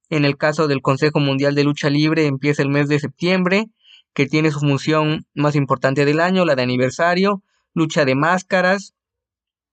En 0.10 0.24
el 0.24 0.38
caso 0.38 0.68
del 0.68 0.82
Consejo 0.82 1.20
Mundial 1.20 1.56
de 1.56 1.64
Lucha 1.64 1.90
Libre 1.90 2.26
empieza 2.28 2.62
el 2.62 2.70
mes 2.70 2.88
de 2.88 3.00
septiembre, 3.00 3.66
que 4.14 4.26
tiene 4.26 4.52
su 4.52 4.60
función 4.60 5.26
más 5.36 5.56
importante 5.56 6.06
del 6.06 6.20
año, 6.20 6.46
la 6.46 6.56
de 6.56 6.64
aniversario, 6.64 7.44
lucha 7.74 8.06
de 8.06 8.16
máscaras. 8.16 8.94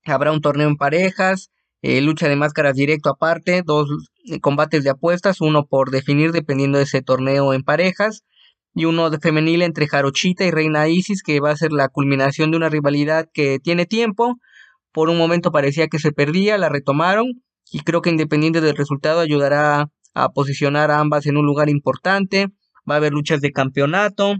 Habrá 0.05 0.33
un 0.33 0.41
torneo 0.41 0.69
en 0.69 0.77
parejas, 0.77 1.51
eh, 1.87 2.01
lucha 2.01 2.31
de 2.31 2.37
máscaras 2.37 2.75
directo 2.77 3.11
aparte, 3.11 3.63
dos 3.63 3.91
combates 4.41 4.85
de 4.85 4.91
apuestas, 4.91 5.43
uno 5.43 5.67
por 5.67 5.91
definir 5.91 6.33
dependiendo 6.33 6.79
de 6.79 6.85
ese 6.85 7.03
torneo 7.03 7.53
en 7.53 7.63
parejas 7.63 8.25
y 8.75 8.87
uno 8.87 9.11
de 9.11 9.19
femenil 9.19 9.61
entre 9.61 9.87
Jarochita 9.87 10.47
y 10.47 10.51
Reina 10.51 10.89
Isis 10.89 11.23
que 11.23 11.41
va 11.41 11.51
a 11.51 11.57
ser 11.59 11.73
la 11.73 11.91
culminación 11.91 12.51
de 12.51 12.57
una 12.57 12.71
rivalidad 12.71 13.29
que 13.35 13.59
tiene 13.59 13.85
tiempo. 13.85 14.39
Por 14.93 15.11
un 15.11 15.19
momento 15.19 15.53
parecía 15.53 15.89
que 15.89 15.99
se 15.99 16.11
perdía, 16.11 16.57
la 16.57 16.71
retomaron 16.71 17.43
y 17.71 17.81
creo 17.81 18.01
que 18.01 18.09
independiente 18.09 18.63
del 18.63 18.79
resultado 18.79 19.21
ayudará 19.21 19.91
a 20.15 20.29
posicionar 20.31 20.91
a 20.91 21.01
ambas 21.01 21.27
en 21.27 21.37
un 21.37 21.45
lugar 21.45 21.69
importante. 21.69 22.49
Va 22.89 22.95
a 22.95 22.97
haber 22.97 23.13
luchas 23.13 23.43
de 23.43 23.53
campeonato. 23.53 24.37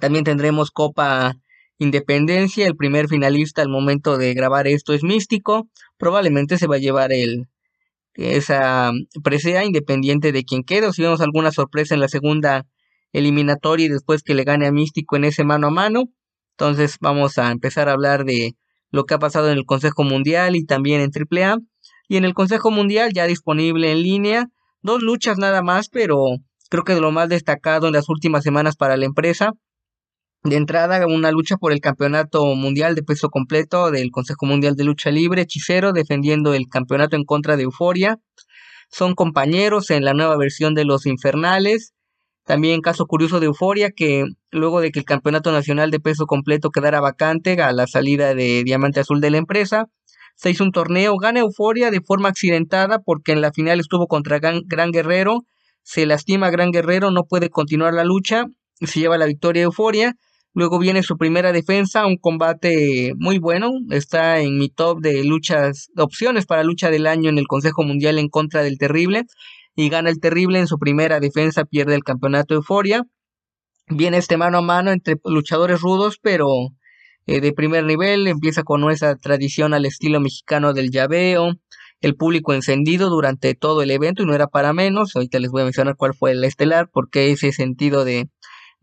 También 0.00 0.22
tendremos 0.22 0.70
Copa 0.70 1.34
Independencia. 1.78 2.66
El 2.66 2.76
primer 2.76 3.08
finalista 3.08 3.62
al 3.62 3.68
momento 3.68 4.16
de 4.16 4.34
grabar 4.34 4.66
esto 4.66 4.92
es 4.92 5.02
Místico 5.02 5.68
probablemente 5.96 6.58
se 6.58 6.66
va 6.66 6.76
a 6.76 6.78
llevar 6.78 7.12
el 7.12 7.48
esa 8.14 8.92
presea 9.24 9.64
independiente 9.64 10.30
de 10.30 10.44
quien 10.44 10.62
quede 10.62 10.86
o 10.86 10.92
si 10.92 11.02
vemos 11.02 11.20
alguna 11.20 11.50
sorpresa 11.50 11.94
en 11.94 12.00
la 12.00 12.08
segunda 12.08 12.64
eliminatoria 13.12 13.86
y 13.86 13.88
después 13.88 14.22
que 14.22 14.34
le 14.34 14.44
gane 14.44 14.66
a 14.66 14.72
Místico 14.72 15.16
en 15.16 15.24
ese 15.24 15.44
mano 15.44 15.68
a 15.68 15.70
mano. 15.70 16.04
Entonces 16.52 16.96
vamos 17.00 17.38
a 17.38 17.50
empezar 17.50 17.88
a 17.88 17.92
hablar 17.92 18.24
de 18.24 18.56
lo 18.90 19.04
que 19.04 19.14
ha 19.14 19.18
pasado 19.18 19.50
en 19.50 19.58
el 19.58 19.64
Consejo 19.64 20.04
Mundial 20.04 20.54
y 20.54 20.64
también 20.64 21.00
en 21.00 21.10
AAA. 21.10 21.58
Y 22.06 22.16
en 22.16 22.24
el 22.24 22.34
Consejo 22.34 22.70
Mundial 22.70 23.12
ya 23.12 23.26
disponible 23.26 23.90
en 23.90 24.02
línea, 24.02 24.46
dos 24.82 25.02
luchas 25.02 25.38
nada 25.38 25.62
más, 25.62 25.88
pero 25.88 26.18
creo 26.70 26.84
que 26.84 26.94
de 26.94 27.00
lo 27.00 27.10
más 27.10 27.28
destacado 27.28 27.88
en 27.88 27.94
las 27.94 28.08
últimas 28.08 28.44
semanas 28.44 28.76
para 28.76 28.96
la 28.96 29.06
empresa 29.06 29.52
de 30.44 30.56
entrada, 30.56 31.06
una 31.06 31.30
lucha 31.30 31.56
por 31.56 31.72
el 31.72 31.80
campeonato 31.80 32.44
mundial 32.54 32.94
de 32.94 33.02
peso 33.02 33.30
completo 33.30 33.90
del 33.90 34.10
Consejo 34.10 34.44
Mundial 34.44 34.76
de 34.76 34.84
Lucha 34.84 35.10
Libre, 35.10 35.42
Hechicero 35.42 35.94
defendiendo 35.94 36.52
el 36.52 36.68
campeonato 36.68 37.16
en 37.16 37.24
contra 37.24 37.56
de 37.56 37.62
Euforia. 37.62 38.18
Son 38.90 39.14
compañeros 39.14 39.88
en 39.90 40.04
la 40.04 40.12
nueva 40.12 40.36
versión 40.36 40.74
de 40.74 40.84
Los 40.84 41.06
Infernales. 41.06 41.94
También 42.44 42.82
caso 42.82 43.06
curioso 43.06 43.40
de 43.40 43.46
Euforia 43.46 43.90
que 43.90 44.26
luego 44.50 44.82
de 44.82 44.90
que 44.90 44.98
el 44.98 45.06
campeonato 45.06 45.50
nacional 45.50 45.90
de 45.90 45.98
peso 45.98 46.26
completo 46.26 46.68
quedara 46.68 47.00
vacante 47.00 47.62
a 47.62 47.72
la 47.72 47.86
salida 47.86 48.34
de 48.34 48.64
Diamante 48.64 49.00
Azul 49.00 49.22
de 49.22 49.30
la 49.30 49.38
empresa, 49.38 49.86
se 50.36 50.50
hizo 50.50 50.62
un 50.62 50.72
torneo, 50.72 51.16
gana 51.16 51.40
Euforia 51.40 51.90
de 51.90 52.02
forma 52.02 52.28
accidentada 52.28 52.98
porque 52.98 53.32
en 53.32 53.40
la 53.40 53.50
final 53.50 53.80
estuvo 53.80 54.08
contra 54.08 54.40
Gran, 54.40 54.90
Guerrero, 54.92 55.40
se 55.82 56.04
lastima 56.04 56.50
Gran 56.50 56.70
Guerrero, 56.70 57.10
no 57.10 57.24
puede 57.24 57.48
continuar 57.48 57.94
la 57.94 58.04
lucha, 58.04 58.44
se 58.82 59.00
lleva 59.00 59.16
la 59.16 59.24
victoria 59.24 59.62
Euforia 59.62 60.14
Luego 60.56 60.78
viene 60.78 61.02
su 61.02 61.16
primera 61.16 61.50
defensa, 61.52 62.06
un 62.06 62.16
combate 62.16 63.12
muy 63.16 63.38
bueno. 63.38 63.72
Está 63.90 64.38
en 64.38 64.56
mi 64.56 64.68
top 64.68 65.00
de 65.00 65.24
luchas, 65.24 65.88
opciones 65.96 66.46
para 66.46 66.62
lucha 66.62 66.90
del 66.90 67.08
año 67.08 67.28
en 67.28 67.38
el 67.38 67.48
Consejo 67.48 67.82
Mundial 67.82 68.20
en 68.20 68.28
contra 68.28 68.62
del 68.62 68.78
Terrible. 68.78 69.24
Y 69.74 69.88
gana 69.88 70.10
el 70.10 70.20
Terrible 70.20 70.60
en 70.60 70.68
su 70.68 70.78
primera 70.78 71.18
defensa, 71.18 71.64
pierde 71.64 71.96
el 71.96 72.04
campeonato 72.04 72.54
Euforia. 72.54 73.02
Viene 73.88 74.18
este 74.18 74.36
mano 74.36 74.58
a 74.58 74.62
mano 74.62 74.92
entre 74.92 75.16
luchadores 75.24 75.80
rudos, 75.80 76.18
pero 76.22 76.48
eh, 77.26 77.40
de 77.40 77.52
primer 77.52 77.84
nivel. 77.84 78.28
Empieza 78.28 78.62
con 78.62 78.88
esa 78.92 79.16
tradición 79.16 79.74
al 79.74 79.86
estilo 79.86 80.20
mexicano 80.20 80.72
del 80.72 80.92
llaveo. 80.92 81.54
El 82.00 82.14
público 82.14 82.54
encendido 82.54 83.10
durante 83.10 83.54
todo 83.54 83.82
el 83.82 83.90
evento 83.90 84.22
y 84.22 84.26
no 84.26 84.34
era 84.34 84.46
para 84.46 84.72
menos. 84.72 85.16
Ahorita 85.16 85.40
les 85.40 85.50
voy 85.50 85.62
a 85.62 85.64
mencionar 85.64 85.96
cuál 85.96 86.14
fue 86.14 86.30
el 86.30 86.44
estelar, 86.44 86.88
porque 86.92 87.32
ese 87.32 87.50
sentido 87.50 88.04
de 88.04 88.28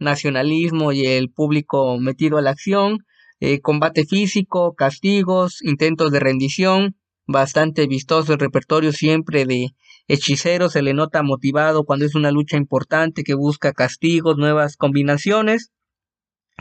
nacionalismo 0.01 0.91
y 0.91 1.05
el 1.05 1.29
público 1.29 1.97
metido 1.99 2.37
a 2.37 2.41
la 2.41 2.49
acción, 2.49 3.05
eh, 3.39 3.61
combate 3.61 4.05
físico, 4.05 4.73
castigos, 4.75 5.61
intentos 5.61 6.11
de 6.11 6.19
rendición, 6.19 6.95
bastante 7.27 7.87
vistoso 7.87 8.33
el 8.33 8.39
repertorio 8.39 8.91
siempre 8.91 9.45
de 9.45 9.67
hechicero, 10.07 10.69
se 10.69 10.81
le 10.81 10.93
nota 10.93 11.23
motivado 11.23 11.85
cuando 11.85 12.05
es 12.05 12.15
una 12.15 12.31
lucha 12.31 12.57
importante 12.57 13.23
que 13.23 13.35
busca 13.35 13.73
castigos, 13.73 14.37
nuevas 14.37 14.75
combinaciones, 14.75 15.71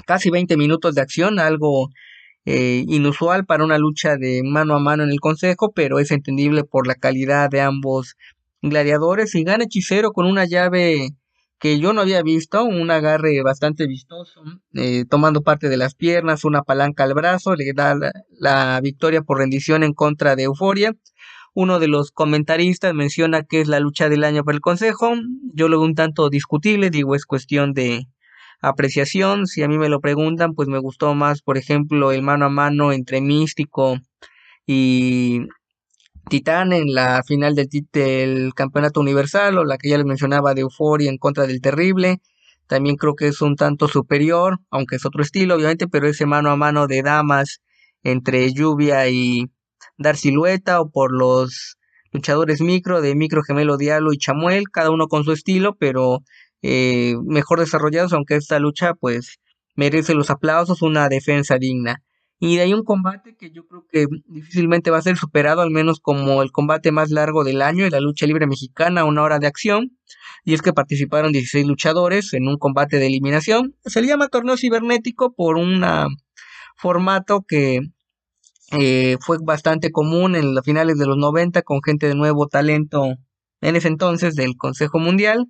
casi 0.06 0.30
20 0.30 0.56
minutos 0.56 0.94
de 0.94 1.00
acción, 1.00 1.38
algo 1.38 1.88
eh, 2.44 2.84
inusual 2.88 3.46
para 3.46 3.64
una 3.64 3.78
lucha 3.78 4.16
de 4.16 4.42
mano 4.44 4.76
a 4.76 4.80
mano 4.80 5.02
en 5.02 5.10
el 5.10 5.20
consejo, 5.20 5.72
pero 5.74 5.98
es 5.98 6.10
entendible 6.10 6.64
por 6.64 6.86
la 6.86 6.94
calidad 6.94 7.50
de 7.50 7.62
ambos 7.62 8.16
gladiadores. 8.62 9.34
Y 9.34 9.44
gana 9.44 9.64
hechicero 9.64 10.12
con 10.12 10.26
una 10.26 10.44
llave 10.44 11.10
que 11.60 11.78
yo 11.78 11.92
no 11.92 12.00
había 12.00 12.22
visto, 12.22 12.64
un 12.64 12.90
agarre 12.90 13.40
bastante 13.42 13.86
vistoso, 13.86 14.42
eh, 14.72 15.04
tomando 15.08 15.42
parte 15.42 15.68
de 15.68 15.76
las 15.76 15.94
piernas, 15.94 16.44
una 16.44 16.62
palanca 16.62 17.04
al 17.04 17.12
brazo, 17.12 17.54
le 17.54 17.72
da 17.74 17.94
la, 18.30 18.80
victoria 18.82 19.20
por 19.20 19.38
rendición 19.38 19.82
en 19.82 19.92
contra 19.92 20.36
de 20.36 20.44
Euforia. 20.44 20.96
Uno 21.52 21.78
de 21.78 21.88
los 21.88 22.12
comentaristas 22.12 22.94
menciona 22.94 23.42
que 23.42 23.60
es 23.60 23.68
la 23.68 23.78
lucha 23.78 24.08
del 24.08 24.24
año 24.24 24.42
para 24.42 24.54
el 24.56 24.62
Consejo. 24.62 25.12
Yo 25.52 25.68
lo 25.68 25.78
veo 25.78 25.86
un 25.86 25.94
tanto 25.94 26.30
discutible, 26.30 26.88
digo, 26.88 27.14
es 27.14 27.26
cuestión 27.26 27.74
de 27.74 28.06
apreciación. 28.62 29.46
Si 29.46 29.62
a 29.62 29.68
mí 29.68 29.76
me 29.76 29.90
lo 29.90 30.00
preguntan, 30.00 30.54
pues 30.54 30.66
me 30.68 30.78
gustó 30.78 31.14
más, 31.14 31.42
por 31.42 31.58
ejemplo, 31.58 32.10
el 32.12 32.22
mano 32.22 32.46
a 32.46 32.50
mano 32.50 32.92
entre 32.92 33.20
Místico 33.20 33.98
y 34.66 35.42
Titán 36.30 36.72
en 36.72 36.94
la 36.94 37.22
final 37.24 37.54
del, 37.54 38.54
Campeonato 38.54 39.00
Universal 39.00 39.58
o 39.58 39.64
la 39.64 39.76
que 39.76 39.90
ya 39.90 39.98
les 39.98 40.06
mencionaba 40.06 40.54
de 40.54 40.62
Euforia 40.62 41.10
en 41.10 41.18
contra 41.18 41.46
del 41.46 41.60
Terrible. 41.60 42.22
También 42.66 42.96
creo 42.96 43.14
que 43.14 43.28
es 43.28 43.42
un 43.42 43.56
tanto 43.56 43.88
superior, 43.88 44.60
aunque 44.70 44.96
es 44.96 45.04
otro 45.04 45.22
estilo 45.22 45.56
obviamente, 45.56 45.88
pero 45.88 46.08
ese 46.08 46.24
mano 46.24 46.50
a 46.50 46.56
mano 46.56 46.86
de 46.86 47.02
damas 47.02 47.60
entre 48.02 48.50
Lluvia 48.54 49.08
y 49.10 49.50
Dar 49.98 50.16
Silueta 50.16 50.80
o 50.80 50.90
por 50.90 51.12
los 51.12 51.76
luchadores 52.12 52.62
micro 52.62 53.02
de 53.02 53.14
Micro 53.14 53.42
Gemelo 53.42 53.76
Diablo 53.76 54.12
y 54.12 54.18
Chamuel, 54.18 54.70
cada 54.70 54.90
uno 54.90 55.08
con 55.08 55.24
su 55.24 55.32
estilo, 55.32 55.76
pero 55.78 56.20
eh, 56.62 57.16
mejor 57.24 57.60
desarrollados, 57.60 58.12
aunque 58.14 58.36
esta 58.36 58.58
lucha 58.58 58.94
pues 58.94 59.38
merece 59.74 60.14
los 60.14 60.30
aplausos, 60.30 60.82
una 60.82 61.08
defensa 61.08 61.58
digna. 61.58 62.02
Y 62.42 62.56
de 62.56 62.62
ahí 62.62 62.72
un 62.72 62.84
combate 62.84 63.36
que 63.36 63.50
yo 63.50 63.66
creo 63.68 63.86
que 63.92 64.06
difícilmente 64.26 64.90
va 64.90 64.96
a 64.96 65.02
ser 65.02 65.18
superado, 65.18 65.60
al 65.60 65.70
menos 65.70 66.00
como 66.00 66.42
el 66.42 66.50
combate 66.50 66.90
más 66.90 67.10
largo 67.10 67.44
del 67.44 67.60
año 67.60 67.84
en 67.84 67.90
la 67.90 68.00
lucha 68.00 68.26
libre 68.26 68.46
mexicana, 68.46 69.04
una 69.04 69.22
hora 69.22 69.38
de 69.38 69.46
acción. 69.46 69.98
Y 70.42 70.54
es 70.54 70.62
que 70.62 70.72
participaron 70.72 71.32
16 71.32 71.66
luchadores 71.66 72.32
en 72.32 72.48
un 72.48 72.56
combate 72.56 72.98
de 72.98 73.08
eliminación. 73.08 73.76
Se 73.84 74.00
le 74.00 74.08
llama 74.08 74.28
torneo 74.28 74.56
cibernético 74.56 75.34
por 75.34 75.56
un 75.56 75.84
formato 76.76 77.44
que 77.46 77.80
eh, 78.72 79.18
fue 79.20 79.36
bastante 79.42 79.90
común 79.90 80.34
en 80.34 80.54
las 80.54 80.64
finales 80.64 80.96
de 80.98 81.06
los 81.06 81.18
90 81.18 81.60
con 81.60 81.82
gente 81.82 82.08
de 82.08 82.14
nuevo 82.14 82.46
talento 82.46 83.16
en 83.60 83.76
ese 83.76 83.88
entonces 83.88 84.34
del 84.34 84.56
Consejo 84.56 84.98
Mundial. 84.98 85.44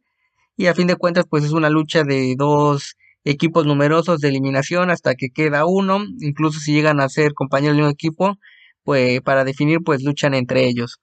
Y 0.56 0.66
a 0.66 0.74
fin 0.74 0.88
de 0.88 0.96
cuentas, 0.96 1.24
pues 1.30 1.44
es 1.44 1.52
una 1.52 1.70
lucha 1.70 2.02
de 2.02 2.34
dos 2.36 2.96
equipos 3.24 3.66
numerosos 3.66 4.20
de 4.20 4.28
eliminación 4.28 4.90
hasta 4.90 5.14
que 5.14 5.30
queda 5.30 5.66
uno, 5.66 6.04
incluso 6.20 6.60
si 6.60 6.72
llegan 6.72 7.00
a 7.00 7.08
ser 7.08 7.34
compañeros 7.34 7.76
de 7.76 7.84
un 7.84 7.90
equipo, 7.90 8.36
pues 8.84 9.20
para 9.22 9.44
definir 9.44 9.80
pues 9.84 10.02
luchan 10.02 10.34
entre 10.34 10.66
ellos. 10.66 10.98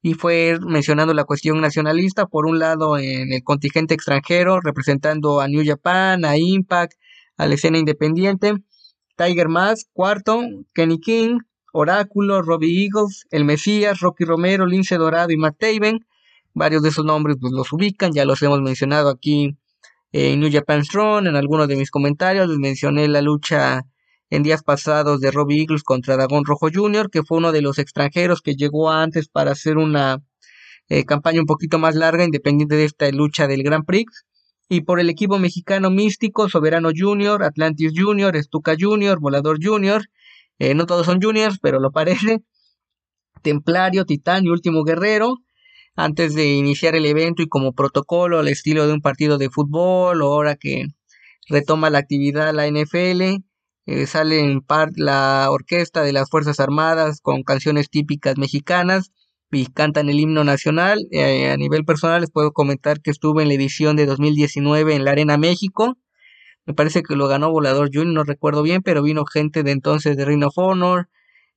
Y 0.00 0.14
fue 0.14 0.58
mencionando 0.60 1.12
la 1.12 1.24
cuestión 1.24 1.60
nacionalista, 1.60 2.26
por 2.26 2.46
un 2.46 2.58
lado 2.58 2.98
en 2.98 3.32
el 3.32 3.42
contingente 3.42 3.94
extranjero, 3.94 4.60
representando 4.60 5.40
a 5.40 5.48
New 5.48 5.64
Japan, 5.66 6.24
a 6.24 6.38
Impact, 6.38 6.94
a 7.36 7.46
la 7.46 7.54
escena 7.54 7.78
independiente, 7.78 8.54
Tiger 9.16 9.48
Mask, 9.48 9.88
cuarto, 9.92 10.40
Kenny 10.74 11.00
King, 11.00 11.40
Oráculo, 11.72 12.42
Robbie 12.42 12.84
Eagles, 12.84 13.26
El 13.30 13.44
Mesías, 13.44 14.00
Rocky 14.00 14.24
Romero, 14.24 14.66
Lince 14.66 14.96
Dorado 14.96 15.32
y 15.32 15.36
Matt 15.36 15.58
Taven. 15.58 16.06
Varios 16.54 16.82
de 16.82 16.88
esos 16.88 17.04
nombres 17.04 17.36
pues 17.40 17.52
los 17.52 17.72
ubican, 17.72 18.12
ya 18.12 18.24
los 18.24 18.42
hemos 18.42 18.60
mencionado 18.60 19.10
aquí 19.10 19.56
en 20.12 20.40
New 20.40 20.50
Japan 20.50 20.84
Strong, 20.84 21.26
en 21.26 21.36
algunos 21.36 21.68
de 21.68 21.76
mis 21.76 21.90
comentarios 21.90 22.48
les 22.48 22.58
mencioné 22.58 23.08
la 23.08 23.22
lucha 23.22 23.82
en 24.30 24.42
días 24.42 24.62
pasados 24.62 25.20
de 25.20 25.30
Robbie 25.30 25.62
Eagles 25.62 25.82
contra 25.82 26.16
Dragón 26.16 26.44
Rojo 26.44 26.68
Jr., 26.72 27.10
que 27.10 27.22
fue 27.22 27.38
uno 27.38 27.52
de 27.52 27.62
los 27.62 27.78
extranjeros 27.78 28.42
que 28.42 28.54
llegó 28.54 28.90
antes 28.90 29.28
para 29.28 29.52
hacer 29.52 29.76
una 29.78 30.18
eh, 30.88 31.04
campaña 31.04 31.40
un 31.40 31.46
poquito 31.46 31.78
más 31.78 31.94
larga, 31.94 32.24
independiente 32.24 32.76
de 32.76 32.84
esta 32.84 33.10
lucha 33.10 33.46
del 33.46 33.62
Grand 33.62 33.84
Prix. 33.84 34.24
Y 34.70 34.82
por 34.82 35.00
el 35.00 35.08
equipo 35.08 35.38
mexicano 35.38 35.90
místico, 35.90 36.48
Soberano 36.48 36.90
Jr., 36.94 37.42
Atlantis 37.42 37.92
Jr., 37.96 38.36
Estuca 38.36 38.74
Jr., 38.78 39.18
Volador 39.18 39.58
Jr., 39.62 40.02
eh, 40.58 40.74
no 40.74 40.86
todos 40.86 41.06
son 41.06 41.22
juniors, 41.22 41.58
pero 41.60 41.78
lo 41.78 41.92
parece, 41.92 42.42
Templario, 43.42 44.04
Titán 44.04 44.44
y 44.44 44.48
Último 44.50 44.82
Guerrero, 44.82 45.36
antes 45.98 46.32
de 46.32 46.46
iniciar 46.46 46.94
el 46.94 47.06
evento 47.06 47.42
y 47.42 47.48
como 47.48 47.72
protocolo 47.72 48.38
al 48.38 48.46
estilo 48.46 48.86
de 48.86 48.92
un 48.92 49.00
partido 49.00 49.36
de 49.36 49.50
fútbol 49.50 50.22
o 50.22 50.26
ahora 50.26 50.54
que 50.54 50.86
retoma 51.48 51.90
la 51.90 51.98
actividad 51.98 52.54
la 52.54 52.68
NFL. 52.68 53.42
Eh, 53.86 54.06
sale 54.06 54.38
en 54.38 54.60
par 54.60 54.90
la 54.94 55.48
orquesta 55.50 56.02
de 56.02 56.12
las 56.12 56.30
Fuerzas 56.30 56.60
Armadas 56.60 57.20
con 57.20 57.42
canciones 57.42 57.90
típicas 57.90 58.38
mexicanas 58.38 59.10
y 59.50 59.66
cantan 59.66 60.08
el 60.08 60.20
himno 60.20 60.44
nacional. 60.44 61.00
Eh, 61.10 61.50
a 61.50 61.56
nivel 61.56 61.84
personal 61.84 62.20
les 62.20 62.30
puedo 62.30 62.52
comentar 62.52 63.00
que 63.00 63.10
estuve 63.10 63.42
en 63.42 63.48
la 63.48 63.54
edición 63.54 63.96
de 63.96 64.06
2019 64.06 64.94
en 64.94 65.04
la 65.04 65.10
Arena 65.10 65.36
México. 65.36 65.96
Me 66.64 66.74
parece 66.74 67.02
que 67.02 67.16
lo 67.16 67.26
ganó 67.26 67.50
Volador 67.50 67.90
Junior, 67.92 68.14
no 68.14 68.22
recuerdo 68.22 68.62
bien, 68.62 68.82
pero 68.82 69.02
vino 69.02 69.24
gente 69.24 69.64
de 69.64 69.72
entonces 69.72 70.16
de 70.16 70.24
Ring 70.24 70.44
of 70.44 70.56
Honor, 70.58 71.08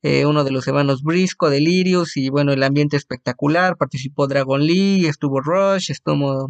eh, 0.02 0.26
uno 0.26 0.44
de 0.44 0.50
los 0.50 0.66
hermanos 0.66 1.02
Brisco, 1.02 1.48
Delirious, 1.48 2.16
y 2.16 2.28
bueno, 2.28 2.52
el 2.52 2.62
ambiente 2.62 2.96
espectacular, 2.96 3.76
participó 3.76 4.26
Dragon 4.26 4.64
Lee, 4.64 5.06
estuvo 5.06 5.40
Rush, 5.40 5.90
estuvo 5.90 6.48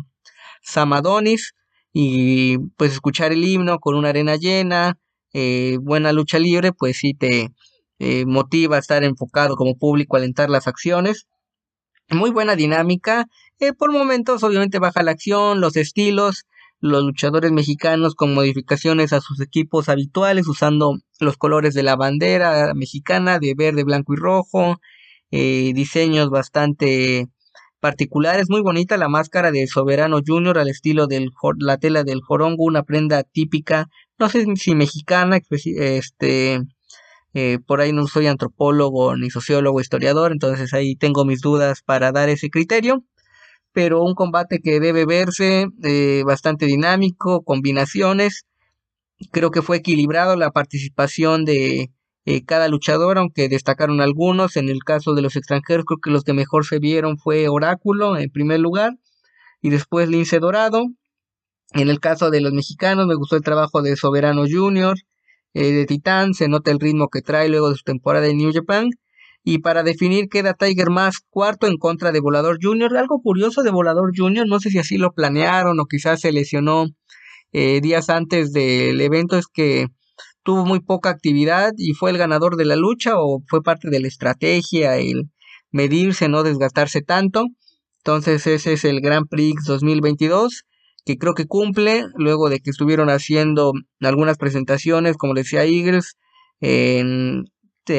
Samadonis, 0.62 1.54
y 1.92 2.58
pues 2.76 2.92
escuchar 2.92 3.32
el 3.32 3.44
himno 3.44 3.78
con 3.78 3.94
una 3.94 4.08
arena 4.08 4.36
llena, 4.36 4.98
eh, 5.34 5.78
buena 5.80 6.12
lucha 6.12 6.38
libre, 6.38 6.72
pues 6.72 6.98
sí 6.98 7.14
te 7.14 7.50
eh, 7.98 8.24
motiva 8.26 8.76
a 8.76 8.78
estar 8.80 9.04
enfocado 9.04 9.56
como 9.56 9.76
público, 9.76 10.16
alentar 10.16 10.48
las 10.50 10.66
acciones. 10.66 11.26
Muy 12.10 12.30
buena 12.30 12.56
dinámica, 12.56 13.26
por 13.78 13.92
momentos 13.92 14.42
obviamente 14.42 14.78
baja 14.78 15.02
la 15.02 15.12
acción, 15.12 15.60
los 15.60 15.76
estilos, 15.76 16.46
los 16.80 17.04
luchadores 17.04 17.52
mexicanos 17.52 18.14
con 18.16 18.34
modificaciones 18.34 19.12
a 19.12 19.20
sus 19.20 19.40
equipos 19.40 19.88
habituales, 19.88 20.48
usando 20.48 20.98
los 21.22 21.36
colores 21.36 21.74
de 21.74 21.82
la 21.82 21.96
bandera 21.96 22.72
mexicana 22.74 23.38
de 23.38 23.54
verde, 23.56 23.84
blanco 23.84 24.14
y 24.14 24.16
rojo, 24.16 24.80
eh, 25.30 25.72
diseños 25.74 26.30
bastante 26.30 27.28
particulares, 27.80 28.48
muy 28.48 28.60
bonita 28.62 28.96
la 28.96 29.08
máscara 29.08 29.50
de 29.50 29.66
Soberano 29.66 30.20
Junior 30.24 30.58
al 30.58 30.68
estilo 30.68 31.06
de 31.06 31.28
la 31.58 31.78
tela 31.78 32.04
del 32.04 32.20
jorongo, 32.20 32.64
una 32.64 32.84
prenda 32.84 33.24
típica, 33.24 33.88
no 34.18 34.28
sé 34.28 34.46
si 34.56 34.74
mexicana, 34.74 35.40
este, 35.50 36.60
eh, 37.34 37.58
por 37.66 37.80
ahí 37.80 37.92
no 37.92 38.06
soy 38.06 38.26
antropólogo 38.28 39.16
ni 39.16 39.30
sociólogo, 39.30 39.80
historiador, 39.80 40.32
entonces 40.32 40.74
ahí 40.74 40.94
tengo 40.96 41.24
mis 41.24 41.40
dudas 41.40 41.82
para 41.82 42.12
dar 42.12 42.28
ese 42.28 42.50
criterio 42.50 43.04
pero 43.72 44.02
un 44.02 44.14
combate 44.14 44.60
que 44.60 44.80
debe 44.80 45.06
verse 45.06 45.66
eh, 45.82 46.22
bastante 46.26 46.66
dinámico, 46.66 47.42
combinaciones. 47.42 48.44
Creo 49.30 49.50
que 49.50 49.62
fue 49.62 49.78
equilibrado 49.78 50.36
la 50.36 50.50
participación 50.50 51.44
de 51.44 51.90
eh, 52.24 52.44
cada 52.44 52.68
luchador, 52.68 53.18
aunque 53.18 53.48
destacaron 53.48 54.00
algunos. 54.00 54.56
En 54.56 54.68
el 54.68 54.84
caso 54.84 55.14
de 55.14 55.22
los 55.22 55.36
extranjeros, 55.36 55.84
creo 55.86 55.98
que 55.98 56.10
los 56.10 56.24
que 56.24 56.32
mejor 56.32 56.64
se 56.66 56.78
vieron 56.78 57.18
fue 57.18 57.48
Oráculo 57.48 58.16
en 58.16 58.30
primer 58.30 58.60
lugar 58.60 58.96
y 59.60 59.70
después 59.70 60.08
Lince 60.08 60.38
Dorado. 60.40 60.86
En 61.74 61.88
el 61.88 62.00
caso 62.00 62.30
de 62.30 62.40
los 62.40 62.52
mexicanos, 62.52 63.06
me 63.06 63.14
gustó 63.14 63.36
el 63.36 63.42
trabajo 63.42 63.82
de 63.82 63.96
Soberano 63.96 64.44
Junior, 64.48 64.96
eh, 65.54 65.72
de 65.72 65.86
Titán, 65.86 66.34
se 66.34 66.48
nota 66.48 66.70
el 66.70 66.80
ritmo 66.80 67.08
que 67.08 67.22
trae 67.22 67.48
luego 67.48 67.70
de 67.70 67.76
su 67.76 67.82
temporada 67.84 68.26
en 68.26 68.38
New 68.38 68.52
Japan 68.52 68.90
y 69.44 69.58
para 69.58 69.82
definir 69.82 70.28
queda 70.28 70.54
Tiger 70.54 70.90
Mask 70.90 71.24
cuarto 71.30 71.66
en 71.66 71.76
contra 71.76 72.12
de 72.12 72.20
Volador 72.20 72.58
Jr. 72.62 72.96
Algo 72.96 73.20
curioso 73.22 73.62
de 73.62 73.70
Volador 73.70 74.12
Jr., 74.16 74.46
no 74.46 74.60
sé 74.60 74.70
si 74.70 74.78
así 74.78 74.98
lo 74.98 75.12
planearon 75.12 75.80
o 75.80 75.86
quizás 75.86 76.20
se 76.20 76.32
lesionó 76.32 76.86
eh, 77.52 77.80
días 77.80 78.10
antes 78.10 78.52
del 78.52 79.00
evento, 79.00 79.38
es 79.38 79.46
que 79.46 79.86
tuvo 80.42 80.64
muy 80.64 80.80
poca 80.80 81.10
actividad 81.10 81.72
y 81.76 81.92
fue 81.94 82.10
el 82.10 82.18
ganador 82.18 82.56
de 82.56 82.64
la 82.64 82.76
lucha 82.76 83.14
o 83.16 83.42
fue 83.48 83.62
parte 83.62 83.90
de 83.90 84.00
la 84.00 84.08
estrategia 84.08 84.96
el 84.98 85.30
medirse, 85.70 86.28
no 86.28 86.42
desgastarse 86.42 87.02
tanto. 87.02 87.46
Entonces 87.98 88.46
ese 88.46 88.72
es 88.74 88.84
el 88.84 89.00
Grand 89.00 89.28
Prix 89.28 89.64
2022 89.64 90.64
que 91.04 91.16
creo 91.16 91.34
que 91.34 91.46
cumple 91.46 92.04
luego 92.14 92.48
de 92.48 92.60
que 92.60 92.70
estuvieron 92.70 93.10
haciendo 93.10 93.72
algunas 94.00 94.38
presentaciones, 94.38 95.16
como 95.16 95.34
decía 95.34 95.64
Eagles, 95.64 96.16
en 96.60 97.44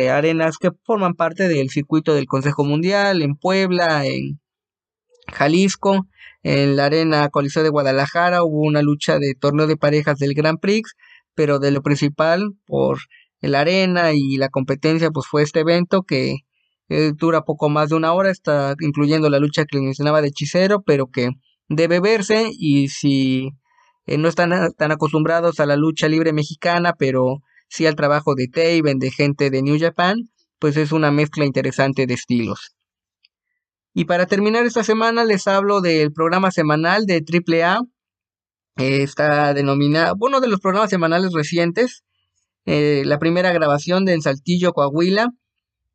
arenas 0.09 0.57
que 0.57 0.71
forman 0.83 1.13
parte 1.13 1.47
del 1.47 1.69
circuito 1.69 2.13
del 2.15 2.25
Consejo 2.25 2.63
Mundial, 2.63 3.21
en 3.21 3.35
Puebla, 3.35 4.05
en 4.05 4.39
Jalisco, 5.31 6.07
en 6.43 6.75
la 6.75 6.85
Arena 6.85 7.29
Coliseo 7.29 7.63
de 7.63 7.69
Guadalajara 7.69 8.43
hubo 8.43 8.61
una 8.61 8.81
lucha 8.81 9.17
de 9.19 9.33
torneo 9.33 9.67
de 9.67 9.77
parejas 9.77 10.19
del 10.19 10.33
Grand 10.33 10.59
Prix, 10.59 10.93
pero 11.35 11.59
de 11.59 11.71
lo 11.71 11.81
principal 11.81 12.51
por 12.65 12.99
la 13.41 13.61
arena 13.61 14.11
y 14.13 14.37
la 14.37 14.49
competencia 14.49 15.09
pues 15.11 15.27
fue 15.27 15.43
este 15.43 15.61
evento 15.61 16.03
que 16.03 16.37
eh, 16.89 17.13
dura 17.15 17.41
poco 17.41 17.69
más 17.69 17.89
de 17.89 17.95
una 17.95 18.13
hora, 18.13 18.29
está 18.29 18.75
incluyendo 18.81 19.29
la 19.29 19.39
lucha 19.39 19.65
que 19.65 19.79
mencionaba 19.79 20.21
de 20.21 20.29
hechicero, 20.29 20.81
pero 20.83 21.07
que 21.07 21.29
debe 21.69 21.99
verse 21.99 22.49
y 22.51 22.89
si 22.89 23.49
eh, 24.05 24.17
no 24.17 24.27
están 24.27 24.73
tan 24.77 24.91
acostumbrados 24.91 25.59
a 25.59 25.65
la 25.65 25.77
lucha 25.77 26.07
libre 26.09 26.33
mexicana, 26.33 26.93
pero 26.97 27.39
sí 27.69 27.85
al 27.85 27.95
trabajo 27.95 28.35
de 28.35 28.47
Taven, 28.47 28.99
de 28.99 29.11
gente 29.11 29.49
de 29.49 29.61
New 29.61 29.79
Japan, 29.79 30.29
pues 30.59 30.77
es 30.77 30.91
una 30.91 31.11
mezcla 31.11 31.45
interesante 31.45 32.05
de 32.05 32.13
estilos. 32.13 32.75
Y 33.93 34.05
para 34.05 34.25
terminar 34.25 34.65
esta 34.65 34.83
semana 34.83 35.23
les 35.23 35.47
hablo 35.47 35.79
del 35.81 36.11
programa 36.11 36.51
semanal 36.51 37.05
de 37.05 37.23
AAA. 37.23 37.81
está 38.75 39.53
denominado, 39.53 40.15
uno 40.19 40.39
de 40.41 40.47
los 40.47 40.59
programas 40.59 40.89
semanales 40.89 41.31
recientes, 41.33 42.03
eh, 42.65 43.03
la 43.05 43.19
primera 43.19 43.51
grabación 43.53 44.05
de 44.05 44.13
En 44.13 44.21
Saltillo, 44.21 44.73
Coahuila. 44.73 45.29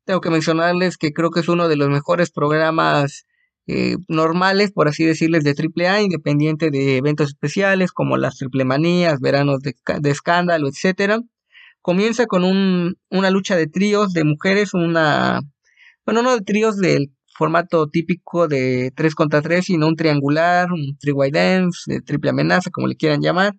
Tengo 0.05 0.21
que 0.21 0.31
mencionarles 0.31 0.97
que 0.99 1.13
creo 1.13 1.31
que 1.31 1.41
es 1.41 1.49
uno 1.49 1.69
de 1.69 1.77
los 1.77 1.89
mejores 1.91 2.31
programas 2.31 3.27
eh, 3.67 3.97
normales, 4.09 4.73
por 4.73 4.89
así 4.89 5.05
decirles, 5.05 5.45
de 5.45 5.55
AAA, 5.57 6.03
independiente 6.03 6.71
de 6.71 6.99
eventos 6.99 7.29
especiales 7.29 7.93
como 7.93 8.17
las 8.17 8.37
triple 8.39 8.65
manías, 8.65 9.21
veranos 9.21 9.61
de, 9.61 9.75
de 10.01 10.11
escándalo, 10.11 10.69
etcétera. 10.69 11.21
Comienza 11.83 12.27
con 12.27 12.45
un, 12.45 12.97
una 13.11 13.31
lucha 13.31 13.57
de 13.57 13.67
tríos 13.67 14.13
de 14.13 14.25
mujeres, 14.25 14.75
una, 14.75 15.41
bueno, 16.07 16.23
no 16.23 16.35
de 16.37 16.43
tríos 16.43 16.79
del 16.79 17.13
formato 17.39 17.87
típico 17.89 18.49
de 18.49 18.93
3 18.97 19.15
contra 19.15 19.41
3, 19.41 19.65
sino 19.65 19.87
un 19.87 19.95
triangular, 19.95 20.73
un 20.73 20.99
three 20.99 21.31
dance, 21.31 21.83
de 21.87 22.01
triple 22.01 22.31
amenaza, 22.31 22.71
como 22.71 22.89
le 22.89 22.97
quieran 22.97 23.23
llamar, 23.23 23.55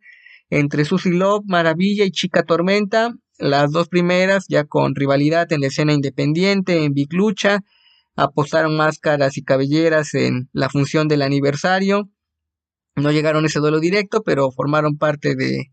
entre 0.49 0.83
Susy 0.83 1.11
Love, 1.11 1.45
Maravilla 1.47 2.03
y 2.03 2.11
Chica 2.11 2.43
Tormenta, 2.43 3.13
las 3.37 3.71
dos 3.71 3.87
primeras 3.87 4.45
ya 4.49 4.65
con 4.65 4.95
rivalidad 4.95 5.51
en 5.53 5.61
la 5.61 5.67
escena 5.67 5.93
independiente, 5.93 6.83
en 6.83 6.93
Big 6.93 7.13
Lucha, 7.13 7.61
apostaron 8.17 8.75
máscaras 8.75 9.37
y 9.37 9.43
cabelleras 9.43 10.13
en 10.13 10.49
la 10.51 10.69
función 10.69 11.07
del 11.07 11.21
aniversario. 11.21 12.09
No 12.97 13.11
llegaron 13.11 13.45
a 13.45 13.47
ese 13.47 13.59
duelo 13.59 13.79
directo, 13.79 14.23
pero 14.23 14.51
formaron 14.51 14.97
parte 14.97 15.35
de 15.35 15.71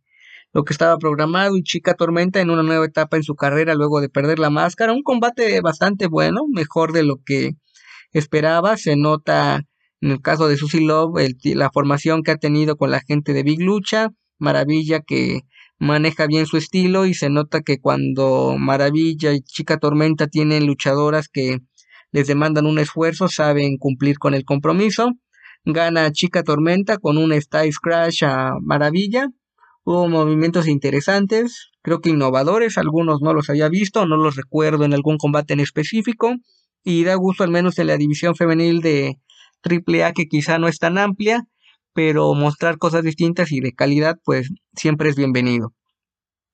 lo 0.53 0.63
que 0.63 0.73
estaba 0.73 0.97
programado 0.99 1.57
y 1.57 1.65
Chica 1.65 1.95
Tormenta 1.95 2.41
en 2.41 2.51
una 2.51 2.63
nueva 2.63 2.87
etapa 2.87 3.17
en 3.17 3.25
su 3.25 3.35
carrera 3.35 3.75
luego 3.75 4.01
de 4.01 4.09
perder 4.09 4.39
la 4.39 4.51
máscara. 4.51 4.93
Un 4.93 5.03
combate 5.03 5.61
bastante 5.61 6.07
bueno, 6.07 6.43
mejor 6.49 6.93
de 6.93 7.03
lo 7.03 7.17
que 7.25 7.57
esperaba. 8.19 8.77
Se 8.77 8.97
nota 8.97 9.63
en 10.01 10.11
el 10.11 10.21
caso 10.21 10.49
de 10.49 10.57
Susie 10.57 10.81
Love 10.81 11.19
la 11.45 11.71
formación 11.71 12.23
que 12.23 12.33
ha 12.33 12.37
tenido 12.37 12.77
con 12.77 12.91
la 12.91 13.01
gente 13.01 13.33
de 13.33 13.43
Big 13.43 13.61
Lucha. 13.61 14.09
Maravilla 14.39 15.01
que 15.01 15.41
maneja 15.79 16.27
bien 16.27 16.47
su 16.47 16.57
estilo 16.57 17.07
y 17.07 17.15
se 17.15 17.31
nota 17.31 17.63
que 17.63 17.79
cuando 17.79 18.57
Maravilla 18.59 19.33
y 19.33 19.41
Chica 19.41 19.79
Tormenta 19.79 20.27
tienen 20.27 20.67
luchadoras 20.67 21.29
que 21.29 21.59
les 22.13 22.27
demandan 22.27 22.67
un 22.67 22.79
esfuerzo, 22.79 23.29
saben 23.29 23.77
cumplir 23.79 24.19
con 24.19 24.35
el 24.35 24.45
compromiso. 24.45 25.11
Gana 25.65 26.13
Chica 26.13 26.43
Tormenta 26.43 26.99
con 26.99 27.19
un 27.19 27.33
Style 27.41 27.75
Crash 27.83 28.25
a 28.25 28.53
Maravilla. 28.63 29.29
Hubo 29.85 30.09
movimientos 30.09 30.67
interesantes, 30.67 31.71
creo 31.83 32.01
que 32.01 32.11
innovadores, 32.11 32.79
algunos 32.79 33.21
no 33.21 33.33
los 33.33 33.51
había 33.51 33.69
visto, 33.69 34.05
no 34.07 34.17
los 34.17 34.35
recuerdo 34.37 34.85
en 34.85 34.95
algún 34.95 35.17
combate 35.17 35.55
en 35.55 35.61
específico. 35.61 36.35
Y 36.89 37.03
da 37.03 37.17
gusto 37.17 37.43
al 37.43 37.51
menos 37.51 37.81
en 37.81 37.89
la 37.89 37.97
división 37.97 38.37
femenil 38.37 38.81
de 38.81 39.19
AAA 39.65 40.13
que 40.13 40.29
quizá 40.29 40.61
no 40.61 40.69
es 40.69 40.79
tan 40.79 40.99
amplia, 40.99 41.43
pero 41.93 42.33
mostrar 42.35 42.79
cosas 42.79 43.03
distintas 43.03 43.51
y 43.51 43.59
de 43.59 43.73
calidad 43.73 44.19
pues 44.25 44.51
siempre 44.77 45.09
es 45.09 45.17
bienvenido. 45.17 45.75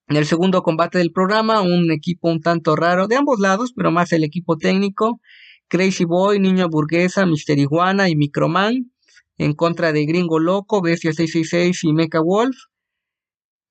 En 0.08 0.16
el 0.16 0.24
segundo 0.24 0.62
combate 0.62 0.96
del 0.96 1.12
programa, 1.12 1.60
un 1.60 1.90
equipo 1.90 2.30
un 2.30 2.40
tanto 2.40 2.76
raro 2.76 3.08
de 3.08 3.16
ambos 3.16 3.40
lados, 3.40 3.74
pero 3.76 3.90
más 3.90 4.10
el 4.12 4.24
equipo 4.24 4.56
técnico, 4.56 5.20
Crazy 5.68 6.06
Boy, 6.06 6.40
Niño 6.40 6.66
Burguesa, 6.70 7.26
Mister 7.26 7.58
Iguana 7.58 8.08
y 8.08 8.16
Microman, 8.16 8.90
en 9.36 9.52
contra 9.52 9.92
de 9.92 10.06
Gringo 10.06 10.38
Loco, 10.38 10.80
Bestia 10.80 11.12
666 11.12 11.84
y 11.84 11.92
Mecha 11.92 12.20
Wolf. 12.20 12.56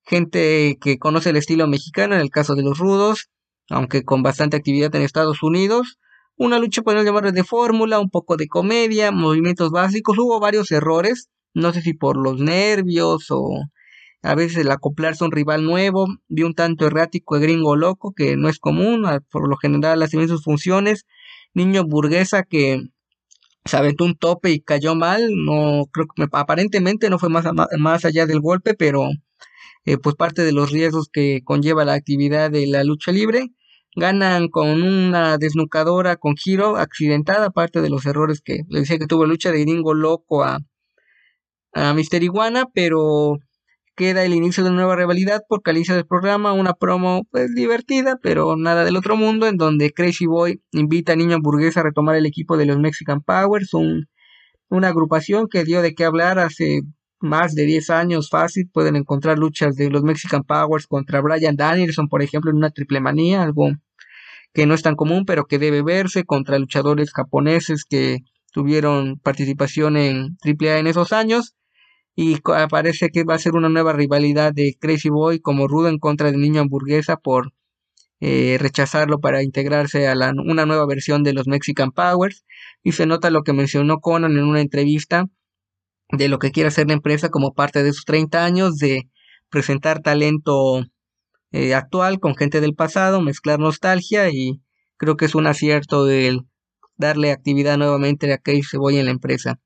Gente 0.04 0.78
que 0.80 0.96
conoce 1.00 1.30
el 1.30 1.36
estilo 1.38 1.66
mexicano, 1.66 2.14
en 2.14 2.20
el 2.20 2.30
caso 2.30 2.54
de 2.54 2.62
los 2.62 2.78
rudos, 2.78 3.30
aunque 3.68 4.04
con 4.04 4.22
bastante 4.22 4.56
actividad 4.56 4.94
en 4.94 5.02
Estados 5.02 5.42
Unidos. 5.42 5.98
Una 6.36 6.58
lucha, 6.58 6.82
podemos 6.82 7.04
llamarle 7.04 7.32
de 7.32 7.44
fórmula, 7.44 7.98
un 8.00 8.10
poco 8.10 8.36
de 8.36 8.48
comedia, 8.48 9.12
movimientos 9.12 9.70
básicos. 9.70 10.18
Hubo 10.18 10.40
varios 10.40 10.70
errores, 10.70 11.28
no 11.54 11.72
sé 11.72 11.82
si 11.82 11.94
por 11.94 12.16
los 12.16 12.40
nervios 12.40 13.26
o 13.30 13.48
a 14.22 14.34
veces 14.34 14.58
el 14.58 14.70
acoplarse 14.70 15.24
a 15.24 15.26
un 15.26 15.32
rival 15.32 15.64
nuevo, 15.64 16.06
vi 16.28 16.42
un 16.44 16.54
tanto 16.54 16.86
errático 16.86 17.36
de 17.36 17.42
gringo 17.42 17.76
loco, 17.76 18.12
que 18.14 18.36
no 18.36 18.48
es 18.48 18.58
común, 18.58 19.04
por 19.30 19.48
lo 19.48 19.56
general 19.56 20.02
hacen 20.02 20.26
sus 20.28 20.44
funciones, 20.44 21.06
niño 21.54 21.84
burguesa 21.84 22.44
que 22.44 22.80
se 23.64 23.76
aventó 23.76 24.04
un 24.04 24.16
tope 24.16 24.50
y 24.50 24.60
cayó 24.60 24.94
mal, 24.94 25.28
no 25.44 25.86
creo 25.92 26.06
que 26.14 26.26
aparentemente 26.32 27.10
no 27.10 27.18
fue 27.18 27.28
más, 27.30 27.46
más 27.78 28.04
allá 28.04 28.26
del 28.26 28.40
golpe, 28.40 28.74
pero 28.74 29.08
eh, 29.84 29.98
pues 29.98 30.16
parte 30.16 30.42
de 30.44 30.52
los 30.52 30.70
riesgos 30.70 31.08
que 31.12 31.42
conlleva 31.44 31.84
la 31.84 31.94
actividad 31.94 32.50
de 32.50 32.66
la 32.66 32.84
lucha 32.84 33.12
libre. 33.12 33.50
Ganan 33.94 34.48
con 34.48 34.82
una 34.82 35.36
desnucadora 35.38 36.16
con 36.16 36.36
giro 36.36 36.76
accidentada, 36.76 37.50
parte 37.50 37.82
de 37.82 37.90
los 37.90 38.06
errores 38.06 38.40
que 38.40 38.60
le 38.68 38.80
decía 38.80 38.98
que 38.98 39.06
tuvo 39.06 39.26
lucha 39.26 39.52
de 39.52 39.60
gringo 39.60 39.94
loco 39.94 40.42
a 40.42 40.58
a 41.74 41.94
Mister 41.94 42.22
Iguana, 42.22 42.66
pero 42.72 43.38
queda 43.94 44.24
el 44.24 44.34
inicio 44.34 44.64
de 44.64 44.70
una 44.70 44.80
nueva 44.80 44.96
rivalidad 44.96 45.42
porque 45.48 45.70
al 45.70 45.82
del 45.82 46.06
programa 46.06 46.52
una 46.52 46.74
promo 46.74 47.26
pues 47.30 47.54
divertida, 47.54 48.18
pero 48.22 48.56
nada 48.56 48.84
del 48.84 48.96
otro 48.96 49.16
mundo, 49.16 49.46
en 49.46 49.56
donde 49.56 49.92
Crazy 49.92 50.26
Boy 50.26 50.62
invita 50.72 51.12
a 51.12 51.16
Niño 51.16 51.36
Hamburguesa 51.36 51.80
a 51.80 51.84
retomar 51.84 52.16
el 52.16 52.26
equipo 52.26 52.56
de 52.56 52.66
los 52.66 52.78
Mexican 52.78 53.20
Powers, 53.20 53.74
un, 53.74 54.06
una 54.68 54.88
agrupación 54.88 55.48
que 55.48 55.64
dio 55.64 55.82
de 55.82 55.94
qué 55.94 56.04
hablar 56.04 56.38
hace 56.38 56.82
más 57.22 57.54
de 57.54 57.64
10 57.64 57.90
años 57.90 58.28
fácil, 58.30 58.68
pueden 58.72 58.96
encontrar 58.96 59.38
luchas 59.38 59.76
de 59.76 59.90
los 59.90 60.02
Mexican 60.02 60.42
Powers 60.42 60.86
contra 60.86 61.20
Brian 61.20 61.56
Danielson, 61.56 62.08
por 62.08 62.22
ejemplo, 62.22 62.50
en 62.50 62.56
una 62.58 62.70
triple 62.70 63.00
manía, 63.00 63.42
algo 63.42 63.70
que 64.52 64.66
no 64.66 64.74
es 64.74 64.82
tan 64.82 64.96
común, 64.96 65.24
pero 65.24 65.46
que 65.46 65.58
debe 65.58 65.82
verse 65.82 66.24
contra 66.24 66.58
luchadores 66.58 67.12
japoneses 67.12 67.84
que 67.84 68.18
tuvieron 68.52 69.18
participación 69.18 69.96
en 69.96 70.36
AAA 70.44 70.78
en 70.78 70.86
esos 70.86 71.12
años. 71.12 71.54
Y 72.14 72.38
parece 72.70 73.08
que 73.08 73.24
va 73.24 73.34
a 73.34 73.38
ser 73.38 73.54
una 73.54 73.70
nueva 73.70 73.94
rivalidad 73.94 74.52
de 74.52 74.76
Crazy 74.78 75.08
Boy 75.08 75.40
como 75.40 75.66
rudo 75.66 75.88
en 75.88 75.98
contra 75.98 76.30
del 76.30 76.40
niño 76.40 76.60
hamburguesa 76.60 77.16
por 77.16 77.54
eh, 78.20 78.58
rechazarlo 78.60 79.18
para 79.20 79.42
integrarse 79.42 80.06
a 80.08 80.14
la, 80.14 80.32
una 80.46 80.66
nueva 80.66 80.86
versión 80.86 81.22
de 81.22 81.32
los 81.32 81.46
Mexican 81.48 81.90
Powers. 81.92 82.44
Y 82.82 82.92
se 82.92 83.06
nota 83.06 83.30
lo 83.30 83.42
que 83.44 83.54
mencionó 83.54 84.00
Conan 84.00 84.32
en 84.32 84.44
una 84.44 84.60
entrevista 84.60 85.28
de 86.12 86.28
lo 86.28 86.38
que 86.38 86.50
quiere 86.50 86.68
hacer 86.68 86.86
la 86.86 86.92
empresa 86.94 87.30
como 87.30 87.54
parte 87.54 87.82
de 87.82 87.92
sus 87.92 88.04
30 88.04 88.44
años 88.44 88.76
de 88.76 89.08
presentar 89.50 90.00
talento 90.00 90.84
eh, 91.50 91.74
actual 91.74 92.20
con 92.20 92.36
gente 92.36 92.60
del 92.60 92.74
pasado, 92.74 93.20
mezclar 93.20 93.58
nostalgia 93.58 94.30
y 94.30 94.60
creo 94.96 95.16
que 95.16 95.24
es 95.24 95.34
un 95.34 95.46
acierto 95.46 96.08
el 96.08 96.42
darle 96.96 97.32
actividad 97.32 97.76
nuevamente 97.78 98.32
a 98.32 98.38
Crazy 98.38 98.76
Boy 98.76 98.98
en 98.98 99.06
la 99.06 99.10
empresa. 99.10 99.58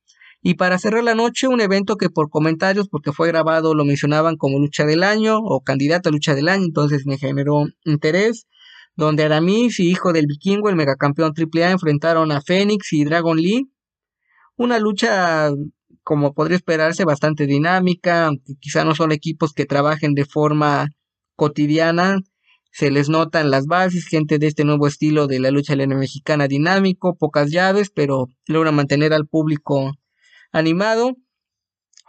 Y 0.43 0.55
para 0.55 0.79
cerrar 0.79 1.03
la 1.03 1.15
noche, 1.15 1.49
un 1.49 1.61
evento 1.61 1.97
que 1.97 2.09
por 2.09 2.31
comentarios, 2.31 2.89
porque 2.89 3.13
fue 3.13 3.29
grabado, 3.29 3.75
lo 3.75 3.85
mencionaban 3.85 4.37
como 4.37 4.59
lucha 4.59 4.85
del 4.85 5.03
año 5.03 5.39
o 5.39 5.63
candidato 5.63 6.09
a 6.09 6.13
lucha 6.13 6.35
del 6.35 6.49
año, 6.49 6.65
entonces 6.65 7.05
me 7.07 7.19
generó 7.19 7.65
interés, 7.85 8.47
donde 8.95 9.25
Aramis 9.25 9.81
y 9.81 9.91
hijo 9.91 10.13
del 10.13 10.27
vikingo, 10.27 10.69
el 10.69 10.77
megacampeón 10.77 11.33
AAA, 11.37 11.73
enfrentaron 11.73 12.33
a 12.33 12.41
Fénix 12.41 12.93
y 12.93 13.05
Dragon 13.05 13.37
Lee. 13.37 13.71
Una 14.57 14.79
lucha, 14.79 15.51
como 16.07 16.35
podría 16.35 16.57
esperarse, 16.57 17.05
bastante 17.05 17.47
dinámica, 17.47 18.31
quizá 18.61 18.85
no 18.85 18.95
son 18.95 19.11
equipos 19.11 19.53
que 19.53 19.67
trabajen 19.67 20.15
de 20.15 20.25
forma 20.25 20.91
cotidiana, 21.35 22.21
se 22.71 22.93
les 22.93 23.09
notan 23.09 23.51
las 23.51 23.67
bases, 23.67 24.07
gente 24.07 24.39
de 24.39 24.47
este 24.47 24.63
nuevo 24.65 24.87
estilo 24.87 25.27
de 25.27 25.41
la 25.41 25.51
lucha 25.51 25.75
mexicana 25.75 26.47
dinámico, 26.47 27.17
pocas 27.17 27.51
llaves, 27.51 27.91
pero 27.91 28.29
logra 28.47 28.71
mantener 28.71 29.13
al 29.13 29.27
público 29.27 29.95
animado, 30.53 31.17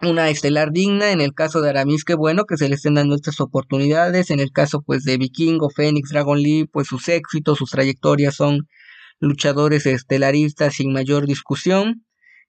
una 0.04 0.30
estelar 0.30 0.72
digna, 0.72 1.10
en 1.12 1.20
el 1.20 1.34
caso 1.34 1.62
de 1.62 1.72
Aramis, 1.72 2.04
que 2.04 2.14
bueno 2.14 2.45
que 2.45 2.58
se 2.58 2.70
le 2.70 2.76
estén 2.76 2.93
dando 2.93 3.16
estas 3.16 3.41
oportunidades, 3.41 4.30
en 4.30 4.39
el 4.39 4.52
caso 4.52 4.84
pues 4.86 5.06
de 5.06 5.18
Vikingo, 5.18 5.72
Fénix, 5.72 6.10
Dragon 6.12 6.39
Lee, 6.39 6.70
pues 6.72 6.86
sus 6.86 7.10
éxitos, 7.10 7.58
sus 7.58 7.72
trayectorias 7.72 8.36
son 8.36 8.68
luchadores 9.20 9.88
estelaristas 9.88 10.76
sin 10.76 10.93
mayor 10.93 11.26
discusión. 11.26 12.07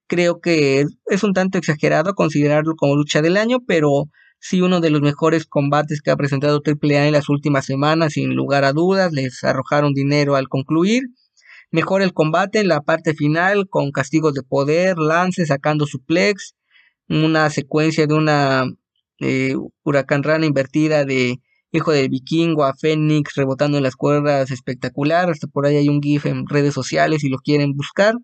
Creo 0.09 0.41
que 0.41 0.87
es 1.07 1.23
un 1.23 1.35
tanto 1.35 1.59
exagerado 1.59 2.15
considerarlo 2.15 2.75
como 2.77 2.97
lucha 2.97 3.23
del 3.23 3.37
año, 3.37 3.59
pero 3.67 4.07
sí 4.41 4.61
uno 4.61 4.81
de 4.81 4.91
los 4.91 5.01
mejores 5.03 5.47
combates 5.47 6.03
que 6.03 6.11
ha 6.11 6.17
presentado 6.17 6.63
AAA 6.65 7.07
en 7.07 7.13
las 7.13 7.29
últimas 7.29 7.67
semanas, 7.67 8.15
sin 8.15 8.35
lugar 8.35 8.65
a 8.65 8.73
dudas, 8.73 9.13
les 9.13 9.45
arrojaron 9.45 9.93
dinero 9.95 10.37
al 10.37 10.49
concluir 10.49 11.05
Mejora 11.71 12.05
el 12.05 12.15
combate 12.15 12.61
en 12.61 12.69
la 12.69 12.81
parte 12.81 13.13
final 13.13 13.69
con 13.69 13.91
castigos 13.91 14.33
de 14.33 14.43
poder, 14.43 14.97
lance 14.97 15.45
sacando 15.45 15.85
suplex, 15.85 16.55
una 17.11 17.51
secuencia 17.51 18.07
de 18.07 18.15
una 18.15 18.65
eh, 19.21 19.55
huracán 19.85 20.23
rana 20.23 20.47
invertida 20.47 21.05
de 21.05 21.41
hijo 21.71 21.93
del 21.93 22.09
vikingo 22.09 22.65
a 22.65 22.75
Fénix 22.75 23.35
rebotando 23.35 23.77
en 23.77 23.83
las 23.83 23.97
cuerdas 23.97 24.51
espectacular. 24.51 25.29
Hasta 25.29 25.47
por 25.47 25.67
ahí 25.67 25.77
hay 25.77 25.91
un 25.91 26.01
GIF 26.01 26.25
en 26.25 26.47
redes 26.47 26.73
sociales 26.73 27.21
si 27.21 27.29
lo 27.29 27.37
quieren 27.37 27.75
buscar. 27.75 28.15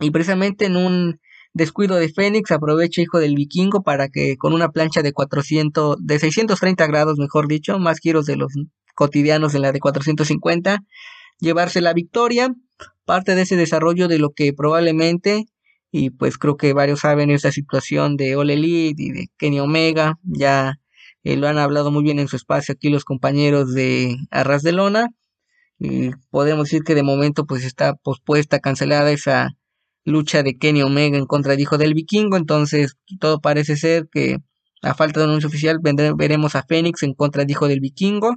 Y 0.00 0.10
precisamente 0.10 0.66
en 0.66 0.76
un 0.76 1.20
descuido 1.52 1.96
de 1.96 2.08
Fénix 2.08 2.50
aprovecha 2.50 3.00
hijo 3.00 3.18
del 3.18 3.36
vikingo 3.36 3.82
para 3.82 4.08
que 4.08 4.36
con 4.36 4.52
una 4.52 4.70
plancha 4.70 5.02
de 5.02 5.12
400, 5.12 5.96
de 6.00 6.18
630 6.18 6.86
grados 6.86 7.18
mejor 7.18 7.48
dicho, 7.48 7.78
más 7.78 8.00
giros 8.00 8.26
de 8.26 8.36
los 8.36 8.52
cotidianos 8.94 9.54
en 9.54 9.62
la 9.62 9.72
de 9.72 9.80
450, 9.80 10.80
llevarse 11.40 11.80
la 11.80 11.92
victoria. 11.92 12.54
Parte 13.04 13.34
de 13.34 13.42
ese 13.42 13.56
desarrollo 13.56 14.08
de 14.08 14.18
lo 14.18 14.30
que 14.30 14.52
probablemente, 14.52 15.44
y 15.90 16.10
pues 16.10 16.38
creo 16.38 16.56
que 16.56 16.72
varios 16.72 17.00
saben 17.00 17.30
esta 17.30 17.52
situación 17.52 18.16
de 18.16 18.34
Ole 18.36 18.54
Elite 18.54 19.02
y 19.02 19.12
de 19.12 19.28
Kenny 19.36 19.60
Omega, 19.60 20.18
ya 20.22 20.80
eh, 21.22 21.36
lo 21.36 21.46
han 21.46 21.58
hablado 21.58 21.90
muy 21.90 22.02
bien 22.02 22.18
en 22.18 22.28
su 22.28 22.36
espacio 22.36 22.72
aquí 22.72 22.88
los 22.88 23.04
compañeros 23.04 23.74
de 23.74 24.16
Arras 24.30 24.62
de 24.62 24.72
Lona. 24.72 25.08
Y 25.78 26.10
podemos 26.30 26.64
decir 26.64 26.82
que 26.82 26.94
de 26.94 27.02
momento 27.02 27.46
pues 27.46 27.64
está 27.64 27.94
pospuesta, 27.94 28.60
cancelada 28.60 29.10
esa 29.12 29.50
lucha 30.04 30.42
de 30.42 30.56
Kenny 30.58 30.82
Omega 30.82 31.18
en 31.18 31.26
contra 31.26 31.56
de 31.56 31.62
Hijo 31.62 31.78
del 31.78 31.94
Vikingo, 31.94 32.36
entonces 32.36 32.96
todo 33.20 33.40
parece 33.40 33.76
ser 33.76 34.08
que 34.10 34.38
a 34.82 34.94
falta 34.94 35.20
de 35.20 35.24
un 35.26 35.30
anuncio 35.30 35.48
oficial 35.48 35.78
veremos 35.82 36.54
a 36.56 36.62
Fénix 36.62 37.02
en 37.02 37.14
contra 37.14 37.44
de 37.44 37.52
Hijo 37.52 37.68
del 37.68 37.80
Vikingo 37.80 38.36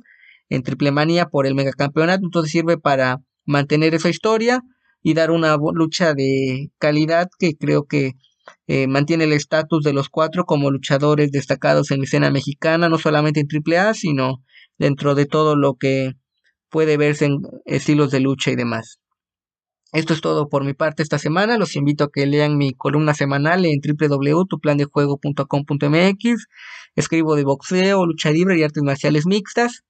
en 0.50 0.64
Triple 0.64 0.92
Manía 0.92 1.26
por 1.28 1.46
el 1.46 1.56
megacampeonato, 1.56 2.26
entonces 2.26 2.52
sirve 2.52 2.78
para 2.78 3.18
mantener 3.46 3.94
esa 3.94 4.10
historia 4.10 4.62
y 5.04 5.14
dar 5.14 5.32
una 5.32 5.58
lucha 5.74 6.14
de 6.14 6.70
calidad 6.80 7.30
que 7.38 7.56
creo 7.56 7.86
que 7.86 8.14
eh, 8.68 8.88
mantiene 8.88 9.26
el 9.26 9.34
estatus 9.34 9.84
de 9.84 9.94
los 9.94 10.10
cuatro 10.10 10.46
como 10.46 10.72
luchadores 10.72 11.32
destacados 11.32 11.92
en 11.92 12.00
la 12.00 12.06
escena 12.06 12.32
mexicana, 12.32 12.90
no 12.90 12.98
solamente 12.98 13.42
en 13.42 13.48
AAA, 13.48 13.94
sino 13.94 14.44
dentro 14.78 15.16
de 15.16 15.26
todo 15.26 15.56
lo 15.56 15.76
que 15.76 16.14
puede 16.70 16.98
verse 16.98 17.26
en 17.26 17.42
estilos 17.66 18.12
de 18.12 18.22
lucha 18.22 18.52
y 18.52 18.56
demás. 18.56 19.00
Esto 19.94 20.14
es 20.14 20.20
todo 20.20 20.50
por 20.50 20.66
mi 20.66 20.74
parte 20.74 21.02
esta 21.02 21.18
semana. 21.18 21.58
Los 21.58 21.78
invito 21.78 22.04
a 22.06 22.12
que 22.12 22.26
lean 22.26 22.58
mi 22.58 22.74
columna 22.74 23.14
semanal 23.14 23.66
en 23.66 23.80
www.tuplandejuego.com.mx. 23.80 26.48
Escribo 26.96 27.36
de 27.36 27.46
boxeo, 27.46 28.06
lucha 28.06 28.32
libre 28.32 28.60
y 28.60 28.64
artes 28.64 28.84
marciales 28.84 29.26
mixtas. 29.26 29.86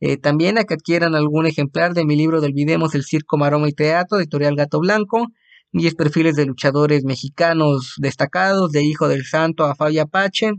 Eh, 0.00 0.18
también 0.18 0.58
a 0.58 0.64
que 0.64 0.74
adquieran 0.74 1.14
algún 1.14 1.46
ejemplar 1.46 1.94
de 1.94 2.04
mi 2.04 2.16
libro 2.16 2.42
del 2.42 2.50
Olvidemos 2.50 2.94
el 2.94 3.04
Circo, 3.04 3.38
Maroma 3.38 3.66
y 3.68 3.72
Teatro, 3.72 4.18
editorial 4.18 4.56
Gato 4.56 4.78
Blanco. 4.78 5.28
10 5.72 5.94
perfiles 5.94 6.36
de 6.36 6.44
luchadores 6.46 7.04
mexicanos 7.04 7.94
destacados, 7.96 8.72
de 8.72 8.82
Hijo 8.82 9.08
del 9.08 9.24
Santo 9.24 9.64
a 9.64 9.74
Fabio 9.74 10.02
Apache. 10.02 10.52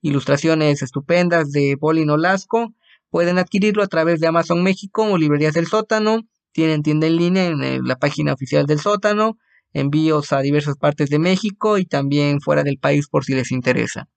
Ilustraciones 0.00 0.82
estupendas 0.82 1.52
de 1.52 1.76
Poli 1.78 2.04
Nolasco. 2.04 2.74
Pueden 3.10 3.38
adquirirlo 3.38 3.84
a 3.84 3.86
través 3.86 4.18
de 4.18 4.26
Amazon 4.26 4.64
México 4.64 5.04
o 5.04 5.18
Librerías 5.18 5.54
del 5.54 5.68
Sótano 5.68 6.22
tienen 6.54 6.82
tienda 6.82 7.08
en 7.08 7.16
línea 7.16 7.46
en 7.46 7.62
eh, 7.62 7.80
la 7.82 7.96
página 7.96 8.32
oficial 8.32 8.64
del 8.64 8.80
sótano, 8.80 9.36
envíos 9.72 10.32
a 10.32 10.40
diversas 10.40 10.76
partes 10.76 11.10
de 11.10 11.18
México 11.18 11.78
y 11.78 11.84
también 11.84 12.40
fuera 12.40 12.62
del 12.62 12.78
país 12.78 13.08
por 13.08 13.24
si 13.24 13.34
les 13.34 13.50
interesa. 13.50 14.08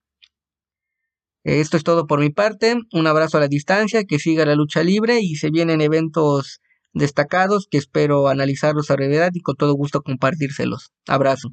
Esto 1.44 1.76
es 1.76 1.82
todo 1.82 2.06
por 2.06 2.20
mi 2.20 2.30
parte, 2.30 2.76
un 2.92 3.06
abrazo 3.06 3.38
a 3.38 3.40
la 3.40 3.48
distancia, 3.48 4.04
que 4.04 4.18
siga 4.18 4.46
la 4.46 4.54
lucha 4.54 4.82
libre 4.82 5.20
y 5.20 5.34
se 5.36 5.50
vienen 5.50 5.80
eventos 5.80 6.60
destacados 6.92 7.66
que 7.70 7.78
espero 7.78 8.28
analizarlos 8.28 8.90
a 8.90 8.94
brevedad 8.94 9.30
y 9.34 9.40
con 9.40 9.56
todo 9.56 9.74
gusto 9.74 10.02
compartírselos. 10.02 10.92
Abrazo. 11.06 11.50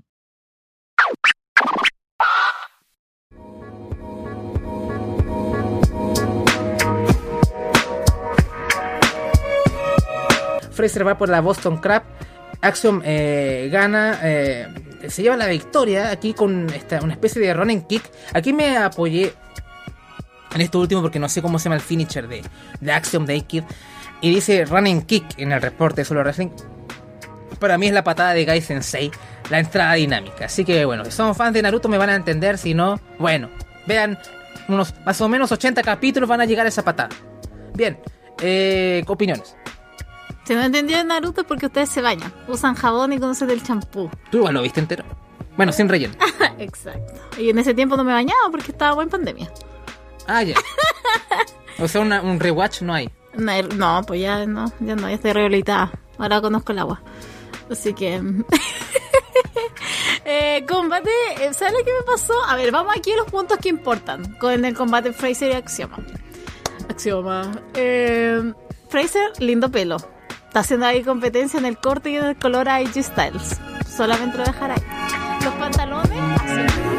Fraser 10.76 11.07
va 11.07 11.17
por 11.17 11.30
la 11.30 11.41
Boston 11.41 11.78
Crab. 11.78 12.03
Axiom 12.61 13.01
eh, 13.03 13.69
gana, 13.71 14.19
eh, 14.23 14.67
se 15.07 15.21
lleva 15.21 15.38
la 15.38 15.47
victoria 15.47 16.11
aquí 16.11 16.34
con 16.34 16.67
una 17.01 17.13
especie 17.13 17.41
de 17.41 17.53
running 17.53 17.82
kick. 17.82 18.03
Aquí 18.34 18.53
me 18.53 18.78
apoyé 18.78 19.34
en 20.53 20.61
esto 20.61 20.80
último 20.80 21.01
porque 21.01 21.19
no 21.19 21.30
sé 21.30 21.41
cómo 21.41 21.59
se 21.59 21.65
llama 21.65 21.76
el 21.76 21.82
finisher 21.82 22.28
de, 22.28 22.41
de 22.80 22.91
Axiom 22.91 23.26
de 23.26 23.41
Kid. 23.41 23.63
Y 24.21 24.34
dice 24.34 24.65
running 24.65 25.01
kick 25.03 25.26
en 25.38 25.51
el 25.51 25.61
reporte 25.61 26.01
de 26.01 26.05
Solo 26.05 26.21
Wrestling. 26.21 26.49
Para 27.59 27.78
mí 27.78 27.88
es 27.88 27.93
la 27.93 28.03
patada 28.03 28.34
de 28.34 28.45
Gai 28.45 28.61
Sensei, 28.61 29.11
la 29.49 29.59
entrada 29.59 29.93
dinámica. 29.93 30.45
Así 30.45 30.65
que 30.65 30.86
bueno, 30.86 31.05
si 31.05 31.11
son 31.11 31.36
fans 31.36 31.53
de 31.53 31.61
Naruto 31.61 31.89
me 31.89 31.97
van 31.97 32.09
a 32.09 32.15
entender, 32.15 32.57
si 32.57 32.73
no, 32.73 32.99
bueno, 33.19 33.49
vean, 33.86 34.17
unos 34.67 34.93
más 35.05 35.19
o 35.21 35.30
menos 35.30 35.51
80 35.51 35.82
capítulos 35.84 36.28
van 36.28 36.41
a 36.41 36.45
llegar 36.45 36.65
a 36.65 36.69
esa 36.69 36.84
patada. 36.84 37.09
Bien, 37.73 37.99
eh, 38.41 39.03
opiniones. 39.07 39.55
Si 40.45 40.53
no 40.53 40.61
entendió 40.61 40.97
de 40.97 41.03
Naruto 41.03 41.41
es 41.41 41.47
porque 41.47 41.65
ustedes 41.65 41.89
se 41.89 42.01
bañan, 42.01 42.31
usan 42.47 42.75
jabón 42.75 43.13
y 43.13 43.19
conocen 43.19 43.49
el 43.49 43.63
champú. 43.63 44.11
Tú 44.29 44.37
igual 44.37 44.53
lo 44.53 44.61
viste 44.61 44.79
entero. 44.79 45.03
Bueno, 45.57 45.71
sin 45.71 45.89
relleno. 45.89 46.13
Exacto. 46.59 47.13
Y 47.39 47.49
en 47.49 47.57
ese 47.57 47.73
tiempo 47.73 47.97
no 47.97 48.03
me 48.03 48.13
bañaba 48.13 48.51
porque 48.51 48.71
estaba 48.71 49.01
en 49.01 49.09
pandemia. 49.09 49.51
Ah, 50.27 50.43
ya. 50.43 50.55
o 51.79 51.87
sea, 51.87 52.01
un 52.01 52.39
rewatch 52.39 52.81
no 52.81 52.93
hay. 52.93 53.09
No, 53.37 54.01
pues 54.05 54.21
ya 54.21 54.45
no, 54.45 54.71
ya 54.79 54.95
no, 54.95 55.09
ya 55.09 55.15
estoy 55.15 55.33
rehabilitada. 55.33 55.91
Ahora 56.17 56.41
conozco 56.41 56.71
el 56.71 56.79
agua. 56.79 57.01
Así 57.69 57.93
que. 57.93 58.21
eh, 60.25 60.65
combate, 60.67 61.09
eh, 61.41 61.53
¿sabes 61.53 61.81
qué 61.83 61.91
me 61.91 62.05
pasó? 62.05 62.33
A 62.45 62.55
ver, 62.55 62.71
vamos 62.71 62.95
aquí 62.95 63.11
a 63.11 63.17
los 63.17 63.31
puntos 63.31 63.57
que 63.57 63.69
importan 63.69 64.35
con 64.35 64.63
el 64.63 64.75
combate 64.75 65.11
Fraser 65.11 65.51
y 65.51 65.55
Axioma. 65.55 65.97
Axioma. 66.89 67.51
Eh, 67.73 68.53
Fraser, 68.89 69.31
lindo 69.39 69.71
pelo. 69.71 69.97
Está 70.56 70.62
haciendo 70.62 70.86
ahí 70.86 71.03
competencia 71.03 71.60
en 71.60 71.66
el 71.66 71.78
corte 71.78 72.12
y 72.12 72.16
en 72.16 72.24
el 72.28 72.38
color 72.38 72.70
a 72.70 72.80
Styles. 72.80 73.60
Solamente 73.86 74.38
lo 74.38 74.45
dejará 74.45 74.76
ahí. 74.76 75.43
Los 75.43 75.53
pantalones. 75.56 76.94